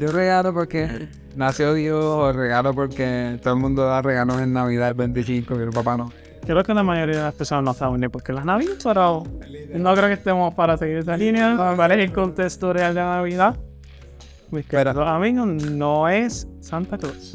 Yo 0.00 0.10
regalo 0.10 0.54
porque 0.54 1.08
nació 1.36 1.74
Dios, 1.74 2.02
o 2.02 2.32
regalo 2.32 2.72
porque 2.72 3.38
todo 3.42 3.54
el 3.54 3.60
mundo 3.60 3.84
da 3.84 4.00
regalos 4.00 4.40
en 4.40 4.54
Navidad 4.54 4.88
el 4.88 4.94
25 4.94 5.54
y 5.54 5.58
el 5.58 5.70
papá 5.70 5.98
no. 5.98 6.10
Creo 6.46 6.62
que 6.64 6.72
la 6.72 6.82
mayoría 6.82 7.16
de 7.18 7.22
las 7.22 7.34
personas 7.34 7.62
no 7.62 7.74
saben 7.74 8.00
ni 8.00 8.08
por 8.08 8.22
qué 8.22 8.32
las 8.32 8.44
Navidad, 8.44 8.72
pero 8.82 9.22
no 9.74 9.94
creo 9.94 10.08
que 10.08 10.14
estemos 10.14 10.54
para 10.54 10.76
seguir 10.76 10.96
esa 10.98 11.16
línea. 11.16 11.54
¿Vale? 11.54 12.02
El 12.02 12.12
contexto 12.12 12.72
real 12.72 12.94
de 12.94 13.00
la 13.00 13.16
Navidad. 13.16 13.56
Pero- 14.52 14.90
queridos 14.92 15.08
amigos, 15.08 15.46
no 15.70 16.08
es 16.08 16.46
Santa 16.60 16.98
Cruz. 16.98 17.34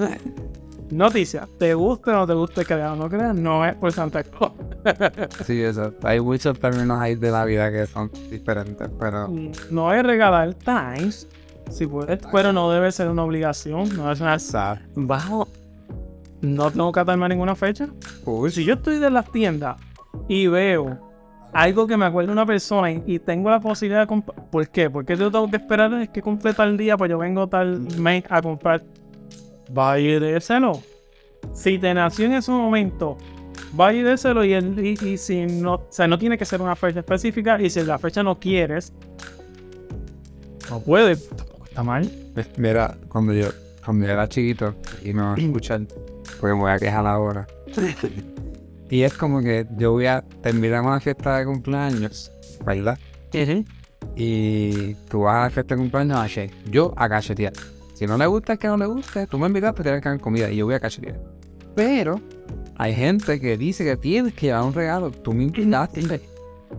Noticia, 0.91 1.47
te 1.57 1.73
guste 1.73 2.11
o 2.11 2.13
no 2.13 2.27
te 2.27 2.33
guste 2.33 2.63
creas 2.63 2.93
o 2.93 2.95
no 2.95 3.09
creas, 3.09 3.35
no 3.35 3.65
es 3.65 3.75
por 3.75 3.91
Santa 3.91 4.23
Cruz. 4.23 4.51
Sí, 5.45 5.61
eso. 5.61 5.93
Hay 6.03 6.21
muchos 6.21 6.57
términos 6.59 6.97
ahí 7.01 7.15
de 7.15 7.29
la 7.29 7.43
vida 7.43 7.69
que 7.71 7.85
son 7.87 8.09
diferentes, 8.31 8.87
pero 8.97 9.27
No 9.69 9.93
es 9.93 10.01
regalar 10.03 10.53
times, 10.53 11.27
si 11.69 11.85
puedes, 11.87 12.19
pero 12.31 12.53
no 12.53 12.71
debe 12.71 12.89
ser 12.93 13.09
una 13.09 13.23
obligación. 13.25 13.97
No 13.97 14.09
es 14.11 14.21
una. 14.21 14.37
Bajo. 14.95 15.49
No 16.39 16.71
tengo 16.71 16.91
que 16.93 16.99
atarme 17.01 17.25
a 17.25 17.29
ninguna 17.29 17.55
fecha. 17.55 17.89
Uy, 18.23 18.49
Si 18.51 18.63
yo 18.63 18.75
estoy 18.75 18.99
de 18.99 19.09
las 19.09 19.29
tiendas 19.31 19.75
y 20.29 20.47
veo 20.47 21.06
algo 21.57 21.87
que 21.87 21.97
me 21.97 22.05
acuerda 22.05 22.27
de 22.27 22.33
una 22.33 22.45
persona 22.45 22.91
y, 22.91 23.01
y 23.07 23.17
tengo 23.19 23.49
la 23.49 23.59
posibilidad 23.59 24.01
de 24.01 24.07
comprar. 24.07 24.47
¿Por 24.51 24.67
qué? 24.69 24.89
Porque 24.91 25.15
yo 25.15 25.31
tengo 25.31 25.49
que 25.49 25.57
esperar 25.57 25.91
es 25.95 26.09
que 26.09 26.21
cumple 26.21 26.53
tal 26.53 26.77
día, 26.77 26.95
pues 26.95 27.09
yo 27.09 27.17
vengo 27.17 27.47
tal 27.47 27.79
mes 27.97 28.23
a 28.29 28.41
comprar. 28.43 28.83
Vaya 29.71 30.07
y 30.07 30.19
déselo. 30.19 30.79
Si 31.53 31.79
te 31.79 31.93
nació 31.95 32.25
en 32.25 32.33
ese 32.33 32.51
momento, 32.51 33.17
vaya 33.73 33.99
y 33.99 34.03
déselo. 34.03 34.45
Y, 34.45 34.53
el- 34.53 34.85
y, 34.85 34.91
y 35.03 35.17
si 35.17 35.47
no, 35.47 35.73
o 35.75 35.87
sea, 35.89 36.07
no 36.07 36.19
tiene 36.19 36.37
que 36.37 36.45
ser 36.45 36.61
una 36.61 36.75
fecha 36.75 36.99
específica. 36.99 37.59
Y 37.59 37.71
si 37.71 37.81
la 37.81 37.97
fecha 37.97 38.21
no 38.21 38.39
quieres, 38.39 38.93
no 40.69 40.79
puede. 40.79 41.15
Tampoco 41.15 41.65
está 41.65 41.81
mal. 41.81 42.09
Mira, 42.57 42.95
cuando 43.07 43.33
yo, 43.33 43.47
cuando 43.83 44.05
yo 44.05 44.11
era 44.13 44.27
chiquito 44.29 44.75
y 45.03 45.11
me 45.11 45.23
van 45.23 45.39
a 45.39 45.41
escuchar, 45.41 45.81
porque 46.39 46.53
me 46.53 46.61
voy 46.61 46.71
a 46.71 46.77
quejar 46.77 47.07
ahora. 47.07 47.47
y 48.89 49.03
es 49.03 49.13
como 49.13 49.41
que 49.41 49.67
yo 49.77 49.91
voy 49.91 50.05
a 50.05 50.23
terminar 50.41 50.81
una 50.81 50.99
fiesta 50.99 51.37
de 51.37 51.45
cumpleaños, 51.45 52.31
¿verdad? 52.65 52.97
Y 54.15 54.93
tú 55.09 55.21
vas 55.21 55.35
a 55.35 55.43
la 55.43 55.49
fiesta 55.49 55.75
de 55.75 55.81
cumpleaños 55.81 56.17
a 56.17 56.27
Shea. 56.27 56.49
Yo 56.69 56.93
a 56.95 57.09
cachetear. 57.09 57.53
Si 57.93 58.05
no 58.05 58.17
le 58.17 58.25
gusta, 58.27 58.53
es 58.53 58.59
que 58.59 58.67
no 58.67 58.77
le 58.77 58.85
guste. 58.85 59.27
Tú 59.27 59.37
me 59.37 59.47
invitas, 59.47 59.73
pero 59.73 59.83
tienes 59.83 60.01
que 60.01 60.09
dar 60.09 60.19
comida 60.19 60.49
y 60.49 60.57
yo 60.57 60.65
voy 60.65 60.75
a 60.75 60.79
cachetear. 60.79 61.19
Pero 61.75 62.21
hay 62.77 62.93
gente 62.93 63.39
que 63.39 63.57
dice 63.57 63.83
que 63.83 63.97
tienes 63.97 64.33
que 64.33 64.47
llevar 64.47 64.63
un 64.63 64.73
regalo. 64.73 65.11
Tú 65.11 65.33
me 65.33 65.43
invitaste. 65.43 66.21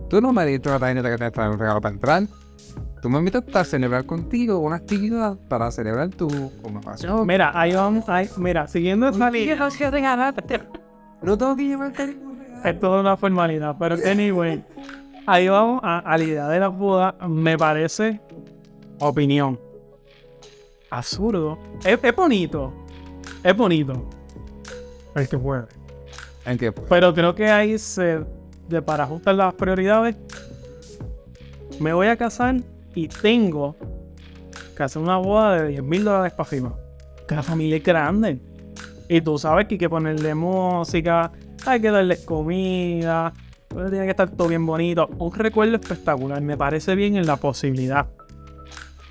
Tú 0.09 0.21
no 0.21 0.33
me 0.33 0.45
diste 0.45 0.69
una 0.69 0.79
tarjeta 0.79 1.09
que 1.09 1.15
tienes 1.15 1.31
que 1.31 1.35
traer 1.35 1.51
un 1.51 1.59
regalo 1.59 1.81
para 1.81 1.93
entrar. 1.93 2.23
Tú 3.01 3.09
me 3.09 3.19
invitas 3.19 3.43
a 3.53 3.63
celebrar 3.63 4.05
contigo 4.05 4.59
una 4.59 4.75
actividad 4.77 5.37
para 5.47 5.71
celebrar 5.71 6.09
tu 6.09 6.27
conmemoración. 6.61 7.25
Mira, 7.25 7.51
ahí 7.53 7.73
vamos. 7.73 8.09
Ahí, 8.09 8.29
mira, 8.37 8.67
siguiendo 8.67 9.07
esa 9.07 9.31
línea. 9.31 9.55
No 11.21 11.37
tengo 11.37 11.55
que 11.55 11.75
regalo. 11.75 12.29
Es 12.63 12.79
toda 12.79 12.99
una 13.01 13.15
formalidad, 13.15 13.75
pero 13.79 13.95
anyway, 14.05 14.63
ahí 15.25 15.47
vamos 15.47 15.81
a, 15.83 15.99
a 15.99 16.17
la 16.17 16.23
idea 16.23 16.47
de 16.47 16.59
la 16.59 16.67
boda. 16.67 17.15
Me 17.27 17.57
parece 17.57 18.19
opinión. 18.99 19.59
Absurdo. 20.89 21.57
Es, 21.85 21.99
es 22.01 22.15
bonito. 22.15 22.73
Es 23.43 23.55
bonito. 23.55 24.09
El 25.15 25.29
que 25.29 25.37
puede. 25.37 25.65
¿En 26.45 26.57
qué? 26.57 26.71
Pero 26.71 27.13
creo 27.13 27.35
que 27.35 27.49
ahí 27.49 27.77
se. 27.77 28.23
De 28.67 28.81
para 28.81 29.03
ajustar 29.03 29.35
las 29.35 29.53
prioridades. 29.53 30.15
Me 31.79 31.93
voy 31.93 32.07
a 32.07 32.17
casar 32.17 32.57
y 32.93 33.07
tengo 33.07 33.75
que 34.75 34.83
hacer 34.83 35.01
una 35.01 35.17
boda 35.17 35.61
de 35.61 35.69
10 35.69 35.83
mil 35.83 36.03
dólares 36.03 36.33
para 36.33 36.47
arriba. 36.47 36.75
Que 37.27 37.35
la 37.35 37.43
familia 37.43 37.77
es 37.77 37.83
grande. 37.83 38.39
Y 39.09 39.21
tú 39.21 39.39
sabes 39.39 39.65
que 39.65 39.73
hay 39.73 39.79
que 39.79 39.89
ponerle 39.89 40.35
música, 40.35 41.31
hay 41.65 41.81
que 41.81 41.89
darles 41.89 42.23
comida, 42.25 43.33
pues 43.67 43.89
tiene 43.89 44.05
que 44.05 44.11
estar 44.11 44.29
todo 44.29 44.47
bien 44.47 44.63
bonito. 44.65 45.09
Un 45.17 45.33
recuerdo 45.33 45.75
espectacular, 45.75 46.39
me 46.41 46.55
parece 46.55 46.93
bien 46.93 47.15
en 47.15 47.25
la 47.25 47.35
posibilidad. 47.35 48.07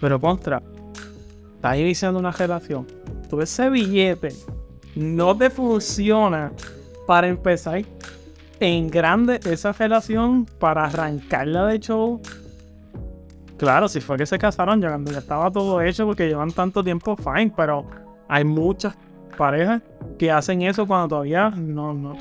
Pero 0.01 0.20
contra, 0.20 0.62
estás 1.57 1.76
iniciando 1.76 2.20
una 2.20 2.30
relación. 2.30 2.86
Tú 3.28 3.40
ese 3.40 3.68
billete 3.70 4.28
no 4.94 5.36
te 5.36 5.51
funciona 5.51 6.53
para 7.09 7.26
empezar 7.26 7.82
en 8.61 8.88
grande 8.88 9.40
esa 9.44 9.72
relación 9.72 10.44
para 10.44 10.84
arrancarla 10.84 11.66
de 11.66 11.80
show. 11.80 12.20
Claro, 13.57 13.88
si 13.88 14.01
fue 14.01 14.16
que 14.16 14.26
se 14.26 14.38
casaron 14.38 14.80
ya 14.80 14.88
cuando 14.90 15.11
ya 15.11 15.18
estaba 15.18 15.51
todo 15.51 15.82
hecho 15.82 16.07
porque 16.07 16.28
llevan 16.28 16.53
tanto 16.53 16.84
tiempo, 16.84 17.16
fine, 17.16 17.53
pero 17.57 17.84
hay 18.28 18.44
muchas 18.44 18.94
parejas 19.39 19.80
que 20.18 20.30
hacen 20.30 20.62
eso 20.62 20.86
cuando 20.86 21.09
todavía 21.09 21.51
no, 21.51 21.95
no. 21.95 22.12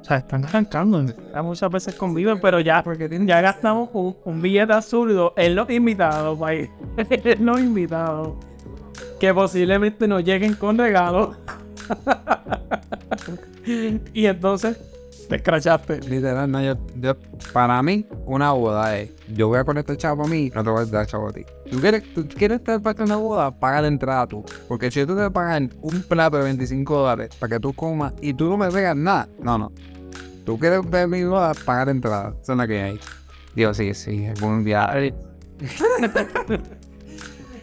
O 0.00 0.04
sea, 0.04 0.16
están 0.16 0.44
arrancando. 0.44 1.04
Muchas 1.44 1.70
veces 1.70 1.94
conviven, 1.94 2.40
pero 2.40 2.58
ya, 2.58 2.82
ya 3.08 3.40
gastamos 3.40 3.90
un, 3.92 4.16
un 4.24 4.42
billete 4.42 4.72
absurdo 4.72 5.32
en 5.36 5.54
los 5.54 5.70
invitados, 5.70 6.36
país. 6.38 6.68
en 6.96 7.46
los 7.46 7.60
invitados. 7.60 8.34
Que 9.20 9.32
posiblemente 9.32 10.08
no 10.08 10.18
lleguen 10.18 10.54
con 10.54 10.76
regalos. 10.76 11.36
y 14.12 14.26
entonces, 14.26 14.91
te 15.32 15.36
escrachaste. 15.36 16.00
Literal, 16.02 16.50
no, 16.50 16.62
yo, 16.62 16.76
yo- 16.96 17.16
para 17.54 17.82
mí, 17.82 18.06
una 18.26 18.52
boda 18.52 18.98
es, 18.98 19.10
yo 19.34 19.48
voy 19.48 19.58
a 19.58 19.64
poner 19.64 19.80
este 19.80 19.96
chavo 19.96 20.24
a 20.24 20.28
mí, 20.28 20.50
no 20.54 20.62
te 20.62 20.68
voy 20.68 20.82
a 20.82 20.84
dar 20.84 21.06
chavo 21.06 21.28
a 21.28 21.32
ti. 21.32 21.42
¿Tú 21.70 21.80
quieres, 21.80 22.02
tú 22.12 22.28
quieres 22.28 22.58
estar 22.58 22.80
parte 22.82 22.98
de 23.02 23.06
una 23.06 23.16
boda? 23.16 23.50
Paga 23.50 23.80
la 23.80 23.88
entrada 23.88 24.26
tú. 24.26 24.44
Porque 24.68 24.90
si 24.90 25.06
tú 25.06 25.16
te 25.16 25.30
pagan 25.30 25.72
un 25.80 26.02
plato 26.02 26.36
de 26.36 26.44
25 26.44 26.98
dólares 26.98 27.30
para 27.38 27.54
que 27.54 27.60
tú 27.60 27.72
comas 27.72 28.12
y 28.20 28.34
tú 28.34 28.50
no 28.50 28.58
me 28.58 28.70
pegas 28.70 28.94
nada, 28.94 29.26
no, 29.40 29.56
no. 29.56 29.72
Tú 30.44 30.58
quieres 30.58 30.82
ver 30.90 31.08
mi 31.08 31.24
boda, 31.24 31.52
paga 31.64 31.86
la 31.86 31.90
entrada. 31.92 32.34
Eso 32.42 32.52
es 32.52 32.58
lo 32.58 32.66
que 32.66 32.82
hay. 32.82 33.00
Digo, 33.54 33.72
sí, 33.72 33.94
sí, 33.94 34.26
algún 34.26 34.64
día. 34.64 34.92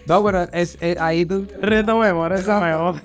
no, 0.09 0.23
pero 0.23 0.41
es, 0.51 0.77
es- 0.81 0.99
ahí 0.99 1.25
tú 1.25 1.45
Retomemos, 1.61 2.27
retomemos. 2.29 3.01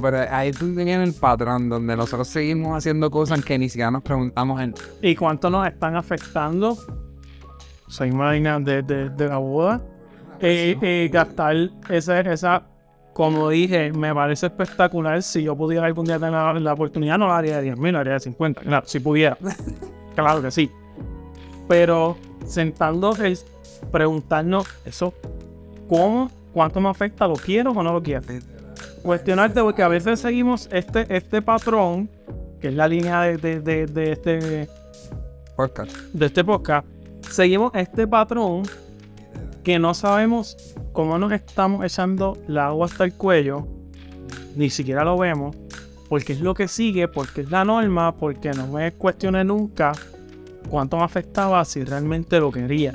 pero 0.00 0.16
ahí 0.30 0.52
tú 0.52 0.74
tienes 0.74 1.08
el 1.08 1.14
patrón 1.14 1.68
donde 1.68 1.96
nosotros 1.96 2.28
seguimos 2.28 2.76
haciendo 2.78 3.10
cosas 3.10 3.44
que 3.44 3.58
ni 3.58 3.68
siquiera 3.68 3.90
nos 3.90 4.02
preguntamos 4.02 4.60
en 4.60 4.74
¿Y 5.02 5.14
cuánto 5.16 5.50
nos 5.50 5.66
están 5.66 5.96
afectando? 5.96 6.76
Se 7.88 8.06
imagina 8.06 8.58
de, 8.58 8.82
de, 8.82 9.10
de 9.10 9.28
la 9.28 9.36
boda. 9.38 9.80
Eh, 10.40 10.76
eh, 10.80 11.10
gastar 11.12 11.54
esa, 11.88 12.20
esa 12.20 12.62
como 13.12 13.50
dije, 13.50 13.92
me 13.92 14.14
parece 14.14 14.46
espectacular. 14.46 15.22
Si 15.22 15.42
yo 15.42 15.54
pudiera 15.54 15.86
algún 15.86 16.06
día 16.06 16.16
tener 16.18 16.32
la, 16.32 16.54
la 16.54 16.72
oportunidad, 16.72 17.18
no 17.18 17.28
la 17.28 17.36
haría 17.36 17.56
de 17.58 17.62
10 17.64 17.78
mil, 17.78 17.92
la 17.92 18.00
haría 18.00 18.14
de 18.14 18.20
50. 18.20 18.62
Claro, 18.62 18.86
si 18.88 18.98
pudiera. 19.00 19.36
claro 20.16 20.40
que 20.40 20.50
sí. 20.50 20.70
Pero 21.68 22.16
sentando 22.46 23.14
el 23.16 23.38
preguntarnos 23.90 24.66
eso, 24.84 25.14
¿cómo? 25.88 26.30
¿Cuánto 26.52 26.80
me 26.80 26.88
afecta? 26.88 27.26
¿Lo 27.26 27.34
quiero 27.34 27.70
o 27.70 27.82
no 27.82 27.92
lo 27.92 28.02
quiero? 28.02 28.22
Cuestionarte, 29.02 29.60
porque 29.60 29.82
a 29.82 29.88
veces 29.88 30.20
seguimos 30.20 30.68
este, 30.70 31.06
este 31.14 31.42
patrón, 31.42 32.08
que 32.60 32.68
es 32.68 32.74
la 32.74 32.86
línea 32.86 33.22
de, 33.22 33.36
de, 33.36 33.60
de, 33.60 33.86
de 33.86 34.12
este 34.12 34.68
Podcast. 35.56 35.92
de 36.12 36.26
este 36.26 36.44
podcast, 36.44 36.86
seguimos 37.28 37.72
este 37.74 38.06
patrón 38.06 38.62
que 39.62 39.78
no 39.78 39.94
sabemos 39.94 40.56
cómo 40.92 41.18
nos 41.18 41.32
estamos 41.32 41.84
echando 41.84 42.36
la 42.48 42.68
agua 42.68 42.86
hasta 42.86 43.04
el 43.04 43.14
cuello, 43.14 43.66
ni 44.56 44.70
siquiera 44.70 45.04
lo 45.04 45.18
vemos, 45.18 45.56
porque 46.08 46.32
es 46.32 46.40
lo 46.40 46.54
que 46.54 46.68
sigue, 46.68 47.08
porque 47.08 47.42
es 47.42 47.50
la 47.50 47.64
norma, 47.64 48.14
porque 48.16 48.50
no 48.50 48.66
me 48.66 48.92
cuestioné 48.92 49.44
nunca 49.44 49.92
cuánto 50.68 50.96
me 50.96 51.04
afectaba 51.04 51.64
si 51.64 51.84
realmente 51.84 52.38
lo 52.38 52.50
quería. 52.50 52.94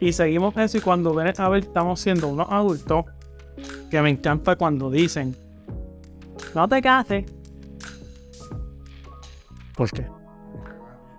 Y 0.00 0.12
seguimos 0.12 0.56
eso 0.56 0.78
y 0.78 0.80
cuando 0.80 1.14
ven 1.14 1.32
a 1.36 1.48
ver 1.48 1.64
estamos 1.64 2.00
siendo 2.00 2.28
unos 2.28 2.46
adultos 2.50 3.04
que 3.90 4.00
me 4.00 4.10
encanta 4.10 4.56
cuando 4.56 4.90
dicen, 4.90 5.36
no 6.54 6.68
te 6.68 6.80
cases. 6.80 7.24
¿Por 9.76 9.90
qué? 9.90 10.06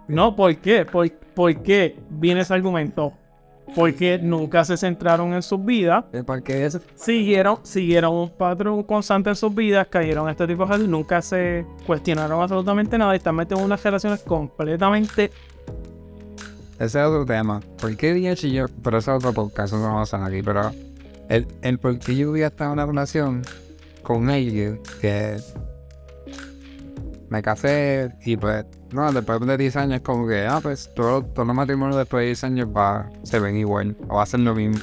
No, 0.08 0.36
¿por 0.36 0.56
qué? 0.58 0.86
¿Por, 0.86 1.12
por 1.12 1.62
qué 1.62 1.98
viene 2.10 2.42
ese 2.42 2.54
argumento? 2.54 3.14
Porque 3.76 4.20
nunca 4.22 4.66
se 4.66 4.78
centraron 4.78 5.34
en 5.34 5.42
sus 5.42 5.64
vidas, 5.64 6.06
Porque 6.26 6.70
siguieron, 6.96 7.60
siguieron 7.64 8.14
un 8.14 8.30
patrón 8.30 8.84
constante 8.84 9.30
en 9.30 9.36
sus 9.36 9.54
vidas, 9.54 9.88
cayeron 9.88 10.26
en 10.26 10.32
este 10.32 10.48
tipo 10.48 10.64
de 10.64 10.70
cosas, 10.70 10.88
nunca 10.88 11.22
se 11.22 11.66
cuestionaron 11.86 12.42
absolutamente 12.42 12.98
nada 12.98 13.14
y 13.14 13.18
están 13.18 13.36
metidos 13.36 13.60
en 13.60 13.66
unas 13.66 13.84
relaciones 13.84 14.22
completamente 14.22 15.32
Ese 16.80 17.00
es 17.00 17.06
otro 17.06 17.26
tema. 17.26 17.62
¿Por 17.80 17.96
qué 17.96 18.14
dije 18.14 18.52
yo? 18.52 18.66
Pero 18.84 18.98
ese 18.98 19.12
es 19.12 19.18
otro 19.18 19.34
podcast, 19.34 19.74
no 19.74 19.82
vamos 19.84 20.14
a 20.14 20.18
hacer 20.18 20.28
aquí. 20.28 20.44
Pero 20.44 20.72
el, 21.30 21.48
el 21.62 21.78
por 21.78 22.00
qué 22.00 22.16
yo 22.16 22.32
hubiera 22.32 22.48
estado 22.48 22.72
en 22.72 22.80
una 22.80 22.86
relación 22.86 23.44
con 24.02 24.30
alguien 24.30 24.82
que 25.02 25.38
me 27.30 27.42
casé 27.42 28.12
y 28.26 28.36
pues, 28.38 28.66
no, 28.92 29.12
después 29.12 29.40
de 29.42 29.58
10 29.58 29.76
años, 29.76 30.02
como 30.02 30.28
que, 30.28 30.46
ah, 30.46 30.60
pues 30.62 30.90
todo- 30.96 31.24
todos 31.24 31.48
los 31.48 31.56
matrimonios 31.56 31.98
después 31.98 32.22
de 32.22 32.26
10 32.28 32.44
años 32.44 32.68
va, 32.76 33.10
se 33.24 33.40
ven 33.40 33.56
igual, 33.58 33.96
o 34.08 34.16
va 34.16 34.24
a 34.24 34.26
ser 34.26 34.40
lo 34.42 34.56
mismo. 34.56 34.80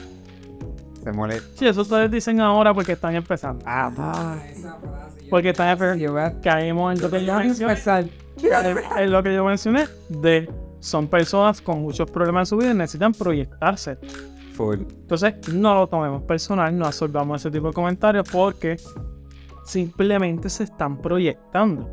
Se 1.02 1.12
muere. 1.12 1.40
Sí, 1.54 1.66
eso 1.66 1.82
ustedes 1.82 2.10
dicen 2.10 2.40
ahora 2.40 2.74
porque 2.74 2.92
están 2.92 3.14
empezando. 3.14 3.64
Ah, 3.66 4.38
esa 4.50 4.74
frase. 4.76 5.26
Porque 5.30 5.50
están 5.50 5.68
empezando. 5.68 6.40
Caemos 6.42 6.94
en 6.96 7.02
lo 7.02 7.10
que 7.10 7.24
yo 7.24 7.34
mencioné. 7.36 8.10
En 8.98 9.12
lo 9.12 9.22
que 9.22 9.34
yo 9.34 9.44
mencioné. 9.44 9.86
De 10.08 10.50
son 10.80 11.06
personas 11.08 11.60
con 11.60 11.80
muchos 11.80 12.10
problemas 12.10 12.42
en 12.42 12.46
su 12.46 12.56
vida 12.56 12.70
y 12.72 12.74
necesitan 12.74 13.12
proyectarse. 13.12 13.98
Full. 14.54 14.80
Entonces, 14.80 15.34
no 15.52 15.74
lo 15.74 15.86
tomemos 15.86 16.22
personal, 16.22 16.76
no 16.76 16.86
absorbamos 16.86 17.40
ese 17.40 17.50
tipo 17.50 17.68
de 17.68 17.72
comentarios 17.72 18.28
porque 18.30 18.76
simplemente 19.64 20.48
se 20.48 20.64
están 20.64 20.98
proyectando. 21.00 21.88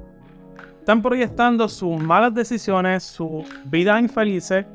Están 0.84 1.02
proyectando 1.02 1.70
sus 1.70 1.98
malas 1.98 2.34
decisiones, 2.34 3.04
su 3.04 3.46
vida 3.64 3.98
infelices, 4.02 4.66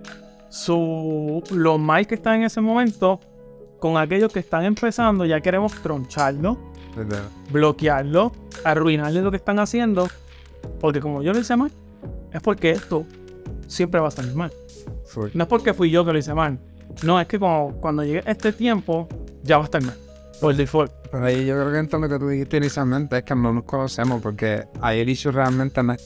su, 0.48 1.42
lo 1.50 1.76
mal 1.76 2.06
que 2.06 2.14
están 2.14 2.36
en 2.36 2.44
ese 2.44 2.62
momento 2.62 3.20
con 3.78 3.98
aquellos 3.98 4.32
que 4.32 4.38
están 4.38 4.64
empezando. 4.64 5.26
Ya 5.26 5.42
queremos 5.42 5.74
troncharlo, 5.82 6.56
bloquearlo, 7.52 8.32
arruinarle 8.64 9.20
lo 9.20 9.30
que 9.30 9.36
están 9.36 9.59
haciendo. 9.59 10.09
Porque 10.80 10.98
como 11.00 11.22
yo 11.22 11.34
lo 11.34 11.40
hice 11.40 11.54
mal, 11.56 11.70
es 12.32 12.40
porque 12.40 12.70
esto 12.70 13.04
siempre 13.66 14.00
va 14.00 14.09
a 14.09 14.11
salir 14.11 14.34
mal. 14.34 14.50
No 15.34 15.42
es 15.42 15.48
porque 15.50 15.74
fui 15.74 15.90
yo 15.90 16.06
que 16.06 16.12
lo 16.14 16.18
hice 16.18 16.32
mal. 16.32 16.59
No, 17.02 17.20
es 17.20 17.26
que 17.26 17.38
como, 17.38 17.74
cuando 17.82 18.02
llegue 18.02 18.22
este 18.24 18.54
tiempo, 18.54 19.06
ya 19.42 19.59
va 19.59 19.64
a 19.64 19.66
estar 19.66 19.82
mal. 19.82 19.98
Por 20.41 20.55
default. 20.55 20.93
Pero 21.11 21.24
ahí 21.24 21.47
yo 21.47 21.55
creo 21.55 21.72
que 21.72 21.78
entonces 21.78 22.11
lo 22.11 22.16
que 22.18 22.24
tú 22.24 22.28
dijiste 22.28 22.57
inicialmente 22.59 23.18
es 23.18 23.24
que 23.24 23.34
no 23.34 23.53
nos 23.53 23.64
conocemos 23.64 24.22
porque 24.22 24.64
ahí 24.80 25.01
el 25.01 25.09
issue 25.09 25.32
realmente 25.32 25.82
no 25.82 25.93
es 25.95 26.03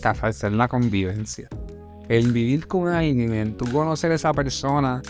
es 0.47 0.53
la 0.53 0.69
convivencia. 0.69 1.49
El 2.09 2.33
vivir 2.33 2.67
con 2.67 2.89
alguien, 2.89 3.33
el 3.35 3.57
tú 3.57 3.65
conocer 3.73 4.13
a 4.13 4.15
esa 4.15 4.33
persona, 4.33 5.03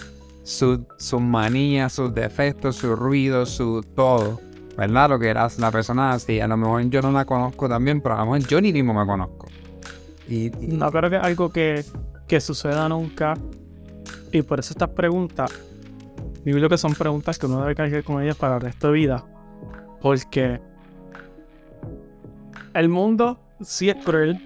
su- 0.43 0.87
sus 0.99 1.20
manías, 1.20 1.93
sus 1.93 2.12
defectos, 2.14 2.77
sus 2.77 2.99
ruidos, 2.99 3.51
su 3.51 3.83
todo, 3.95 4.41
¿verdad? 4.77 5.11
Lo 5.11 5.18
que 5.18 5.29
era 5.29 5.49
la 5.59 5.70
persona 5.70 6.12
así. 6.12 6.41
A 6.41 6.49
lo 6.49 6.57
mejor 6.57 6.83
yo 6.91 7.01
no 7.03 7.12
la 7.12 7.25
conozco 7.25 7.68
también, 7.68 8.01
pero 8.01 8.16
a 8.16 8.25
lo 8.25 8.33
mejor 8.33 8.49
yo 8.49 8.61
ni 8.61 8.73
mismo 8.73 8.93
me 8.95 9.07
conozco. 9.07 9.47
Y, 10.29 10.47
y- 10.47 10.68
No 10.77 10.91
creo 10.91 11.11
que 11.11 11.16
es 11.16 11.23
algo 11.23 11.51
que, 11.51 11.85
que 12.27 12.41
suceda 12.41 12.89
nunca. 12.89 13.35
Y 14.33 14.43
por 14.43 14.61
eso 14.61 14.73
estas 14.73 14.89
preguntas, 14.91 15.51
yo 16.45 16.57
creo 16.57 16.68
que 16.68 16.78
son 16.78 16.95
preguntas 16.95 17.38
que 17.38 17.47
uno 17.47 17.61
debe 17.61 17.74
cargar 17.74 18.03
con 18.03 18.22
ellas 18.22 18.36
para 18.36 18.57
el 18.57 18.62
resto 18.62 18.88
de 18.88 18.93
vida. 18.95 19.24
Porque 20.01 20.61
el 22.74 22.88
mundo 22.88 23.38
sí 23.61 23.88
es 23.88 24.05
cruel, 24.05 24.38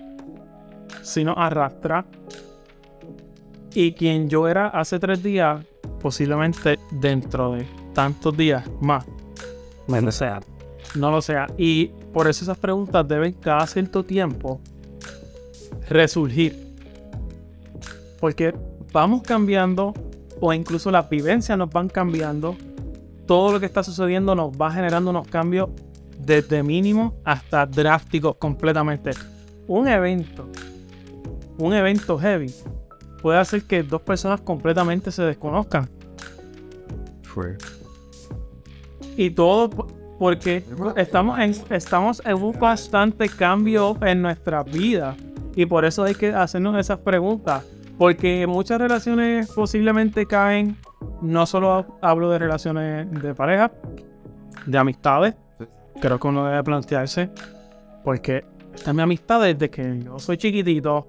sí 1.03 1.24
nos 1.24 1.36
arrastra. 1.38 2.05
Y 3.72 3.92
quien 3.92 4.28
yo 4.28 4.49
era 4.49 4.68
hace 4.68 4.99
tres 4.99 5.22
días, 5.22 5.64
posiblemente 6.01 6.78
dentro 6.90 7.53
de 7.53 7.66
tantos 7.94 8.36
días 8.36 8.68
más, 8.80 9.07
no 9.88 10.01
lo 10.01 10.12
sea. 10.12 10.40
No 10.94 11.11
lo 11.11 11.20
sea. 11.20 11.47
Y 11.57 11.88
por 12.12 12.28
eso 12.28 12.44
esas 12.44 12.59
preguntas 12.59 13.07
deben 13.07 13.32
cada 13.32 13.66
cierto 13.66 14.05
tiempo 14.05 14.61
resurgir. 15.88 16.74
Porque 18.20 18.55
vamos 18.92 19.22
cambiando 19.22 19.92
o 20.41 20.53
incluso 20.53 20.91
las 20.91 21.09
vivencias 21.09 21.57
nos 21.59 21.70
van 21.70 21.89
cambiando. 21.89 22.57
Todo 23.26 23.53
lo 23.53 23.61
que 23.61 23.66
está 23.66 23.82
sucediendo 23.82 24.34
nos 24.34 24.53
va 24.53 24.70
generando 24.70 25.11
unos 25.11 25.26
cambios 25.28 25.70
desde 26.18 26.62
mínimos 26.62 27.12
hasta 27.24 27.66
drásticos 27.66 28.37
completamente. 28.37 29.11
Un 29.66 29.89
evento, 29.89 30.49
un 31.59 31.74
evento 31.74 32.18
heavy, 32.18 32.55
puede 33.20 33.39
hacer 33.39 33.64
que 33.64 33.82
dos 33.82 34.03
personas 34.03 34.41
completamente 34.41 35.11
se 35.11 35.22
desconozcan. 35.22 35.89
fue. 37.22 37.57
Y 39.16 39.30
todo 39.30 39.68
po- 39.70 39.87
porque 40.18 40.64
estamos 40.97 41.39
en, 41.39 41.55
estamos 41.70 42.22
en 42.24 42.34
un 42.34 42.53
constante 42.55 43.28
cambio 43.28 43.97
en 44.03 44.22
nuestra 44.22 44.62
vida. 44.62 45.16
Y 45.55 45.66
por 45.66 45.84
eso 45.84 46.05
hay 46.05 46.14
que 46.14 46.32
hacernos 46.32 46.78
esas 46.78 46.99
preguntas. 46.99 47.64
Porque 47.99 48.47
muchas 48.47 48.78
relaciones 48.78 49.51
posiblemente 49.53 50.26
caen. 50.26 50.76
No 51.22 51.47
solo 51.47 51.99
hablo 52.03 52.30
de 52.30 52.38
relaciones 52.38 53.11
de 53.11 53.34
pareja, 53.34 53.72
de 54.66 54.78
amistades. 54.78 55.34
Creo 56.01 56.18
que 56.18 56.28
uno 56.28 56.47
debe 56.47 56.62
plantearse. 56.62 57.30
Porque 58.05 58.44
esta 58.74 58.90
es 58.90 58.97
mi 58.97 59.03
amistad 59.03 59.42
desde 59.42 59.70
que 59.70 60.01
yo 60.05 60.18
soy 60.18 60.36
chiquitito. 60.36 61.09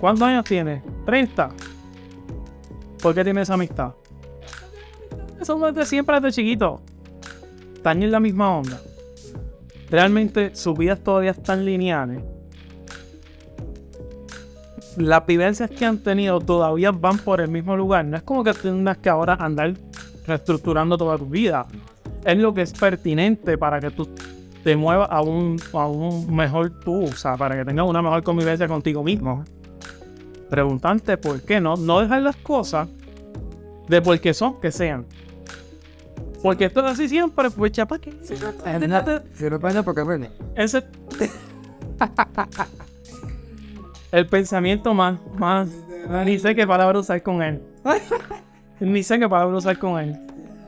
¿Cuántos 0.00 0.26
años 0.26 0.44
tienes? 0.44 0.82
30. 1.04 1.50
¿Por 3.02 3.14
qué 3.14 3.22
tienes 3.22 3.42
esa 3.42 3.54
amistad? 3.54 3.92
Eso 5.40 5.58
desde 5.58 5.86
siempre, 5.86 6.20
desde 6.20 6.32
chiquito. 6.42 6.80
Están 7.74 8.02
en 8.02 8.10
la 8.10 8.20
misma 8.20 8.56
onda. 8.56 8.80
Realmente 9.90 10.54
sus 10.54 10.78
vidas 10.78 11.00
todavía 11.00 11.32
están 11.32 11.64
lineales. 11.64 12.22
Las 14.96 15.26
vivencias 15.26 15.70
que 15.70 15.86
han 15.86 15.98
tenido 15.98 16.40
todavía 16.40 16.90
van 16.90 17.18
por 17.18 17.40
el 17.40 17.48
mismo 17.48 17.76
lugar. 17.76 18.04
No 18.04 18.16
es 18.16 18.22
como 18.22 18.44
que 18.44 18.52
tengas 18.52 18.98
que 18.98 19.08
ahora 19.08 19.34
andar 19.34 19.74
reestructurando 20.26 20.98
toda 20.98 21.16
tu 21.18 21.26
vida. 21.26 21.66
Es 22.24 22.36
lo 22.38 22.52
que 22.52 22.62
es 22.62 22.72
pertinente 22.72 23.56
para 23.56 23.80
que 23.80 23.90
tú 23.90 24.08
te 24.62 24.76
muevas 24.76 25.08
a 25.10 25.22
un, 25.22 25.60
a 25.72 25.86
un 25.86 26.34
mejor 26.34 26.80
tú. 26.80 27.04
O 27.04 27.12
sea, 27.12 27.36
para 27.36 27.56
que 27.56 27.64
tengas 27.64 27.86
una 27.88 28.02
mejor 28.02 28.22
convivencia 28.22 28.68
contigo 28.68 29.02
mismo. 29.02 29.44
Preguntarte 30.50 31.16
por 31.16 31.40
qué 31.42 31.60
no. 31.60 31.76
No 31.76 32.00
dejar 32.00 32.22
las 32.22 32.36
cosas 32.36 32.88
de 33.88 34.02
por 34.02 34.20
qué 34.20 34.34
son 34.34 34.60
que 34.60 34.70
sean. 34.70 35.06
Porque 36.42 36.66
esto 36.66 36.80
es 36.80 36.92
así 36.92 37.08
siempre, 37.08 37.50
pues 37.50 37.72
chapa 37.72 37.98
que. 37.98 38.12
Si 39.34 39.48
no 39.48 39.60
pasa 39.60 39.82
porque. 39.82 40.28
Ese. 40.56 40.84
El 44.12 44.26
pensamiento 44.26 44.92
más, 44.92 45.18
más. 45.38 45.70
Ni 46.26 46.38
sé 46.38 46.54
qué 46.54 46.66
palabra 46.66 46.98
usar 46.98 47.22
con 47.22 47.42
él. 47.42 47.62
Ni 48.80 49.02
sé 49.02 49.18
qué 49.18 49.26
palabra 49.26 49.56
usar 49.56 49.78
con 49.78 49.98
él. 49.98 50.18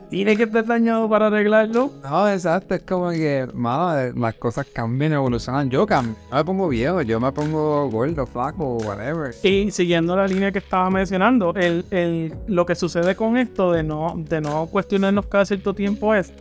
tiene 0.09 0.35
que 0.35 0.43
estar 0.43 0.65
dañado 0.65 1.07
para 1.07 1.27
arreglarlo. 1.27 1.91
No, 2.01 2.27
exacto, 2.27 2.73
es 2.73 2.81
como 2.81 3.11
que, 3.11 3.47
mano, 3.53 3.99
eh, 3.99 4.13
las 4.15 4.33
cosas 4.33 4.65
cambian, 4.73 5.13
evolucionan. 5.13 5.69
Yo 5.69 5.85
cambio, 5.85 6.15
no 6.31 6.37
me 6.37 6.43
pongo 6.43 6.67
viejo, 6.69 7.03
yo 7.03 7.19
me 7.19 7.31
pongo 7.31 7.87
gordo, 7.87 8.25
flaco, 8.25 8.77
whatever. 8.77 9.35
Y 9.43 9.69
siguiendo 9.69 10.15
la 10.15 10.27
línea 10.27 10.51
que 10.51 10.57
estaba 10.57 10.89
mencionando, 10.89 11.53
el, 11.53 11.85
el, 11.91 12.33
lo 12.47 12.65
que 12.65 12.73
sucede 12.73 13.15
con 13.15 13.37
esto 13.37 13.71
de 13.71 13.83
no, 13.83 14.15
de 14.17 14.41
no 14.41 14.65
cuestionarnos 14.65 15.27
cada 15.27 15.45
cierto 15.45 15.75
tiempo 15.75 16.15
es 16.15 16.33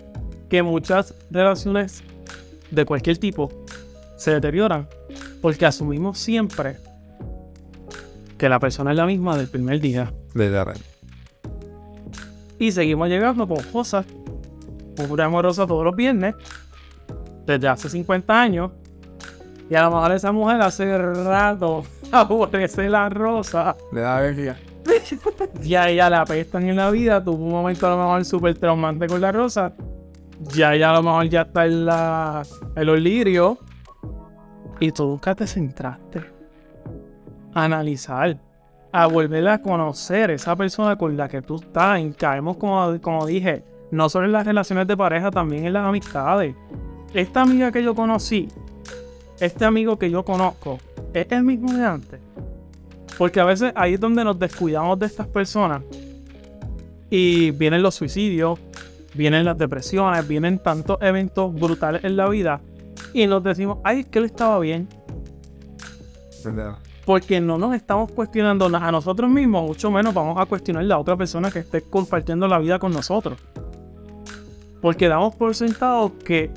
que 0.48 0.62
muchas 0.62 1.14
relaciones 1.30 2.02
de 2.70 2.86
cualquier 2.86 3.18
tipo 3.18 3.52
se 4.16 4.30
deterioran 4.30 4.88
porque 5.42 5.66
asumimos 5.66 6.18
siempre 6.18 6.78
que 8.38 8.48
la 8.48 8.58
persona 8.58 8.90
es 8.90 8.96
la 8.96 9.06
misma 9.06 9.36
del 9.36 9.48
primer 9.48 9.80
día. 9.80 10.12
De 10.34 10.48
verdad. 10.48 10.76
Y 12.58 12.72
seguimos 12.72 13.08
llegando 13.08 13.46
con 13.46 13.62
cosas, 13.64 14.06
pura 14.96 15.26
amorosa 15.26 15.66
todos 15.66 15.84
los 15.84 15.96
viernes, 15.96 16.34
desde 17.46 17.68
hace 17.68 17.88
50 17.88 18.40
años. 18.40 18.70
Y 19.68 19.74
a 19.74 19.82
lo 19.82 19.92
mejor 19.92 20.12
esa 20.12 20.30
mujer 20.32 20.60
hace 20.60 20.96
rato 20.98 21.84
aborrece 22.12 22.88
la 22.88 23.08
rosa. 23.08 23.76
De 23.92 24.00
la 24.00 24.18
alergia. 24.18 24.58
Y 25.62 25.74
a 25.76 25.88
ella 25.88 26.10
la 26.10 26.20
apestan 26.22 26.68
en 26.68 26.76
la 26.76 26.90
vida. 26.90 27.24
Tuvo 27.24 27.42
un 27.44 27.50
momento 27.50 27.86
a 27.86 27.90
lo 27.90 27.96
mejor 27.96 28.24
súper 28.24 28.54
traumante 28.58 29.06
con 29.06 29.20
la 29.20 29.32
rosa. 29.32 29.72
Ya 30.52 30.74
ella 30.74 30.90
a 30.90 30.94
lo 30.94 31.02
mejor 31.02 31.28
ya 31.28 31.42
está 31.42 31.64
en 31.64 31.86
la 31.86 32.42
en 32.76 32.86
los 32.86 33.00
lirios. 33.00 33.56
Y 34.80 34.92
tú 34.92 35.06
nunca 35.06 35.34
te 35.34 35.46
centraste 35.46 36.33
analizar, 37.54 38.38
a 38.92 39.06
volver 39.06 39.48
a 39.48 39.62
conocer 39.62 40.30
esa 40.30 40.54
persona 40.56 40.96
con 40.96 41.16
la 41.16 41.28
que 41.28 41.42
tú 41.42 41.56
estás. 41.56 42.00
Y 42.00 42.10
caemos, 42.12 42.56
como, 42.56 43.00
como 43.00 43.26
dije, 43.26 43.64
no 43.90 44.08
solo 44.08 44.26
en 44.26 44.32
las 44.32 44.46
relaciones 44.46 44.86
de 44.86 44.96
pareja, 44.96 45.30
también 45.30 45.64
en 45.66 45.72
las 45.72 45.86
amistades. 45.86 46.54
Esta 47.12 47.42
amiga 47.42 47.70
que 47.70 47.82
yo 47.82 47.94
conocí, 47.94 48.48
este 49.40 49.64
amigo 49.64 49.98
que 49.98 50.10
yo 50.10 50.24
conozco, 50.24 50.78
es 51.12 51.26
el 51.30 51.44
mismo 51.44 51.72
de 51.72 51.84
antes. 51.84 52.20
Porque 53.16 53.40
a 53.40 53.44
veces 53.44 53.72
ahí 53.76 53.94
es 53.94 54.00
donde 54.00 54.24
nos 54.24 54.38
descuidamos 54.38 54.98
de 54.98 55.06
estas 55.06 55.28
personas. 55.28 55.82
Y 57.08 57.52
vienen 57.52 57.82
los 57.82 57.94
suicidios, 57.94 58.58
vienen 59.14 59.44
las 59.44 59.56
depresiones, 59.56 60.26
vienen 60.26 60.58
tantos 60.58 60.98
eventos 61.00 61.54
brutales 61.54 62.02
en 62.02 62.16
la 62.16 62.28
vida. 62.28 62.60
Y 63.12 63.26
nos 63.28 63.44
decimos, 63.44 63.78
ay, 63.84 64.00
es 64.00 64.06
que 64.06 64.18
él 64.18 64.24
estaba 64.24 64.58
bien. 64.58 64.88
¿Verdad? 66.44 66.78
Porque 67.04 67.40
no 67.40 67.58
nos 67.58 67.74
estamos 67.74 68.10
cuestionando 68.12 68.66
a 68.66 68.90
nosotros 68.90 69.28
mismos, 69.30 69.64
mucho 69.66 69.90
menos 69.90 70.14
vamos 70.14 70.40
a 70.40 70.46
cuestionar 70.46 70.82
a 70.82 70.86
la 70.86 70.98
otra 70.98 71.16
persona 71.16 71.50
que 71.50 71.58
esté 71.58 71.82
compartiendo 71.82 72.48
la 72.48 72.58
vida 72.58 72.78
con 72.78 72.92
nosotros. 72.92 73.38
Porque 74.80 75.08
damos 75.08 75.34
por 75.34 75.54
sentado 75.54 76.12
que 76.18 76.50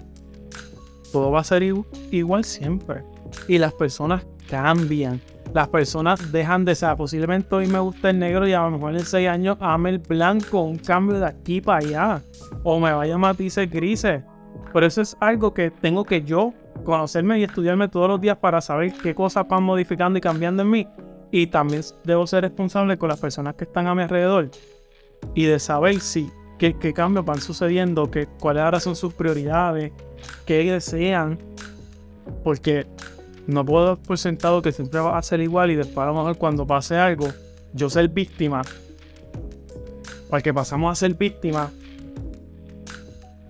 todo 1.11 1.31
va 1.31 1.41
a 1.41 1.43
ser 1.43 1.63
igu- 1.63 1.85
igual 2.11 2.43
siempre. 2.43 3.03
Y 3.47 3.57
las 3.57 3.73
personas 3.73 4.25
cambian. 4.49 5.21
Las 5.53 5.69
personas 5.69 6.31
dejan 6.31 6.65
de 6.65 6.75
ser. 6.75 6.95
Posiblemente 6.97 7.53
hoy 7.55 7.67
me 7.67 7.79
gusta 7.79 8.09
el 8.09 8.19
negro 8.19 8.47
y 8.47 8.53
a 8.53 8.61
lo 8.63 8.71
mejor 8.71 8.95
en 8.95 9.05
6 9.05 9.27
años 9.29 9.57
ame 9.61 9.89
el 9.91 9.99
blanco. 9.99 10.61
Un 10.61 10.77
cambio 10.77 11.19
de 11.19 11.25
aquí 11.25 11.61
para 11.61 11.79
allá. 11.79 12.21
O 12.63 12.79
me 12.79 12.91
vaya 12.91 13.17
matices 13.17 13.69
grises. 13.69 14.23
Pero 14.73 14.85
eso 14.85 15.01
es 15.01 15.15
algo 15.21 15.53
que 15.53 15.71
tengo 15.71 16.03
que 16.03 16.21
yo 16.23 16.53
conocerme 16.87 17.37
y 17.37 17.43
estudiarme 17.43 17.89
todos 17.89 18.07
los 18.07 18.21
días 18.21 18.37
para 18.37 18.61
saber 18.61 18.93
qué 19.03 19.13
cosas 19.13 19.45
van 19.47 19.61
modificando 19.61 20.17
y 20.17 20.21
cambiando 20.21 20.63
en 20.63 20.69
mí. 20.69 20.87
Y 21.31 21.47
también 21.47 21.81
debo 22.05 22.25
ser 22.25 22.43
responsable 22.43 22.97
con 22.97 23.09
las 23.09 23.19
personas 23.19 23.55
que 23.55 23.65
están 23.65 23.87
a 23.87 23.93
mi 23.93 24.03
alrededor. 24.03 24.49
Y 25.35 25.43
de 25.43 25.59
saber 25.59 25.99
si 25.99 26.31
qué, 26.57 26.73
cambios 26.93 27.25
van 27.25 27.41
sucediendo, 27.41 28.09
que, 28.09 28.27
cuáles 28.39 28.63
ahora 28.63 28.79
son 28.79 28.95
sus 28.95 29.13
prioridades, 29.13 29.91
qué 30.45 30.71
desean. 30.71 31.37
Porque 32.43 32.87
no 33.47 33.65
puedo 33.65 33.85
dar 33.87 33.97
por 33.97 34.17
sentado 34.17 34.61
que 34.61 34.71
siempre 34.71 35.01
va 35.01 35.17
a 35.17 35.21
ser 35.21 35.41
igual 35.41 35.71
y 35.71 35.75
después 35.75 35.97
a 35.97 36.05
lo 36.05 36.13
mejor 36.13 36.37
cuando 36.37 36.65
pase 36.65 36.95
algo, 36.95 37.27
yo 37.73 37.89
ser 37.89 38.07
víctima. 38.07 38.61
Porque 40.29 40.53
pasamos 40.53 40.93
a 40.93 40.95
ser 40.95 41.13
víctima. 41.15 41.69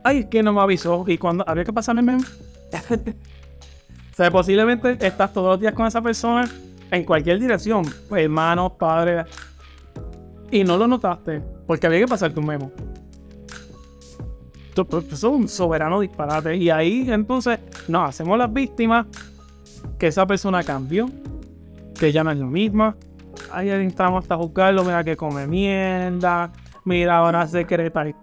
Ay, 0.04 0.20
es 0.20 0.26
que 0.26 0.42
no 0.42 0.54
me 0.54 0.62
avisó. 0.62 1.06
Y 1.08 1.20
cuando 1.20 1.44
habría 1.48 1.66
que 1.66 1.74
pasarme 1.74 2.02
meme. 2.02 2.24
O 2.74 4.16
sea, 4.16 4.32
posiblemente 4.32 4.98
estás 5.06 5.32
todos 5.34 5.52
los 5.52 5.60
días 5.60 5.74
con 5.74 5.86
esa 5.86 6.02
persona 6.02 6.50
en 6.92 7.04
cualquier 7.04 7.40
dirección. 7.40 7.86
Hermanos, 8.12 8.74
padres. 8.74 9.26
Y 10.52 10.64
no 10.64 10.78
lo 10.78 10.88
notaste. 10.88 11.42
Porque 11.66 11.88
había 11.88 12.00
que 12.00 12.08
pasarte 12.08 12.40
un 12.40 12.46
memo. 12.46 12.72
Eso 14.72 15.00
es 15.00 15.24
un 15.24 15.48
soberano 15.48 16.00
disparate. 16.00 16.56
Y 16.56 16.70
ahí 16.70 17.12
entonces 17.12 17.60
nos 17.88 18.10
hacemos 18.10 18.38
las 18.38 18.52
víctimas. 18.52 19.06
Que 19.98 20.08
esa 20.08 20.26
persona 20.26 20.64
cambió. 20.64 21.10
Que 22.00 22.12
ya 22.12 22.24
no 22.24 22.32
es 22.32 22.38
la 22.38 22.46
misma. 22.46 22.96
Ahí 23.52 23.70
entramos 23.70 24.24
hasta 24.24 24.36
juzgarlo. 24.38 24.84
Mira 24.84 25.04
que 25.04 25.18
come 25.18 25.48
mierda. 25.48 26.52
Mira, 26.86 27.18
ahora 27.18 27.48
se 27.48 27.66
cree 27.66 27.90
tal. 27.90 28.16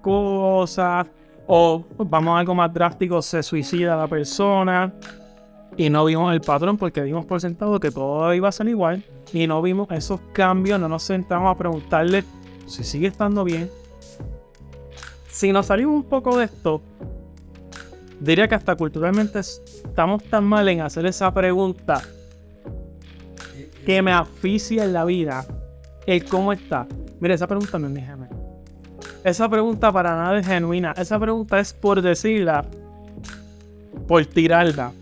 O 1.47 1.85
vamos 1.99 2.37
a 2.37 2.39
algo 2.39 2.55
más 2.55 2.73
drástico, 2.73 3.21
se 3.23 3.43
suicida 3.43 3.97
la 3.97 4.09
persona. 4.09 4.93
Y 5.77 5.91
no 5.91 6.05
vimos 6.05 6.33
el 6.33 6.41
patrón 6.41 6.79
porque 6.79 7.03
dimos 7.03 7.27
por 7.27 7.41
sentado 7.41 7.81
que 7.81 7.91
todo 7.91 8.33
iba 8.33 8.49
a 8.49 8.53
ser 8.53 8.69
igual. 8.69 9.03
Y 9.33 9.47
no 9.47 9.61
vimos 9.61 9.89
esos 9.91 10.21
cambios, 10.33 10.79
no 10.81 10.89
nos 10.89 11.03
sentamos 11.03 11.55
a 11.55 11.59
preguntarle 11.59 12.25
si 12.67 12.85
sigue 12.85 13.09
estando 13.09 13.45
bien. 13.45 13.71
Si 15.29 15.53
nos 15.53 15.67
salimos 15.67 15.97
un 15.97 16.05
poco 16.05 16.39
de 16.39 16.45
esto, 16.45 16.81
diría 18.21 18.47
que 18.47 18.55
hasta 18.55 18.77
culturalmente 18.77 19.41
estamos 19.41 20.23
tan 20.25 20.45
mal 20.45 20.69
en 20.69 20.81
hacer 20.81 21.07
esa 21.07 21.35
pregunta 21.35 22.03
que 23.85 24.01
me 24.01 24.13
asfixia 24.13 24.85
en 24.85 24.93
la 24.93 25.05
vida 25.05 25.45
el 26.07 26.25
cómo 26.25 26.53
está. 26.53 26.87
Mira, 27.21 27.35
esa 27.35 27.47
pregunta 27.47 27.79
no 27.79 27.89
es 27.89 27.93
mi 27.93 28.01
jefe. 28.01 28.34
Esa 29.25 29.49
pregunta 29.49 29.91
para 29.91 30.15
nada 30.15 30.39
es 30.39 30.47
genuina. 30.47 30.93
Esa 30.99 31.19
pregunta 31.19 31.59
es 31.59 31.73
por 31.73 32.03
decirla, 32.03 32.63
por 34.07 34.27
tirarla. 34.27 34.93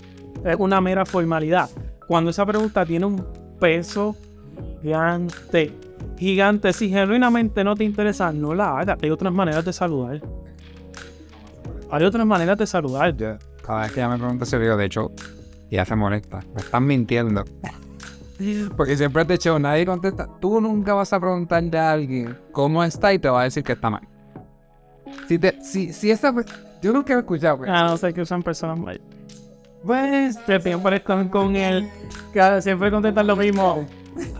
Es 0.45 0.57
una 0.61 0.81
mera 0.81 1.05
formalidad. 1.05 1.69
Cuando 2.07 2.31
esa 2.31 2.47
pregunta 2.47 2.87
tiene 2.87 3.05
un 3.07 3.27
peso 3.59 4.15
gigante, 4.81 5.73
gigante, 6.17 6.73
si 6.73 6.89
genuinamente 6.89 7.65
no 7.65 7.75
te 7.75 7.83
interesa, 7.83 8.33
no 8.33 8.55
la 8.55 8.79
hagas. 8.79 8.99
Hay 9.03 9.11
otras 9.11 9.33
maneras 9.33 9.65
de 9.65 9.73
saludar. 9.73 10.23
Hay 11.91 12.05
otras 12.05 12.25
maneras 12.25 12.57
de 12.57 12.67
saludar. 12.69 13.17
Yo, 13.17 13.37
cada 13.67 13.83
vez 13.83 13.93
que 13.93 14.01
ella 14.01 14.09
me 14.09 14.19
pregunta 14.19 14.47
si 14.47 14.57
digo, 14.57 14.77
de 14.77 14.85
hecho, 14.85 15.11
ella 15.69 15.85
se 15.85 15.97
molesta. 15.97 16.41
Me 16.55 16.61
están 16.61 16.87
mintiendo. 16.87 17.43
Porque 18.77 18.97
siempre 18.97 19.25
te 19.25 19.35
hecho, 19.35 19.59
nadie 19.59 19.85
contesta. 19.85 20.29
Tú 20.41 20.61
nunca 20.61 20.95
vas 20.95 21.13
a 21.13 21.19
preguntarle 21.19 21.77
a 21.77 21.91
alguien 21.91 22.39
cómo 22.53 22.85
está 22.85 23.13
y 23.13 23.19
te 23.19 23.29
va 23.29 23.41
a 23.41 23.45
decir 23.45 23.65
que 23.65 23.73
está 23.73 23.91
mal. 23.91 24.12
Si, 25.29 25.39
te, 25.39 25.61
si, 25.63 25.93
si 25.93 26.11
esa. 26.11 26.35
Yo 26.83 26.93
nunca 26.93 27.15
he 27.15 27.19
escuchado, 27.19 27.59
pues. 27.59 27.71
A 27.71 27.85
no 27.85 27.97
ser 27.97 28.13
que 28.15 28.23
usan 28.23 28.43
personas 28.43 28.79
mayores. 28.79 29.07
Pues 29.85 30.39
siempre 30.63 30.97
están 30.97 31.29
con 31.29 31.57
él. 31.57 31.89
Que 32.33 32.63
siempre 32.63 32.91
contestan 32.91 33.27
lo 33.27 33.37
mismo. 33.37 33.87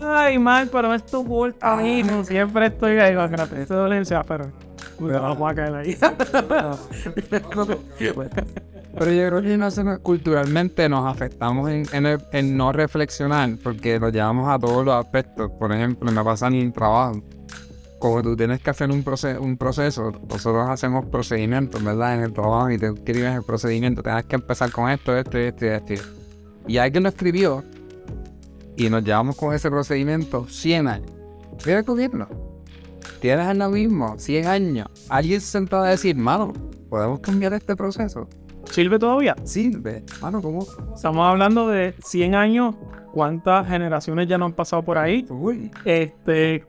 Ay, 0.01 0.37
mal, 0.37 0.69
pero 0.71 0.87
no 0.89 0.93
es 0.93 1.05
tu 1.05 1.25
culpa, 1.25 1.75
mijo. 1.77 2.23
Siempre 2.23 2.67
estoy 2.67 2.97
ahí. 2.99 3.13
Espérate, 3.15 3.61
esto 3.61 3.73
es 3.73 3.79
dolencia, 3.79 4.23
pero. 4.27 4.51
Bueno, 4.99 5.21
vamos 5.21 5.51
a 5.51 5.55
caer 5.55 5.73
ahí. 5.75 5.97
Pero 8.99 9.11
yo 9.11 9.27
creo 9.29 9.41
que 9.41 9.57
nosotros 9.57 9.99
culturalmente 9.99 10.87
nos 10.87 11.11
afectamos 11.11 11.69
en, 11.71 11.83
en, 11.93 12.05
el- 12.05 12.21
en 12.31 12.55
no 12.55 12.71
reflexionar 12.71 13.49
porque 13.63 13.99
lo 13.99 14.09
llevamos 14.09 14.47
a 14.47 14.59
todos 14.59 14.85
los 14.85 14.93
aspectos. 14.95 15.49
Por 15.59 15.71
ejemplo, 15.73 16.11
me 16.11 16.23
pasa 16.23 16.47
en 16.47 16.53
el 16.55 16.71
trabajo. 16.73 17.21
Como 18.03 18.21
tú 18.21 18.35
tienes 18.35 18.59
que 18.61 18.69
hacer 18.69 18.91
un, 18.91 19.01
proce- 19.01 19.39
un 19.39 19.55
proceso, 19.55 20.11
nosotros 20.29 20.69
hacemos 20.69 21.05
procedimientos, 21.05 21.81
¿verdad? 21.81 22.15
En 22.15 22.23
el 22.23 22.33
trabajo 22.33 22.69
y 22.69 22.77
te 22.77 22.87
escribes 22.87 23.33
el 23.33 23.43
procedimiento. 23.43 24.03
Tienes 24.03 24.25
que 24.25 24.35
empezar 24.35 24.69
con 24.73 24.89
esto, 24.89 25.15
esto, 25.15 25.39
y 25.39 25.43
esto 25.43 25.65
y 25.65 25.69
esto. 25.69 25.93
Y 26.67 26.77
alguien 26.79 27.03
lo 27.03 27.09
escribió 27.09 27.63
y 28.75 28.89
nos 28.89 29.05
llevamos 29.05 29.37
con 29.37 29.53
ese 29.53 29.69
procedimiento 29.69 30.45
100 30.49 30.87
años. 30.89 31.11
Mira 31.65 31.77
el 31.79 31.85
gobierno. 31.85 32.27
Tienes 33.21 33.55
lo 33.55 33.69
mismo, 33.69 34.15
100 34.17 34.47
años. 34.47 34.87
Alguien 35.07 35.39
se 35.39 35.47
sentó 35.47 35.77
a 35.77 35.87
decir, 35.87 36.17
mano, 36.17 36.51
¿podemos 36.89 37.21
cambiar 37.21 37.53
este 37.53 37.73
proceso? 37.77 38.27
¿Sirve 38.69 38.99
todavía? 38.99 39.33
Sirve. 39.45 40.03
Mano, 40.21 40.41
¿cómo? 40.41 40.67
Estamos 40.93 41.25
hablando 41.25 41.69
de 41.69 41.95
100 42.03 42.35
años. 42.35 42.75
¿Cuántas 43.13 43.65
generaciones 43.65 44.27
ya 44.27 44.37
no 44.37 44.43
han 44.43 44.53
pasado 44.53 44.83
por 44.83 44.97
ahí? 44.97 45.25
Uy. 45.29 45.71
Este. 45.85 46.65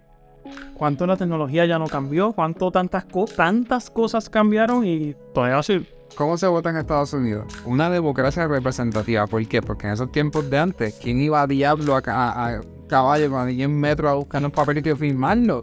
¿Cuánto 0.74 1.06
la 1.06 1.16
tecnología 1.16 1.64
ya 1.66 1.78
no 1.78 1.86
cambió? 1.86 2.32
¿Cuánto 2.32 2.70
tantas, 2.70 3.04
co- 3.04 3.24
tantas 3.26 3.90
cosas 3.90 4.28
cambiaron 4.28 4.84
y 4.86 5.14
todavía 5.34 5.62
sirve? 5.62 5.86
¿Cómo 6.16 6.36
se 6.36 6.46
vota 6.46 6.70
en 6.70 6.76
Estados 6.76 7.12
Unidos? 7.12 7.46
Una 7.64 7.90
democracia 7.90 8.46
representativa. 8.46 9.26
¿Por 9.26 9.46
qué? 9.48 9.60
Porque 9.62 9.86
en 9.88 9.94
esos 9.94 10.12
tiempos 10.12 10.48
de 10.48 10.58
antes, 10.58 10.94
¿quién 11.02 11.20
iba 11.20 11.40
a 11.42 11.46
diablo 11.46 11.96
a, 11.96 12.02
ca- 12.02 12.14
a- 12.30 12.48
a 12.56 12.60
caballo 12.88 13.30
con 13.30 13.48
10 13.48 13.68
metros 13.68 14.10
a 14.10 14.14
buscar 14.14 14.44
un 14.44 14.50
papelito 14.50 14.90
y 14.90 14.94
firmarlo? 14.94 15.62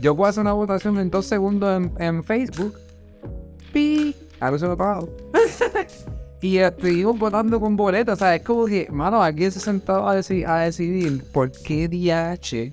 Yo 0.00 0.14
puedo 0.16 0.28
hacer 0.28 0.42
una 0.42 0.52
votación 0.52 0.98
en 0.98 1.10
dos 1.10 1.26
segundos 1.26 1.90
en, 1.98 2.24
Facebook 2.24 2.74
algo 4.40 4.58
se 4.58 4.66
me 4.68 4.76
pagó. 4.76 5.08
y 6.40 6.58
estuvimos 6.58 7.18
votando 7.18 7.60
con 7.60 7.76
boletas, 7.76 8.14
o 8.14 8.18
sea, 8.18 8.34
es 8.34 8.42
como 8.42 8.66
que, 8.66 8.88
mano, 8.90 9.22
alguien 9.22 9.50
se 9.52 9.60
sentado 9.60 10.08
a, 10.08 10.12
a 10.12 10.58
decidir 10.60 11.24
por 11.32 11.50
qué 11.52 11.88
DH 11.88 12.72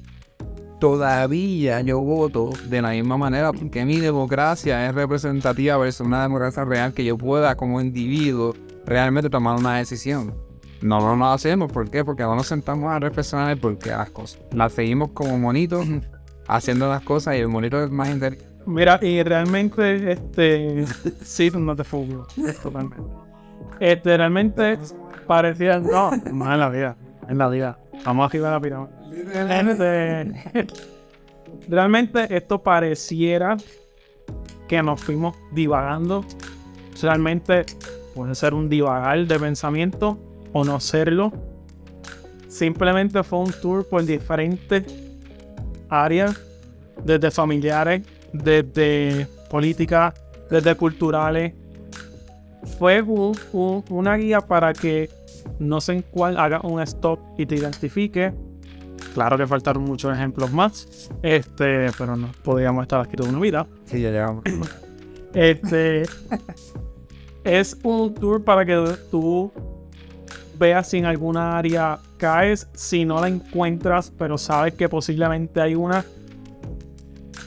todavía 0.80 1.82
yo 1.82 1.99
voto 2.01 2.49
de 2.67 2.82
la 2.82 2.89
misma 2.91 3.17
manera, 3.17 3.51
porque 3.53 3.86
mi 3.86 3.99
democracia 3.99 4.88
es 4.88 4.95
representativa 4.95 5.78
versus 5.78 6.05
una 6.05 6.23
democracia 6.23 6.65
real 6.65 6.93
que 6.93 7.05
yo 7.05 7.17
pueda 7.17 7.55
como 7.55 7.82
individuo 7.82 8.53
realmente 8.86 9.30
tomar 9.30 9.57
una 9.57 9.78
decisión. 9.78 10.34
No, 10.82 10.99
lo 10.99 11.26
hacemos, 11.28 11.71
¿por 11.71 11.89
qué? 11.89 12.03
Porque 12.03 12.23
no 12.23 12.36
nos 12.36 12.47
sentamos 12.47 12.91
a 12.91 12.99
reflexionar 12.99 13.51
el 13.51 13.57
por 13.57 13.78
qué 13.78 13.89
las 13.89 14.11
cosas. 14.11 14.39
Las 14.51 14.73
seguimos 14.73 15.11
como 15.11 15.38
monitos 15.39 15.86
haciendo 16.47 16.89
las 16.89 17.01
cosas 17.01 17.36
y 17.36 17.39
el 17.39 17.47
monito 17.47 17.82
es 17.84 17.89
más 17.89 18.09
inteligente. 18.09 18.55
Mira, 18.65 18.99
y 19.01 19.21
realmente, 19.23 20.11
este, 20.11 20.86
sí, 21.23 21.51
no 21.55 21.76
te 21.76 21.84
fugo, 21.84 22.28
totalmente. 22.61 22.97
Este, 23.80 24.17
realmente 24.17 24.80
parecía, 25.28 25.80
no, 25.80 26.11
no 26.32 26.51
en 26.51 26.59
la 26.59 26.69
vida, 26.69 26.97
en 27.28 27.38
la 27.38 27.47
vida. 27.47 27.80
Vamos 28.03 28.26
arriba 28.26 28.47
de 28.49 28.53
la 28.53 28.59
pirámide. 28.59 29.05
Realmente 31.70 32.36
esto 32.36 32.61
pareciera 32.61 33.57
que 34.68 34.82
nos 34.82 35.01
fuimos 35.01 35.36
divagando. 35.51 36.26
Realmente 37.01 37.66
puede 38.13 38.36
ser 38.36 38.53
un 38.53 38.70
divagar 38.70 39.26
de 39.26 39.39
pensamiento 39.39 40.18
o 40.53 40.63
no 40.63 40.80
serlo. 40.80 41.32
Simplemente 42.47 43.24
fue 43.24 43.39
un 43.39 43.51
tour 43.61 43.88
por 43.88 44.05
diferentes 44.05 44.84
áreas, 45.89 46.39
desde 47.03 47.32
familiares, 47.32 48.03
desde 48.32 49.28
política, 49.49 50.13
desde 50.49 50.76
culturales. 50.76 51.53
Fue 52.80 53.01
una 53.01 54.16
guía 54.16 54.41
para 54.41 54.74
que 54.74 55.09
no 55.59 55.82
sé 55.82 55.93
en 55.93 56.01
cuál 56.01 56.38
haga 56.38 56.61
un 56.61 56.82
stop 56.82 57.20
y 57.38 57.45
te 57.45 57.55
identifique. 57.55 58.34
Claro 59.16 59.38
que 59.38 59.47
faltaron 59.47 59.86
muchos 59.86 60.13
ejemplos 60.13 60.51
más, 60.51 61.09
este, 61.24 61.89
pero 61.97 62.18
no 62.18 62.28
podíamos 62.43 62.82
estar 62.82 62.99
aquí 62.99 63.16
toda 63.16 63.30
una 63.30 63.39
vida. 63.39 63.66
Sí, 63.86 64.01
ya 64.01 64.11
llegamos. 64.11 64.43
Este 65.34 66.03
es 67.45 67.78
un 67.84 68.13
tour 68.13 68.43
para 68.43 68.66
que 68.66 68.97
tú 69.09 69.53
veas 70.59 70.89
si 70.89 70.97
en 70.97 71.05
alguna 71.05 71.57
área 71.57 71.97
caes, 72.18 72.68
si 72.74 73.05
no 73.05 73.22
la 73.22 73.30
encuentras, 73.30 74.11
pero 74.11 74.38
sabes 74.38 74.74
que 74.74 74.89
posiblemente 74.89 75.61
hay 75.61 75.76
una. 75.76 76.03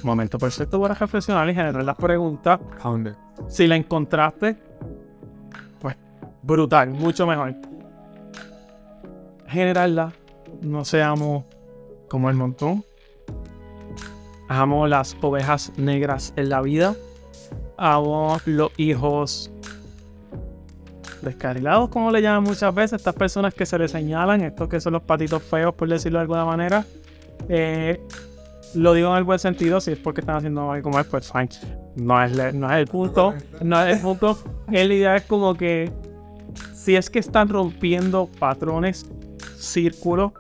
Momento 0.03 0.39
perfecto 0.39 0.81
para 0.81 0.95
reflexionar 0.95 1.51
y 1.51 1.55
generar 1.55 1.85
las 1.85 1.97
preguntas. 1.97 2.61
dónde? 2.83 3.13
Si 3.47 3.67
la 3.67 3.77
encontraste, 3.77 4.57
pues 5.81 5.99
brutal, 6.43 6.89
mucho 6.93 7.27
mejor. 7.27 7.55
Generarla, 9.47 10.15
no 10.63 10.83
seamos 10.87 11.45
como 12.09 12.31
el 12.31 12.37
montón. 12.37 12.85
Hagamos 14.49 14.89
las 14.89 15.17
ovejas 15.21 15.73
negras 15.77 16.33
en 16.37 16.49
la 16.49 16.61
vida. 16.63 16.95
Hagamos 17.77 18.47
los 18.47 18.71
hijos 18.77 19.51
descarrilados, 21.23 21.89
como 21.91 22.11
le 22.11 22.23
llaman 22.23 22.45
muchas 22.45 22.75
veces, 22.75 22.99
estas 23.01 23.15
personas 23.15 23.53
que 23.55 23.67
se 23.67 23.79
le 23.79 23.89
señalan, 23.89 24.41
estos 24.43 24.69
que 24.69 24.81
son 24.81 24.95
los 24.95 25.03
patitos 25.03 25.43
feos, 25.43 25.75
por 25.75 25.89
decirlo 25.89 26.19
de 26.19 26.23
alguna 26.23 26.45
manera. 26.45 26.85
Eh, 27.49 28.01
lo 28.75 28.93
digo 28.93 29.11
en 29.11 29.19
el 29.19 29.25
buen 29.25 29.39
sentido, 29.39 29.81
si 29.81 29.93
es 29.93 29.99
porque 29.99 30.21
están 30.21 30.37
haciendo 30.37 30.71
algo 30.71 30.91
mal, 30.91 31.05
pues 31.07 31.31
fine. 31.31 31.49
No 31.97 32.23
es, 32.23 32.55
no 32.55 32.71
es 32.71 32.79
el 32.79 32.87
punto. 32.87 33.35
No 33.63 33.83
es 33.83 33.97
el 33.97 34.03
punto. 34.03 34.39
La 34.71 34.83
idea 34.83 35.17
es 35.17 35.25
como 35.25 35.55
que 35.55 35.91
si 36.75 36.97
es 36.97 37.11
que 37.11 37.19
están 37.19 37.49
rompiendo 37.49 38.29
patrones, 38.39 39.07
círculos, 39.57 40.33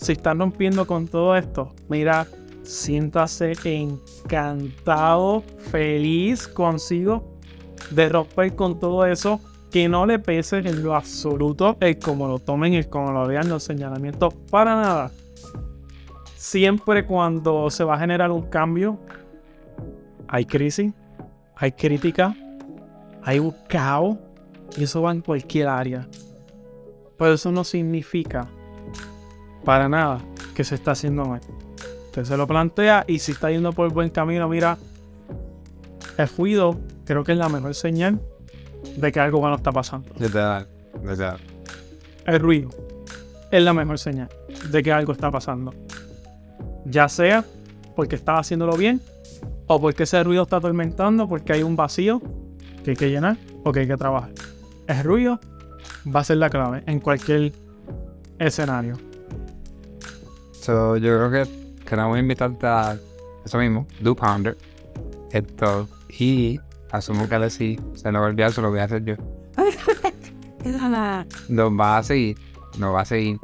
si 0.00 0.12
están 0.12 0.38
rompiendo 0.38 0.86
con 0.86 1.08
todo 1.08 1.36
esto, 1.36 1.74
mira, 1.88 2.26
siéntase 2.62 3.52
encantado, 3.64 5.42
feliz 5.70 6.46
consigo 6.46 7.36
de 7.90 8.08
romper 8.08 8.54
con 8.54 8.78
todo 8.78 9.04
eso 9.06 9.40
que 9.72 9.88
no 9.88 10.06
le 10.06 10.20
pese 10.20 10.58
en 10.58 10.84
lo 10.84 10.94
absoluto 10.94 11.76
el 11.80 11.98
cómo 11.98 12.28
lo 12.28 12.38
tomen 12.38 12.74
y 12.74 12.84
cómo 12.84 13.10
lo 13.10 13.26
vean 13.26 13.48
los 13.48 13.64
señalamientos. 13.64 14.32
Para 14.50 14.76
nada. 14.76 15.10
Siempre 16.36 17.04
cuando 17.04 17.68
se 17.68 17.82
va 17.82 17.96
a 17.96 17.98
generar 17.98 18.30
un 18.30 18.42
cambio, 18.42 19.00
hay 20.28 20.44
crisis, 20.44 20.92
hay 21.56 21.72
crítica, 21.72 22.36
hay 23.24 23.40
un 23.40 23.52
caos 23.68 24.16
y 24.76 24.84
eso 24.84 25.02
va 25.02 25.10
en 25.10 25.22
cualquier 25.22 25.66
área. 25.66 26.06
Pero 27.18 27.34
eso 27.34 27.50
no 27.50 27.64
significa 27.64 28.48
para 29.64 29.88
nada 29.88 30.20
que 30.54 30.64
se 30.64 30.74
está 30.74 30.92
haciendo 30.92 31.24
mal. 31.24 31.40
Usted 32.06 32.24
se 32.24 32.36
lo 32.36 32.46
plantea 32.46 33.04
y 33.06 33.18
si 33.18 33.32
está 33.32 33.50
yendo 33.50 33.72
por 33.72 33.86
el 33.86 33.92
buen 33.92 34.10
camino, 34.10 34.48
mira, 34.48 34.78
el 36.16 36.26
fluido 36.28 36.78
creo 37.04 37.24
que 37.24 37.32
es 37.32 37.38
la 37.38 37.48
mejor 37.48 37.74
señal 37.74 38.20
de 38.96 39.12
que 39.12 39.20
algo 39.20 39.40
bueno 39.40 39.56
está 39.56 39.72
pasando. 39.72 40.08
El 42.26 42.40
ruido 42.40 42.70
es 43.50 43.62
la 43.62 43.72
mejor 43.72 43.98
señal 43.98 44.28
de 44.70 44.82
que 44.82 44.92
algo 44.92 45.12
está 45.12 45.30
pasando. 45.30 45.72
Ya 46.84 47.08
sea 47.08 47.44
porque 47.94 48.16
estás 48.16 48.40
haciéndolo 48.40 48.76
bien 48.76 49.00
o 49.66 49.80
porque 49.80 50.04
ese 50.04 50.22
ruido 50.24 50.42
está 50.42 50.56
atormentando, 50.56 51.28
porque 51.28 51.52
hay 51.52 51.62
un 51.62 51.76
vacío 51.76 52.20
que 52.84 52.90
hay 52.90 52.96
que 52.96 53.10
llenar 53.10 53.36
o 53.64 53.72
que 53.72 53.80
hay 53.80 53.86
que 53.86 53.96
trabajar. 53.96 54.30
El 54.86 55.04
ruido 55.04 55.40
va 56.14 56.20
a 56.20 56.24
ser 56.24 56.38
la 56.38 56.50
clave 56.50 56.82
en 56.86 57.00
cualquier 57.00 57.52
escenario. 58.38 59.07
So, 60.68 60.98
yo 60.98 61.16
creo 61.16 61.30
que 61.30 61.50
queremos 61.86 62.18
invitarte 62.18 62.66
a 62.66 62.98
eso 63.42 63.56
mismo, 63.56 63.86
Do 64.00 64.14
Ponder. 64.14 64.54
Esto. 65.32 65.88
Y 66.10 66.60
Asumo 66.92 67.26
que 67.26 67.48
sí, 67.48 67.80
se 67.94 68.12
lo 68.12 68.20
va 68.20 68.26
a 68.26 68.28
olvidar, 68.28 68.52
se 68.52 68.60
lo 68.60 68.68
voy 68.68 68.80
a 68.80 68.84
hacer 68.84 69.02
yo. 69.02 69.14
nos 71.48 71.72
va 71.72 71.96
a 71.96 72.02
seguir, 72.02 72.36
nos 72.76 72.94
va 72.94 73.00
a 73.00 73.04
seguir 73.06 73.38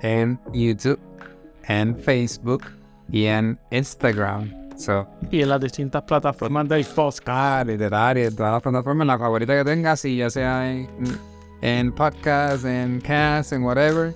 en 0.00 0.40
YouTube, 0.54 0.98
en 1.68 1.98
Facebook 1.98 2.62
y 3.10 3.26
en 3.26 3.58
Instagram. 3.70 4.50
So, 4.78 5.06
y 5.30 5.42
en 5.42 5.50
las 5.50 5.60
distintas 5.60 6.00
plataformas 6.04 6.66
del 6.66 6.86
podcast. 6.86 7.68
en 7.68 7.78
todas 7.78 8.16
las 8.38 8.62
plataformas, 8.62 9.06
la 9.06 9.18
favorita 9.18 9.54
que 9.54 9.64
tengas, 9.66 10.02
y 10.06 10.16
ya 10.16 10.30
sea 10.30 10.72
en, 10.72 10.88
en 11.60 11.92
podcast, 11.92 12.64
en 12.64 13.02
cast, 13.02 13.52
en 13.52 13.64
whatever. 13.64 14.14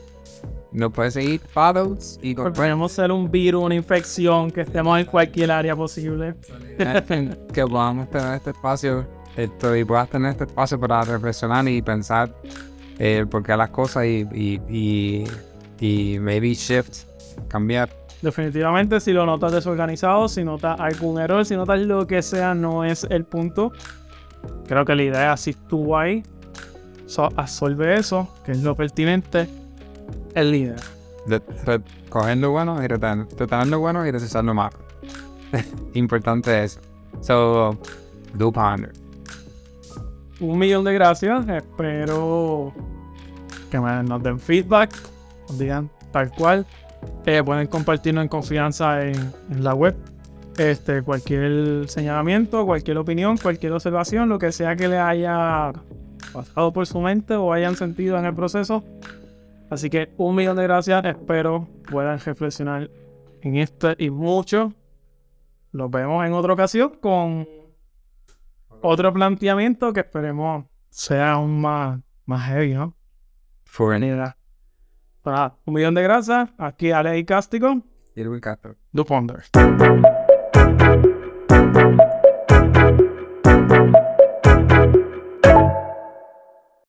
Nos 0.77 0.93
puedes 0.93 1.15
seguir, 1.15 1.41
follows 1.41 2.21
y 2.21 2.35
Podemos 2.35 2.93
ser 2.93 3.11
un 3.11 3.31
virus, 3.31 3.65
una 3.65 3.75
infección, 3.75 4.51
que 4.51 4.61
estemos 4.61 5.01
en 5.01 5.07
cualquier 5.07 5.51
área 5.51 5.75
posible. 5.75 6.35
que 7.55 7.67
podamos 7.67 8.11
tener 8.11 8.35
este 8.35 8.51
espacio 8.51 9.07
esto, 9.39 9.75
y 9.75 9.87
puedas 9.87 10.11
tener 10.11 10.33
este 10.33 10.45
espacio 10.45 10.79
para 10.79 11.01
reflexionar 11.01 11.67
y 11.67 11.81
pensar 11.81 12.31
eh, 12.99 13.25
por 13.31 13.43
qué 13.43 13.57
las 13.57 13.71
cosas 13.71 14.05
y, 14.05 14.29
y, 14.69 15.25
y, 15.81 16.19
maybe 16.19 16.53
shift, 16.53 17.05
cambiar. 17.49 17.89
Definitivamente, 18.21 19.01
si 19.01 19.15
lo 19.15 19.25
notas 19.25 19.53
desorganizado, 19.53 20.29
si 20.29 20.45
notas 20.45 20.79
algún 20.79 21.19
error, 21.19 21.47
si 21.47 21.57
notas 21.57 21.81
lo 21.81 22.07
que 22.07 22.21
sea, 22.21 22.55
no 22.55 22.85
es 22.85 23.05
el 23.09 23.25
punto. 23.25 23.73
Creo 24.69 24.85
que 24.85 24.95
la 24.95 25.03
idea 25.05 25.33
es 25.33 25.41
si 25.41 25.55
tú 25.55 25.97
ahí, 25.97 26.23
absorbe 27.35 27.95
eso, 27.95 28.29
que 28.45 28.53
es 28.53 28.63
lo 28.63 28.77
pertinente 28.77 29.49
el 30.37 30.53
líder. 30.53 30.81
De, 31.27 31.41
cogiendo 32.09 32.53
bueno 32.53 32.81
y 32.83 32.87
reteniendo 32.87 33.81
bueno 33.81 34.07
y 34.07 34.13
desechando 34.13 34.55
más. 34.55 34.73
Importante 35.95 36.63
es. 36.63 36.79
So, 37.21 37.77
do 38.35 38.53
ponder. 38.53 38.93
Un 40.39 40.59
millón 40.59 40.85
de 40.85 40.95
gracias. 40.95 41.49
Espero 41.49 42.73
que 43.71 43.81
me, 43.81 44.03
nos 44.05 44.23
den 44.23 44.39
feedback. 44.39 44.95
Nos 45.49 45.59
digan 45.59 45.91
tal 46.13 46.31
cual. 46.31 46.65
Eh, 47.25 47.43
pueden 47.45 47.67
compartirlo 47.67 48.21
en 48.21 48.29
confianza 48.29 49.03
en, 49.03 49.33
en, 49.51 49.65
la 49.65 49.75
web. 49.75 49.97
Este, 50.59 51.03
cualquier 51.03 51.89
señalamiento, 51.89 52.65
cualquier 52.65 52.99
opinión, 52.99 53.37
cualquier 53.37 53.73
observación, 53.73 54.29
lo 54.29 54.39
que 54.39 54.53
sea 54.53 54.77
que 54.77 54.89
le 54.89 54.99
haya 54.99 55.73
pasado 56.33 56.73
por 56.73 56.87
su 56.87 57.01
mente 57.01 57.35
o 57.35 57.53
hayan 57.53 57.77
sentido 57.77 58.19
en 58.19 58.25
el 58.25 58.35
proceso, 58.35 58.83
Así 59.71 59.91
que 59.91 60.13
un 60.17 60.35
millón 60.35 60.57
de 60.57 60.63
gracias. 60.63 61.05
Espero 61.05 61.69
puedan 61.91 62.19
reflexionar 62.19 62.91
en 63.43 63.57
esto 63.57 63.95
y 63.99 64.11
mucho. 64.11 64.73
Nos 65.73 65.91
vemos 65.91 66.25
en 66.25 66.33
otra 66.33 66.53
ocasión 66.53 66.93
con 67.01 67.47
otro 68.83 69.13
planteamiento 69.13 69.93
que 69.93 70.01
esperemos 70.01 70.65
sea 70.89 71.33
aún 71.33 71.61
más, 71.61 72.01
más 72.25 72.49
heavy, 72.49 72.75
¿no? 72.75 72.97
Fuera. 73.65 74.37
un 75.65 75.75
millón 75.75 75.95
de 75.95 76.03
gracias. 76.03 76.49
Aquí 76.57 76.93
Ale 76.93 77.19
y 77.19 77.25
Cástico. 77.25 77.83
Y 78.15 78.21
el 78.23 78.41
Castro. 78.41 78.77
Do 78.93 79.05
Ponder. 79.05 79.43